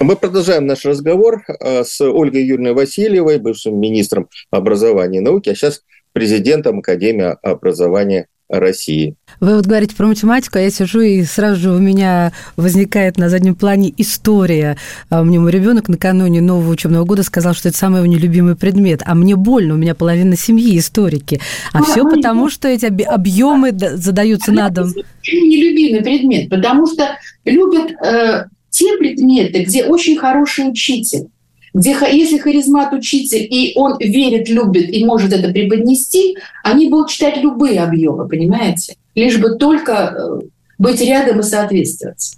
Мы 0.05 0.17
продолжаем 0.17 0.67
наш 0.67 0.85
разговор 0.85 1.45
э, 1.49 1.83
с 1.83 1.99
Ольгой 2.03 2.45
Юрьевной 2.45 2.75
Васильевой, 2.75 3.39
бывшим 3.39 3.81
министром 3.81 4.29
образования 4.51 5.21
и 5.21 5.23
науки, 5.23 5.49
а 5.49 5.55
сейчас 5.55 5.81
президентом 6.13 6.81
Академии 6.81 7.35
образования 7.43 8.27
России. 8.51 9.17
Вы 9.41 9.57
вот 9.57 9.65
говорите 9.65 9.97
про 9.97 10.07
математику, 10.07 10.59
а 10.59 10.61
я 10.61 10.69
сижу, 10.69 11.01
и 11.01 11.23
сразу 11.23 11.59
же 11.59 11.71
у 11.71 11.79
меня 11.79 12.35
возникает 12.57 13.17
на 13.17 13.31
заднем 13.31 13.55
плане 13.55 13.95
история. 13.97 14.77
А 15.09 15.25
мне 15.25 15.41
мой 15.41 15.51
ребенок 15.51 15.89
накануне 15.89 16.43
нового 16.43 16.69
учебного 16.69 17.07
года 17.07 17.23
сказал, 17.23 17.55
что 17.55 17.71
это 17.71 17.79
самый 17.79 18.03
его 18.03 18.07
нелюбимый 18.07 18.57
предмет. 18.57 19.01
А 19.07 19.15
мне 19.15 19.37
больно, 19.37 19.73
у 19.73 19.79
меня 19.79 19.95
половина 19.95 20.37
семьи 20.37 20.77
историки. 20.77 21.41
А 21.73 21.83
все 21.83 22.05
потому, 22.05 22.51
что 22.51 22.69
эти 22.69 22.85
объемы 22.85 23.73
задаются 23.73 24.53
на 24.53 24.69
дом. 24.69 24.91
Нелюбимый 25.27 26.03
предмет, 26.03 26.51
потому 26.51 26.87
что 26.87 27.17
любят 27.47 27.93
э, 28.05 28.45
те 28.75 28.97
предметы, 28.97 29.63
где 29.63 29.85
очень 29.85 30.17
хороший 30.17 30.69
учитель, 30.69 31.29
где 31.73 31.97
если 32.11 32.39
харизмат 32.39 32.93
учитель, 32.93 33.47
и 33.49 33.73
он 33.77 33.97
верит, 34.01 34.49
любит 34.49 34.93
и 34.93 35.05
может 35.05 35.33
это 35.33 35.53
преподнести, 35.53 36.37
они 36.65 36.89
будут 36.89 37.11
читать 37.11 37.37
любые 37.37 37.81
объемы, 37.81 38.29
понимаете? 38.29 38.97
Лишь 39.15 39.39
бы 39.39 39.57
только 39.57 39.93
э, 39.93 40.47
быть 40.79 41.01
рядом 41.01 41.39
и 41.39 41.45
соответствовать. 41.45 42.37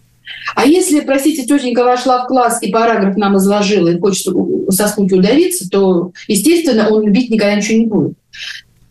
А 0.55 0.66
если, 0.66 1.01
простите, 1.01 1.45
тетенька 1.45 1.84
вошла 1.84 2.24
в 2.24 2.28
класс 2.28 2.62
и 2.62 2.70
параграф 2.70 3.16
нам 3.16 3.39
изложила, 3.39 3.89
и 3.89 3.99
хочет 3.99 4.34
со 4.68 4.89
скуки 4.89 5.14
удавиться, 5.14 5.70
то, 5.70 6.12
естественно, 6.28 6.89
он 6.91 7.07
любить 7.07 7.30
никогда 7.30 7.55
ничего 7.55 7.78
не 7.78 7.87
будет. 7.87 8.12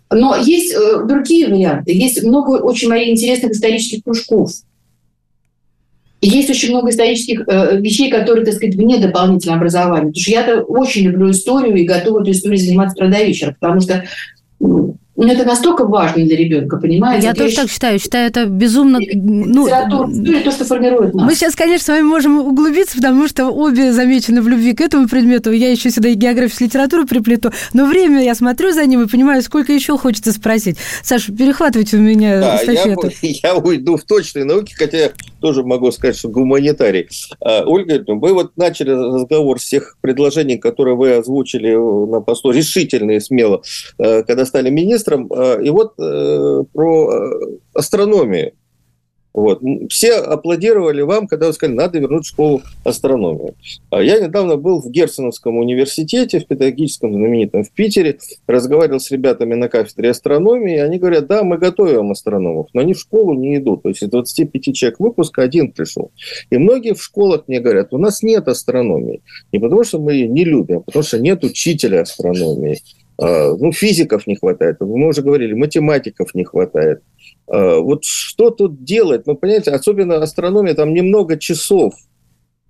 Но 0.10 0.36
есть 0.36 0.74
э, 0.74 1.04
другие 1.06 1.48
варианты. 1.48 1.92
Есть 1.92 2.24
много 2.24 2.52
очень, 2.54 2.90
Мария, 2.90 3.12
интересных 3.12 3.52
исторических 3.52 4.04
кружков. 4.04 4.52
Есть 6.26 6.50
очень 6.50 6.70
много 6.70 6.90
исторических 6.90 7.48
э, 7.48 7.78
вещей, 7.80 8.10
которые, 8.10 8.46
так 8.46 8.56
сказать, 8.56 8.76
вне 8.76 8.98
дополнительного 8.98 9.60
образования. 9.60 10.08
Потому 10.08 10.22
что 10.22 10.32
я 10.32 10.42
очень 10.62 11.04
люблю 11.04 11.32
историю 11.32 11.76
и 11.76 11.86
готова 11.86 12.22
эту 12.22 12.32
историю 12.32 12.60
заниматься 12.60 12.98
до 12.98 13.10
потому 13.60 13.82
что 13.82 14.04
ну, 15.18 15.28
это 15.28 15.46
настолько 15.46 15.86
важно 15.86 16.26
для 16.26 16.36
ребенка, 16.36 16.78
понимаете? 16.78 17.28
Я 17.28 17.34
тоже 17.34 17.52
я 17.52 17.62
так 17.62 17.72
считаю. 17.72 18.00
Считаю, 18.00 18.28
это 18.28 18.46
безумно... 18.46 19.00
Ну, 19.14 19.66
то, 19.66 20.52
что 20.52 20.66
формирует 20.66 21.14
нас. 21.14 21.26
Мы 21.26 21.36
сейчас, 21.36 21.56
конечно, 21.56 21.86
с 21.86 21.88
вами 21.88 22.04
можем 22.04 22.40
углубиться, 22.40 22.98
потому 22.98 23.28
что 23.30 23.48
обе 23.48 23.94
замечены 23.94 24.42
в 24.42 24.50
любви 24.50 24.74
к 24.74 24.82
этому 24.82 25.08
предмету. 25.08 25.52
Я 25.52 25.72
еще 25.72 25.90
сюда 25.90 26.10
и 26.10 26.16
географию 26.16 26.58
с 26.58 26.62
литературой 26.62 27.06
приплету. 27.06 27.54
Но 27.72 27.86
время, 27.86 28.24
я 28.24 28.36
смотрю 28.36 28.74
за 28.74 28.86
ним 28.86 29.04
и 29.04 29.08
понимаю, 29.08 29.42
сколько 29.42 29.72
еще 29.72 29.98
хочется 29.98 30.34
спросить. 30.34 30.78
Саша, 31.02 31.32
перехватывайте 31.32 31.96
у 31.96 32.02
меня 32.02 32.42
да, 32.42 32.58
эстафету. 32.58 33.10
Я, 33.22 33.36
я 33.44 33.56
уйду 33.56 33.96
в 33.96 34.04
точные 34.04 34.44
науки, 34.44 34.74
хотя 34.78 34.98
я 34.98 35.12
тоже 35.40 35.64
могу 35.64 35.92
сказать, 35.92 36.18
что 36.18 36.28
гуманитарий. 36.28 37.08
А, 37.40 37.64
Ольга, 37.66 38.04
вы 38.06 38.34
вот 38.34 38.58
начали 38.58 38.90
разговор 38.90 39.62
с 39.62 39.70
тех 39.70 39.98
предложений, 40.02 40.58
которые 40.58 40.96
вы 40.96 41.14
озвучили 41.14 41.74
на 41.74 42.20
посту, 42.20 42.52
решительно 42.52 43.12
и 43.12 43.20
смело, 43.22 43.62
э, 43.98 44.24
когда 44.24 44.46
стали 44.46 44.70
министром. 44.70 45.05
А, 45.08 45.60
и 45.60 45.70
вот 45.70 45.94
э, 46.00 46.64
про 46.74 47.12
э, 47.12 47.58
астрономию. 47.74 48.54
Вот. 49.36 49.62
Все 49.90 50.14
аплодировали 50.14 51.02
вам, 51.02 51.28
когда 51.28 51.48
вы 51.48 51.54
сказали, 51.54 51.76
надо 51.76 52.00
вернуть 52.00 52.26
школу 52.26 52.62
астрономии. 52.86 53.54
А 53.90 54.02
я 54.02 54.22
недавно 54.22 54.56
был 54.56 54.82
в 54.82 54.90
Герценовском 54.90 55.58
университете, 55.58 56.40
в 56.40 56.48
педагогическом 56.48 57.12
знаменитом 57.14 57.66
в 57.66 57.72
Питере, 57.72 58.18
разговаривал 58.48 59.02
с 59.02 59.12
ребятами 59.12 59.56
на 59.56 59.68
кафедре 59.68 60.12
астрономии, 60.12 60.76
и 60.76 60.80
они 60.80 61.00
говорят, 61.00 61.28
да, 61.28 61.44
мы 61.44 61.58
готовим 61.58 62.12
астрономов, 62.12 62.68
но 62.74 62.80
они 62.80 62.94
в 62.94 63.00
школу 63.00 63.34
не 63.34 63.58
идут. 63.58 63.84
То 63.84 63.90
есть 63.90 64.04
из 64.04 64.10
25 64.10 64.74
человек 64.74 65.02
выпуска 65.02 65.42
один 65.42 65.74
пришел. 65.74 66.12
И 66.50 66.58
многие 66.58 66.94
в 66.94 67.04
школах 67.04 67.50
мне 67.50 67.60
говорят, 67.60 67.94
у 67.94 67.98
нас 67.98 68.24
нет 68.24 68.48
астрономии. 68.48 69.22
Не 69.52 69.60
потому, 69.60 69.84
что 69.84 70.00
мы 70.00 70.14
ее 70.14 70.30
не 70.30 70.46
любим, 70.46 70.78
а 70.78 70.80
потому, 70.80 71.04
что 71.04 71.20
нет 71.20 71.44
учителя 71.44 72.04
астрономии. 72.04 72.80
А, 73.18 73.56
ну, 73.56 73.72
физиков 73.72 74.28
не 74.28 74.36
хватает, 74.36 74.80
мы 74.82 75.08
уже 75.08 75.22
говорили, 75.22 75.54
математиков 75.54 76.34
не 76.36 76.44
хватает. 76.44 77.02
А, 77.48 77.80
вот 77.80 78.04
что 78.04 78.50
тут 78.50 78.84
делать? 78.84 79.26
Ну, 79.26 79.36
понимаете, 79.36 79.72
особенно 79.72 80.18
астрономия, 80.22 80.74
там 80.74 80.94
немного 80.94 81.38
часов. 81.38 81.94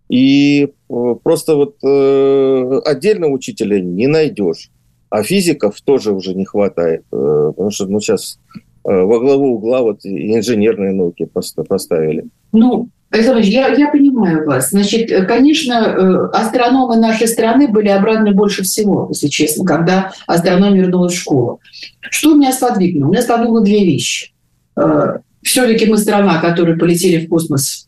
И 0.07 0.65
э, 0.89 1.15
просто 1.23 1.55
вот 1.55 1.77
э, 1.83 2.81
отдельного 2.85 3.31
учителя 3.31 3.79
не 3.79 4.07
найдешь. 4.07 4.69
А 5.09 5.23
физиков 5.23 5.81
тоже 5.81 6.11
уже 6.11 6.35
не 6.35 6.45
хватает. 6.45 7.05
Э, 7.11 7.47
потому 7.49 7.71
что 7.71 7.87
ну, 7.87 7.99
сейчас 7.99 8.39
во 8.83 9.19
главу 9.19 9.55
угла 9.55 9.81
вот 9.81 10.05
инженерные 10.05 10.93
науки 10.93 11.25
поставили. 11.25 12.25
Ну, 12.51 12.89
Александр 13.15 13.41
я, 13.41 13.67
я 13.69 13.89
понимаю 13.89 14.45
вас. 14.45 14.71
Значит, 14.71 15.09
конечно, 15.25 16.27
астрономы 16.31 16.97
нашей 16.97 17.29
страны 17.29 17.69
были 17.69 17.87
обратны 17.87 18.33
больше 18.33 18.63
всего, 18.63 19.07
если 19.09 19.27
честно, 19.27 19.63
когда 19.63 20.11
астрономия 20.27 20.81
вернулась 20.81 21.13
в 21.13 21.19
школу. 21.19 21.61
Что 22.01 22.33
у 22.33 22.35
меня 22.35 22.51
сподвигнуло? 22.51 23.11
Меня 23.11 23.21
сподвигнуло 23.21 23.63
две 23.63 23.85
вещи. 23.85 24.33
Э, 24.75 25.19
все-таки 25.41 25.85
мы 25.85 25.97
страна, 25.97 26.41
которая 26.41 26.77
полетели 26.77 27.25
в 27.25 27.29
космос 27.29 27.85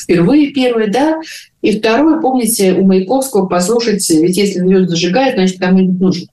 впервые, 0.00 0.52
первое, 0.52 0.86
да. 0.86 1.20
И 1.60 1.78
второе, 1.78 2.20
помните, 2.20 2.74
у 2.74 2.86
Маяковского 2.86 3.46
послушать, 3.46 4.08
ведь 4.10 4.36
если 4.36 4.60
звезды 4.60 4.90
зажигают, 4.90 5.34
значит, 5.34 5.58
кому-нибудь 5.58 6.00
нужно. 6.00 6.26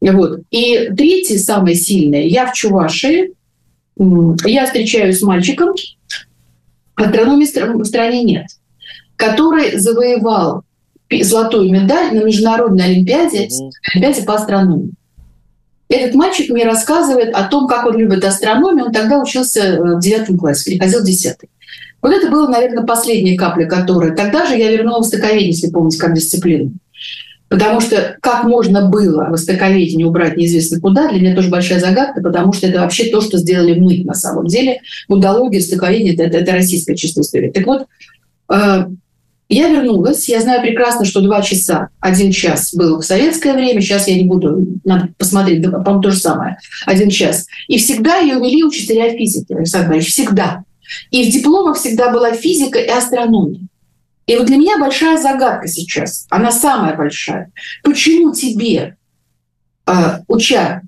Вот. 0.00 0.40
И 0.50 0.90
третье, 0.96 1.38
самое 1.38 1.74
сильное, 1.74 2.22
я 2.22 2.46
в 2.46 2.52
Чувашии, 2.52 3.32
я 4.44 4.66
встречаюсь 4.66 5.18
с 5.18 5.22
мальчиком, 5.22 5.74
астрономии 7.02 7.44
в 7.44 7.84
стране 7.84 8.24
нет, 8.24 8.46
который 9.16 9.78
завоевал 9.78 10.62
золотую 11.22 11.70
медаль 11.70 12.14
на 12.14 12.24
международной 12.24 12.84
олимпиаде, 12.84 13.46
mm-hmm. 13.46 13.70
олимпиаде 13.94 14.22
по 14.22 14.34
астрономии. 14.34 14.92
Этот 15.88 16.14
мальчик 16.14 16.50
мне 16.50 16.64
рассказывает 16.64 17.34
о 17.34 17.44
том, 17.44 17.66
как 17.66 17.86
он 17.86 17.96
любит 17.96 18.22
астрономию. 18.24 18.86
Он 18.86 18.92
тогда 18.92 19.18
учился 19.18 19.60
э, 19.60 19.96
в 19.96 20.00
девятом 20.00 20.36
классе, 20.36 20.70
переходил 20.70 21.00
в 21.00 21.04
десятый. 21.04 21.48
Вот 22.02 22.12
это 22.12 22.30
было, 22.30 22.46
наверное, 22.46 22.84
последняя 22.84 23.36
капля, 23.36 23.66
которая... 23.66 24.14
Тогда 24.14 24.46
же 24.46 24.56
я 24.56 24.70
вернула 24.70 24.98
востоковедение, 24.98 25.48
если 25.48 25.70
помните, 25.70 25.98
как 25.98 26.14
дисциплину. 26.14 26.72
Потому 27.48 27.80
что 27.80 28.16
как 28.20 28.44
можно 28.44 28.88
было 28.88 29.24
востоковедение 29.30 30.06
убрать 30.06 30.36
неизвестно 30.36 30.80
куда, 30.80 31.08
для 31.08 31.20
меня 31.20 31.34
тоже 31.34 31.48
большая 31.48 31.80
загадка, 31.80 32.20
потому 32.20 32.52
что 32.52 32.66
это 32.66 32.80
вообще 32.80 33.04
то, 33.04 33.20
что 33.20 33.38
сделали 33.38 33.78
мы 33.78 34.04
на 34.04 34.14
самом 34.14 34.46
деле. 34.46 34.80
Будология, 35.08 35.60
востоковедение 35.60 36.14
это, 36.14 36.24
это, 36.24 36.38
это 36.38 36.52
российская 36.52 36.94
чистая 36.94 37.22
история. 37.22 37.50
Так 37.50 37.66
вот, 37.66 37.86
э, 38.52 38.86
я 39.48 39.68
вернулась. 39.70 40.28
Я 40.28 40.42
знаю 40.42 40.60
прекрасно, 40.60 41.06
что 41.06 41.22
два 41.22 41.40
часа, 41.40 41.88
один 42.00 42.32
час 42.32 42.74
был 42.74 43.00
в 43.00 43.04
советское 43.04 43.54
время. 43.54 43.80
Сейчас 43.80 44.06
я 44.08 44.14
не 44.14 44.24
буду, 44.24 44.66
надо 44.84 45.08
посмотреть, 45.16 45.62
по-моему, 45.62 46.02
то 46.02 46.10
же 46.10 46.18
самое. 46.18 46.58
Один 46.84 47.08
час. 47.08 47.46
И 47.66 47.78
всегда 47.78 48.18
ее 48.18 48.34
вели 48.34 48.62
учителя 48.62 49.10
физики, 49.16 49.54
Александр 49.54 49.88
Борисович, 49.88 50.12
всегда. 50.12 50.64
И 51.10 51.30
в 51.30 51.32
дипломах 51.32 51.78
всегда 51.78 52.10
была 52.10 52.32
физика 52.32 52.78
и 52.78 52.88
астрономия. 52.88 53.60
И 54.28 54.36
вот 54.36 54.46
для 54.46 54.58
меня 54.58 54.78
большая 54.78 55.20
загадка 55.20 55.66
сейчас, 55.68 56.26
она 56.28 56.52
самая 56.52 56.94
большая. 56.94 57.50
Почему 57.82 58.34
тебе, 58.34 58.96
а, 59.86 60.20
уча, 60.28 60.82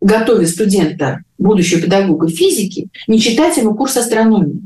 готовя 0.00 0.46
студента, 0.46 1.20
будущего 1.36 1.82
педагога 1.82 2.28
физики, 2.28 2.88
не 3.06 3.20
читать 3.20 3.58
ему 3.58 3.74
курс 3.74 3.98
астрономии? 3.98 4.62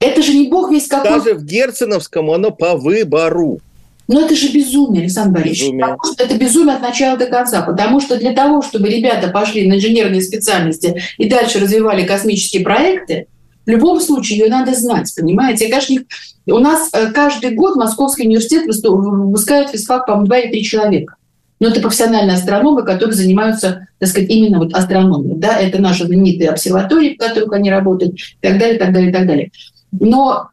Это 0.00 0.20
же 0.20 0.34
не 0.34 0.48
бог 0.48 0.70
весь 0.70 0.86
какой. 0.86 1.12
Даже 1.12 1.34
в 1.34 1.44
Герценовском 1.46 2.30
оно 2.30 2.50
по 2.50 2.76
выбору. 2.76 3.60
Но 4.06 4.20
это 4.20 4.36
же 4.36 4.52
безумие, 4.52 5.04
Александр 5.04 5.38
Борисович. 5.38 5.60
Безумие. 5.62 5.86
Потому 5.86 6.12
что 6.12 6.24
это 6.24 6.34
безумие 6.36 6.76
от 6.76 6.82
начала 6.82 7.16
до 7.16 7.26
конца. 7.26 7.62
Потому 7.62 8.00
что 8.02 8.18
для 8.18 8.32
того, 8.32 8.60
чтобы 8.60 8.90
ребята 8.90 9.28
пошли 9.28 9.66
на 9.66 9.76
инженерные 9.76 10.20
специальности 10.20 11.00
и 11.16 11.26
дальше 11.26 11.58
развивали 11.58 12.04
космические 12.04 12.64
проекты, 12.64 13.28
в 13.64 13.70
любом 13.70 14.00
случае 14.00 14.38
ее 14.38 14.50
надо 14.50 14.74
знать, 14.74 15.12
понимаете? 15.16 15.68
Конечно, 15.68 16.02
у 16.46 16.58
нас 16.58 16.88
э, 16.92 17.12
каждый 17.12 17.52
год 17.54 17.76
Московский 17.76 18.26
университет 18.26 18.64
выпускает 18.66 19.70
физфак, 19.70 20.06
по-моему, 20.06 20.26
два 20.26 20.38
или 20.38 20.50
три 20.50 20.64
человека. 20.64 21.16
Но 21.60 21.68
это 21.68 21.80
профессиональные 21.80 22.34
астрономы, 22.34 22.82
которые 22.82 23.14
занимаются, 23.14 23.86
так 24.00 24.08
сказать, 24.08 24.28
именно 24.30 24.58
вот 24.58 24.74
астрономией. 24.74 25.36
Да? 25.36 25.56
Это 25.56 25.80
наши 25.80 26.06
знаменитые 26.06 26.50
обсерватории, 26.50 27.14
в 27.14 27.18
которых 27.18 27.52
они 27.52 27.70
работают, 27.70 28.14
и 28.14 28.48
так 28.48 28.58
далее, 28.58 28.76
и 28.76 28.78
так 28.80 28.92
далее, 28.92 29.10
и 29.10 29.12
так 29.12 29.26
далее. 29.28 29.52
Но 29.92 30.48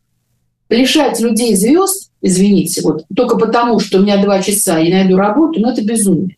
лишать 0.69 1.19
людей 1.19 1.55
звезд, 1.55 2.11
извините, 2.21 2.81
вот 2.83 3.05
только 3.15 3.37
потому, 3.37 3.79
что 3.79 3.97
у 3.97 4.01
меня 4.03 4.21
два 4.21 4.41
часа, 4.43 4.79
и 4.79 4.93
найду 4.93 5.17
работу, 5.17 5.59
ну 5.59 5.71
это 5.71 5.83
безумие. 5.83 6.35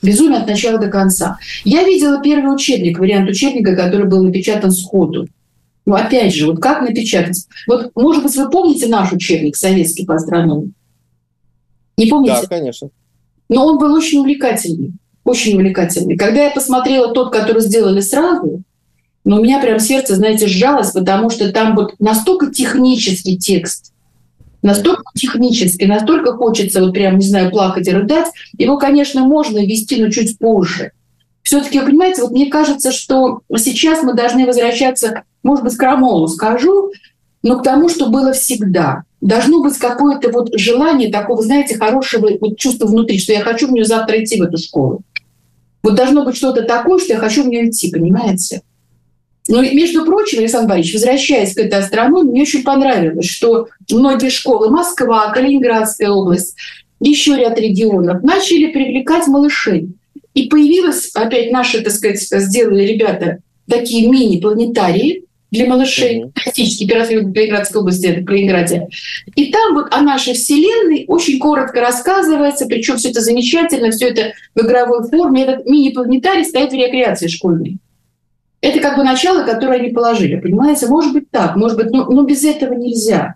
Безумие 0.00 0.40
от 0.40 0.46
начала 0.46 0.78
до 0.78 0.88
конца. 0.88 1.38
Я 1.64 1.84
видела 1.84 2.22
первый 2.22 2.54
учебник, 2.54 2.98
вариант 2.98 3.28
учебника, 3.28 3.76
который 3.76 4.06
был 4.06 4.22
напечатан 4.22 4.70
сходу. 4.70 5.28
Ну, 5.86 5.94
опять 5.94 6.34
же, 6.34 6.46
вот 6.46 6.60
как 6.60 6.82
напечатать? 6.82 7.46
Вот, 7.66 7.90
может 7.94 8.22
быть, 8.22 8.36
вы 8.36 8.50
помните 8.50 8.86
наш 8.86 9.12
учебник 9.12 9.56
советский 9.56 10.06
по 10.06 10.14
астрономии? 10.14 10.72
Не 11.96 12.06
помните? 12.06 12.38
Да, 12.42 12.46
конечно. 12.46 12.88
Но 13.48 13.66
он 13.66 13.78
был 13.78 13.92
очень 13.92 14.18
увлекательный. 14.18 14.92
Очень 15.24 15.54
увлекательный. 15.54 16.16
Когда 16.16 16.44
я 16.44 16.50
посмотрела 16.50 17.12
тот, 17.12 17.32
который 17.32 17.62
сделали 17.62 18.00
сразу, 18.00 18.62
но 19.24 19.36
у 19.36 19.42
меня 19.42 19.60
прям 19.60 19.78
сердце, 19.78 20.16
знаете, 20.16 20.46
сжалось, 20.46 20.90
потому 20.90 21.30
что 21.30 21.50
там 21.52 21.74
вот 21.76 21.94
настолько 21.98 22.50
технический 22.50 23.38
текст, 23.38 23.92
настолько 24.62 25.04
технический, 25.14 25.86
настолько 25.86 26.32
хочется 26.32 26.80
вот 26.82 26.92
прям, 26.92 27.18
не 27.18 27.26
знаю, 27.26 27.50
плакать 27.50 27.88
и 27.88 27.92
рыдать. 27.92 28.28
Его, 28.58 28.78
конечно, 28.78 29.22
можно 29.22 29.64
вести, 29.64 30.02
но 30.02 30.10
чуть 30.10 30.38
позже. 30.38 30.92
Все-таки, 31.42 31.80
понимаете, 31.80 32.22
вот 32.22 32.32
мне 32.32 32.46
кажется, 32.46 32.90
что 32.92 33.40
сейчас 33.56 34.02
мы 34.02 34.14
должны 34.14 34.46
возвращаться, 34.46 35.22
может 35.44 35.62
быть, 35.62 35.76
Крамолу 35.76 36.26
скажу, 36.26 36.90
но 37.44 37.58
к 37.58 37.62
тому, 37.62 37.88
что 37.88 38.08
было 38.08 38.32
всегда. 38.32 39.04
Должно 39.20 39.62
быть 39.62 39.78
какое-то 39.78 40.30
вот 40.30 40.50
желание 40.58 41.12
такого, 41.12 41.42
знаете, 41.42 41.78
хорошего 41.78 42.30
вот 42.40 42.58
чувства 42.58 42.86
внутри, 42.86 43.18
что 43.18 43.32
я 43.32 43.40
хочу 43.40 43.68
в 43.68 43.72
нее 43.72 43.84
завтра 43.84 44.22
идти 44.22 44.40
в 44.40 44.44
эту 44.44 44.58
школу. 44.58 45.02
Вот 45.82 45.94
должно 45.94 46.24
быть 46.24 46.36
что-то 46.36 46.62
такое, 46.62 46.98
что 46.98 47.12
я 47.12 47.18
хочу 47.18 47.44
в 47.44 47.48
нее 47.48 47.68
идти, 47.68 47.92
понимаете? 47.92 48.62
Ну, 49.46 49.60
между 49.60 50.06
прочим, 50.06 50.38
Александр 50.38 50.70
Борисович, 50.70 50.94
возвращаясь 50.94 51.54
к 51.54 51.58
этой 51.58 51.78
астрономии, 51.78 52.30
мне 52.30 52.42
очень 52.42 52.62
понравилось, 52.62 53.26
что 53.26 53.68
многие 53.90 54.30
школы, 54.30 54.70
Москва, 54.70 55.30
Калининградская 55.30 56.08
область, 56.08 56.56
еще 57.00 57.36
ряд 57.36 57.58
регионов, 57.58 58.22
начали 58.22 58.72
привлекать 58.72 59.26
малышей. 59.26 59.90
И 60.32 60.48
появилось, 60.48 61.10
опять 61.14 61.52
наши, 61.52 61.82
так 61.82 61.92
сказать, 61.92 62.18
сделали 62.20 62.84
ребята 62.84 63.40
такие 63.68 64.08
мини-планетарии, 64.08 65.24
для 65.54 65.66
малышей, 65.66 66.20
mm-hmm. 66.20 66.30
классический 66.42 66.86
пираты 66.86 67.20
Калининградской 67.20 67.80
области, 67.80 68.06
это 68.06 68.24
Калининграде. 68.24 68.88
И 69.34 69.50
там 69.50 69.74
вот 69.74 69.94
о 69.94 70.00
нашей 70.02 70.34
Вселенной 70.34 71.04
очень 71.08 71.38
коротко 71.38 71.80
рассказывается, 71.80 72.66
причем 72.66 72.96
все 72.96 73.10
это 73.10 73.20
замечательно, 73.20 73.90
все 73.90 74.08
это 74.08 74.32
в 74.54 74.60
игровой 74.60 75.08
форме. 75.08 75.44
Этот 75.44 75.66
мини-планетарий 75.66 76.44
стоит 76.44 76.70
в 76.70 76.74
рекреации 76.74 77.28
школьной. 77.28 77.78
Это 78.60 78.80
как 78.80 78.96
бы 78.96 79.04
начало, 79.04 79.44
которое 79.44 79.78
они 79.78 79.90
положили, 79.90 80.36
понимаете? 80.36 80.86
Может 80.86 81.12
быть 81.12 81.30
так, 81.30 81.54
может 81.56 81.76
быть, 81.76 81.90
но, 81.90 82.06
но 82.10 82.22
без 82.22 82.44
этого 82.44 82.72
нельзя. 82.74 83.34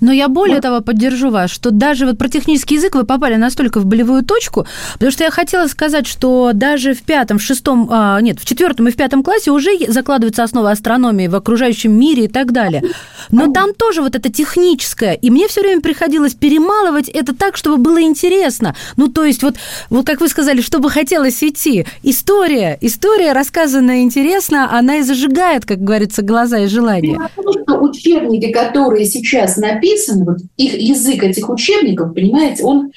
Но 0.00 0.12
я 0.12 0.28
более 0.28 0.56
вот. 0.56 0.62
того 0.62 0.80
поддержу 0.80 1.30
вас, 1.30 1.50
что 1.50 1.70
даже 1.70 2.06
вот 2.06 2.18
про 2.18 2.28
технический 2.28 2.76
язык 2.76 2.94
вы 2.94 3.04
попали 3.04 3.36
настолько 3.36 3.80
в 3.80 3.86
болевую 3.86 4.24
точку, 4.24 4.66
потому 4.94 5.10
что 5.10 5.24
я 5.24 5.30
хотела 5.30 5.66
сказать, 5.66 6.06
что 6.06 6.50
даже 6.52 6.94
в 6.94 7.02
пятом, 7.02 7.38
в 7.38 7.42
шестом, 7.42 7.88
а, 7.90 8.20
нет, 8.20 8.38
в 8.38 8.44
четвертом 8.44 8.88
и 8.88 8.90
в 8.90 8.96
пятом 8.96 9.22
классе 9.22 9.50
уже 9.50 9.70
закладываются 9.88 10.44
основы 10.44 10.70
астрономии 10.70 11.26
в 11.26 11.34
окружающем 11.34 11.92
мире 11.92 12.24
и 12.24 12.28
так 12.28 12.52
далее. 12.52 12.82
Но 13.30 13.52
там 13.52 13.74
тоже 13.74 14.02
вот 14.02 14.14
это 14.14 14.30
техническое, 14.30 15.14
и 15.14 15.30
мне 15.30 15.48
все 15.48 15.62
время 15.62 15.80
приходилось 15.80 16.34
перемалывать 16.34 17.08
это 17.08 17.34
так, 17.34 17.56
чтобы 17.56 17.76
было 17.78 18.00
интересно. 18.02 18.74
Ну, 18.96 19.08
то 19.08 19.24
есть 19.24 19.42
вот, 19.42 19.56
вот 19.90 20.06
как 20.06 20.20
вы 20.20 20.28
сказали, 20.28 20.60
чтобы 20.60 20.90
хотелось 20.90 21.42
идти. 21.42 21.86
История, 22.02 22.78
история, 22.80 23.32
рассказанная 23.32 24.02
интересно, 24.02 24.76
она 24.76 24.98
и 24.98 25.02
зажигает, 25.02 25.64
как 25.64 25.78
говорится, 25.78 26.22
глаза 26.22 26.58
и 26.60 26.66
желания. 26.66 27.18
Учебники, 27.66 28.52
которые 28.52 29.06
сейчас 29.06 29.55
написаны, 29.56 30.24
вот 30.24 30.38
их 30.56 30.74
язык 30.74 31.22
этих 31.22 31.48
учебников, 31.48 32.14
понимаете, 32.14 32.64
он 32.64 32.92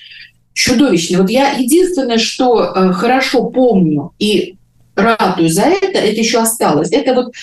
чудовищный. 0.53 1.17
Вот 1.17 1.29
я 1.29 1.51
единственное, 1.51 2.17
что 2.17 2.63
э, 2.63 2.93
хорошо 2.93 3.45
помню 3.45 4.11
и 4.19 4.55
радую 4.95 5.49
за 5.49 5.63
это, 5.63 5.99
это 5.99 6.19
еще 6.19 6.39
осталось. 6.39 6.91
Это 6.91 7.13
вот 7.13 7.33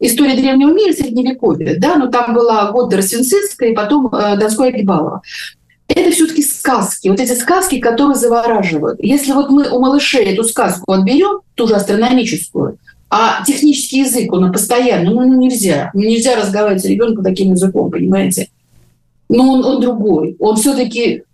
история 0.00 0.36
древнего 0.36 0.72
мира, 0.72 0.92
средневековья, 0.92 1.76
да, 1.78 1.96
но 1.96 2.08
там 2.08 2.34
была 2.34 2.70
Годда 2.70 2.98
Росинцицкая 2.98 3.70
и 3.70 3.74
потом 3.74 4.14
э, 4.14 4.36
Донская 4.38 4.72
Гибалова. 4.72 5.22
Это 5.88 6.10
все-таки 6.10 6.42
сказки, 6.42 7.08
вот 7.08 7.20
эти 7.20 7.32
сказки, 7.32 7.78
которые 7.78 8.16
завораживают. 8.16 8.98
Если 9.00 9.32
вот 9.32 9.50
мы 9.50 9.70
у 9.70 9.80
малышей 9.80 10.24
эту 10.24 10.42
сказку 10.44 10.92
отберем, 10.92 11.40
ту 11.54 11.68
же 11.68 11.74
астрономическую, 11.74 12.78
а 13.08 13.44
технический 13.44 14.00
язык, 14.00 14.32
он 14.32 14.52
постоянно, 14.52 15.10
ну, 15.10 15.20
ну 15.20 15.40
нельзя. 15.40 15.90
Нельзя 15.94 16.34
разговаривать 16.36 16.82
с 16.82 16.86
ребенком 16.86 17.24
таким 17.24 17.52
языком, 17.52 17.90
понимаете? 17.90 18.48
Но 19.28 19.52
он, 19.52 19.64
он 19.64 19.80
другой. 19.80 20.36
Он 20.38 20.56
все-таки 20.56 21.24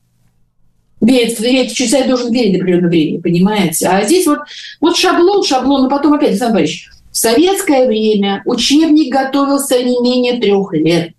верит, 1.01 1.39
верит, 1.41 1.73
человек 1.73 2.09
должен 2.09 2.33
верить 2.33 2.53
до 2.53 2.59
определенного 2.59 2.91
времени, 2.91 3.19
понимаете? 3.19 3.89
А 3.89 4.05
здесь 4.05 4.27
вот, 4.27 4.39
вот 4.81 4.97
шаблон, 4.97 5.45
шаблон, 5.45 5.83
но 5.83 5.89
потом 5.89 6.15
опять, 6.15 6.31
Александр 6.31 6.55
Борисович, 6.55 6.89
в 7.11 7.17
советское 7.17 7.87
время 7.87 8.43
учебник 8.47 9.13
готовился 9.13 9.83
не 9.83 10.01
менее 10.01 10.41
трех 10.41 10.73
лет. 10.73 11.11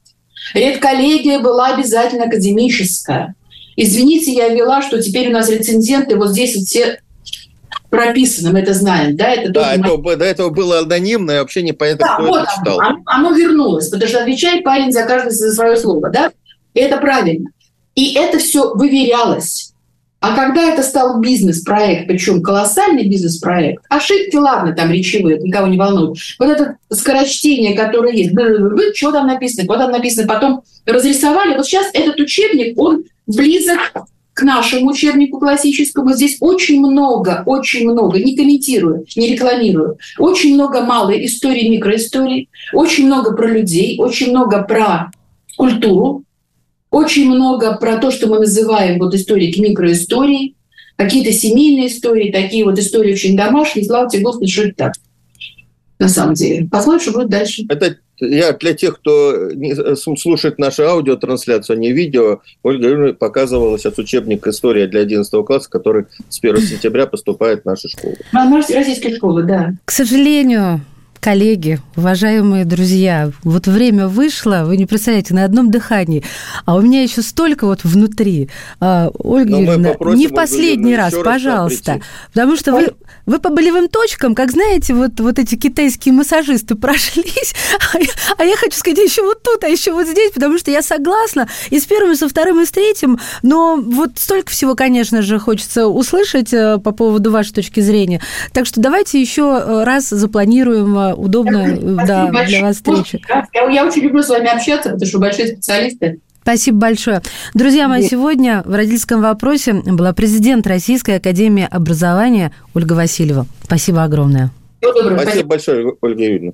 Редколлегия 0.53 1.39
была 1.39 1.75
обязательно 1.75 2.25
академическая. 2.25 3.35
Извините, 3.75 4.33
я 4.33 4.49
ввела, 4.49 4.81
что 4.81 5.01
теперь 5.01 5.29
у 5.29 5.33
нас 5.33 5.49
рецензенты 5.49 6.15
вот 6.15 6.29
здесь 6.29 6.55
вот 6.55 6.65
все 6.65 6.99
прописаны, 7.89 8.51
мы 8.51 8.59
это 8.59 8.73
знаем, 8.73 9.15
да? 9.15 9.33
Это 9.33 9.51
да, 9.51 9.75
это, 9.75 9.97
мой... 9.97 10.15
до 10.15 10.25
этого 10.25 10.49
было 10.49 10.79
анонимно, 10.79 11.31
и 11.31 11.37
вообще 11.39 11.61
непонятно, 11.61 12.07
да, 12.07 12.13
кто 12.15 12.27
вот 12.27 12.41
это 12.41 12.51
читал. 12.57 12.79
Оно, 12.79 13.01
оно 13.05 13.31
вернулось, 13.33 13.89
потому 13.89 14.09
что 14.09 14.21
отвечает 14.21 14.63
парень 14.63 14.91
за 14.91 15.03
каждое 15.03 15.29
за 15.29 15.51
свое 15.53 15.77
слово, 15.77 16.09
да? 16.09 16.31
И 16.73 16.79
это 16.79 16.97
правильно. 16.97 17.49
И 17.95 18.13
это 18.13 18.39
все 18.39 18.73
выверялось. 18.73 19.73
А 20.23 20.37
когда 20.37 20.71
это 20.71 20.83
стал 20.83 21.19
бизнес-проект, 21.19 22.07
причем 22.07 22.41
колоссальный 22.41 23.09
бизнес-проект, 23.09 23.83
ошибки, 23.89 24.37
ладно, 24.37 24.73
там 24.73 24.89
речевые, 24.89 25.37
никого 25.37 25.67
не 25.67 25.77
волнуют. 25.77 26.17
Вот 26.39 26.47
это 26.47 26.77
скорочтение, 26.89 27.75
которое 27.75 28.13
есть, 28.13 28.31
что 28.95 29.11
там 29.11 29.27
написано, 29.27 29.65
что 29.65 29.77
там 29.77 29.91
написано, 29.91 30.25
потом 30.25 30.63
разрисовали. 30.85 31.57
Вот 31.57 31.65
сейчас 31.65 31.87
этот 31.93 32.17
учебник, 32.21 32.79
он 32.79 33.03
близок 33.27 33.79
к 34.33 34.41
нашему 34.43 34.91
учебнику 34.91 35.39
классическому. 35.39 36.13
Здесь 36.13 36.37
очень 36.39 36.79
много, 36.79 37.43
очень 37.45 37.89
много, 37.89 38.17
не 38.17 38.37
комментирую, 38.37 39.05
не 39.17 39.33
рекламирую, 39.33 39.97
очень 40.17 40.53
много 40.53 40.81
малой 40.81 41.25
истории, 41.25 41.67
микроистории, 41.67 42.47
очень 42.71 43.07
много 43.07 43.35
про 43.35 43.47
людей, 43.47 43.99
очень 43.99 44.29
много 44.29 44.63
про 44.63 45.11
культуру, 45.57 46.23
очень 46.93 47.27
много 47.27 47.75
про 47.77 47.97
то, 47.97 48.11
что 48.11 48.27
мы 48.27 48.37
называем 48.37 48.99
вот 48.99 49.15
историки 49.15 49.59
микроистории, 49.59 50.55
какие-то 50.95 51.31
семейные 51.31 51.87
истории, 51.87 52.31
такие 52.31 52.63
вот 52.63 52.77
истории 52.77 53.13
очень 53.13 53.35
домашние. 53.35 53.85
Слава 53.85 54.07
тебе, 54.07 54.21
Господи, 54.21 54.51
что 54.51 54.63
это 54.65 54.75
так 54.75 54.93
на 55.97 56.07
самом 56.07 56.35
деле. 56.35 56.67
Посмотрим, 56.69 57.01
что 57.01 57.13
будет 57.13 57.29
дальше. 57.29 57.63
Это 57.67 57.97
я 58.19 58.53
для 58.53 58.73
тех, 58.73 58.99
кто 58.99 59.49
слушает 59.95 60.59
нашу 60.59 60.87
аудиотрансляцию, 60.87 61.77
а 61.77 61.79
не 61.79 61.91
видео, 61.91 62.41
Ольга 62.61 62.87
Юрьевна 62.87 63.13
показывала 63.13 63.79
сейчас 63.79 63.97
учебник 63.97 64.45
«История 64.45 64.85
для 64.85 65.01
11 65.01 65.45
класса», 65.45 65.69
который 65.71 66.05
с 66.29 66.37
1 66.39 66.57
сентября 66.59 67.07
поступает 67.07 67.63
в 67.63 67.65
наши 67.65 67.89
школы. 67.89 68.17
Российские 68.31 69.15
школы, 69.15 69.43
да. 69.43 69.73
К 69.83 69.91
сожалению, 69.91 70.81
коллеги, 71.23 71.79
уважаемые 71.95 72.65
друзья, 72.65 73.31
вот 73.43 73.65
время 73.65 74.09
вышло, 74.09 74.63
вы 74.65 74.75
не 74.75 74.85
представляете, 74.85 75.33
на 75.33 75.45
одном 75.45 75.71
дыхании, 75.71 76.21
а 76.65 76.75
у 76.75 76.81
меня 76.81 77.01
еще 77.01 77.21
столько 77.21 77.65
вот 77.65 77.85
внутри. 77.85 78.49
А, 78.81 79.09
Ольга 79.19 79.57
Юрьевна, 79.57 79.93
не 80.15 80.27
в 80.27 80.33
последний 80.33 80.97
раз, 80.97 81.13
пожалуйста, 81.23 81.93
раз 81.93 82.01
потому 82.33 82.57
что 82.57 82.73
вы, 82.73 82.91
вы 83.25 83.39
по 83.39 83.49
болевым 83.51 83.87
точкам, 83.87 84.35
как 84.35 84.51
знаете, 84.51 84.93
вот, 84.93 85.17
вот 85.21 85.39
эти 85.39 85.55
китайские 85.55 86.13
массажисты 86.13 86.75
прошлись, 86.83 87.55
а 87.93 87.99
я, 87.99 88.09
а 88.37 88.43
я 88.43 88.57
хочу 88.57 88.77
сказать, 88.77 88.97
еще 88.97 89.23
вот 89.23 89.41
тут, 89.43 89.63
а 89.63 89.69
еще 89.69 89.93
вот 89.93 90.07
здесь, 90.07 90.31
потому 90.33 90.57
что 90.57 90.71
я 90.71 90.81
согласна 90.81 91.47
и 91.69 91.79
с 91.79 91.85
первым, 91.85 92.11
и 92.11 92.15
со 92.15 92.27
вторым, 92.27 92.59
и 92.61 92.65
с 92.65 92.71
третьим, 92.71 93.17
но 93.43 93.77
вот 93.77 94.11
столько 94.17 94.51
всего, 94.51 94.75
конечно 94.75 95.21
же, 95.21 95.39
хочется 95.39 95.87
услышать 95.87 96.53
э, 96.53 96.79
по 96.79 96.91
поводу 96.91 97.31
вашей 97.31 97.53
точки 97.53 97.79
зрения. 97.79 98.19
Так 98.51 98.65
что 98.65 98.81
давайте 98.81 99.21
еще 99.21 99.43
э, 99.63 99.83
раз 99.85 100.09
запланируем 100.09 101.12
э, 101.13 101.15
удобно 101.15 101.77
да, 102.05 102.29
для 102.45 102.61
вас 102.61 102.77
встречу. 102.77 103.19
Я, 103.53 103.69
я 103.69 103.85
очень 103.85 104.01
люблю 104.03 104.21
с 104.21 104.29
вами 104.29 104.47
общаться, 104.47 104.91
потому 104.91 105.07
что 105.07 105.19
большие 105.19 105.47
специалисты. 105.47 106.19
Спасибо 106.41 106.77
большое. 106.77 107.21
Друзья 107.53 107.87
мои, 107.87 108.03
сегодня 108.03 108.63
в 108.65 108.75
родительском 108.75 109.21
вопросе 109.21 109.73
была 109.73 110.11
президент 110.11 110.67
Российской 110.67 111.15
Академии 111.15 111.65
Образования 111.69 112.51
Ольга 112.73 112.93
Васильева. 112.93 113.45
Спасибо 113.63 114.03
огромное. 114.03 114.51
Спасибо, 114.81 115.19
Спасибо 115.21 115.47
большое, 115.47 115.93
Ольга 116.01 116.23
Юрьевна. 116.23 116.51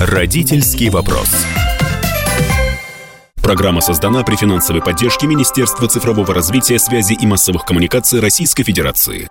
Родительский 0.00 0.90
вопрос. 0.90 1.28
Программа 3.48 3.80
создана 3.80 4.24
при 4.24 4.36
финансовой 4.36 4.82
поддержке 4.82 5.26
Министерства 5.26 5.88
цифрового 5.88 6.34
развития, 6.34 6.78
связи 6.78 7.14
и 7.14 7.26
массовых 7.26 7.64
коммуникаций 7.64 8.20
Российской 8.20 8.62
Федерации. 8.62 9.26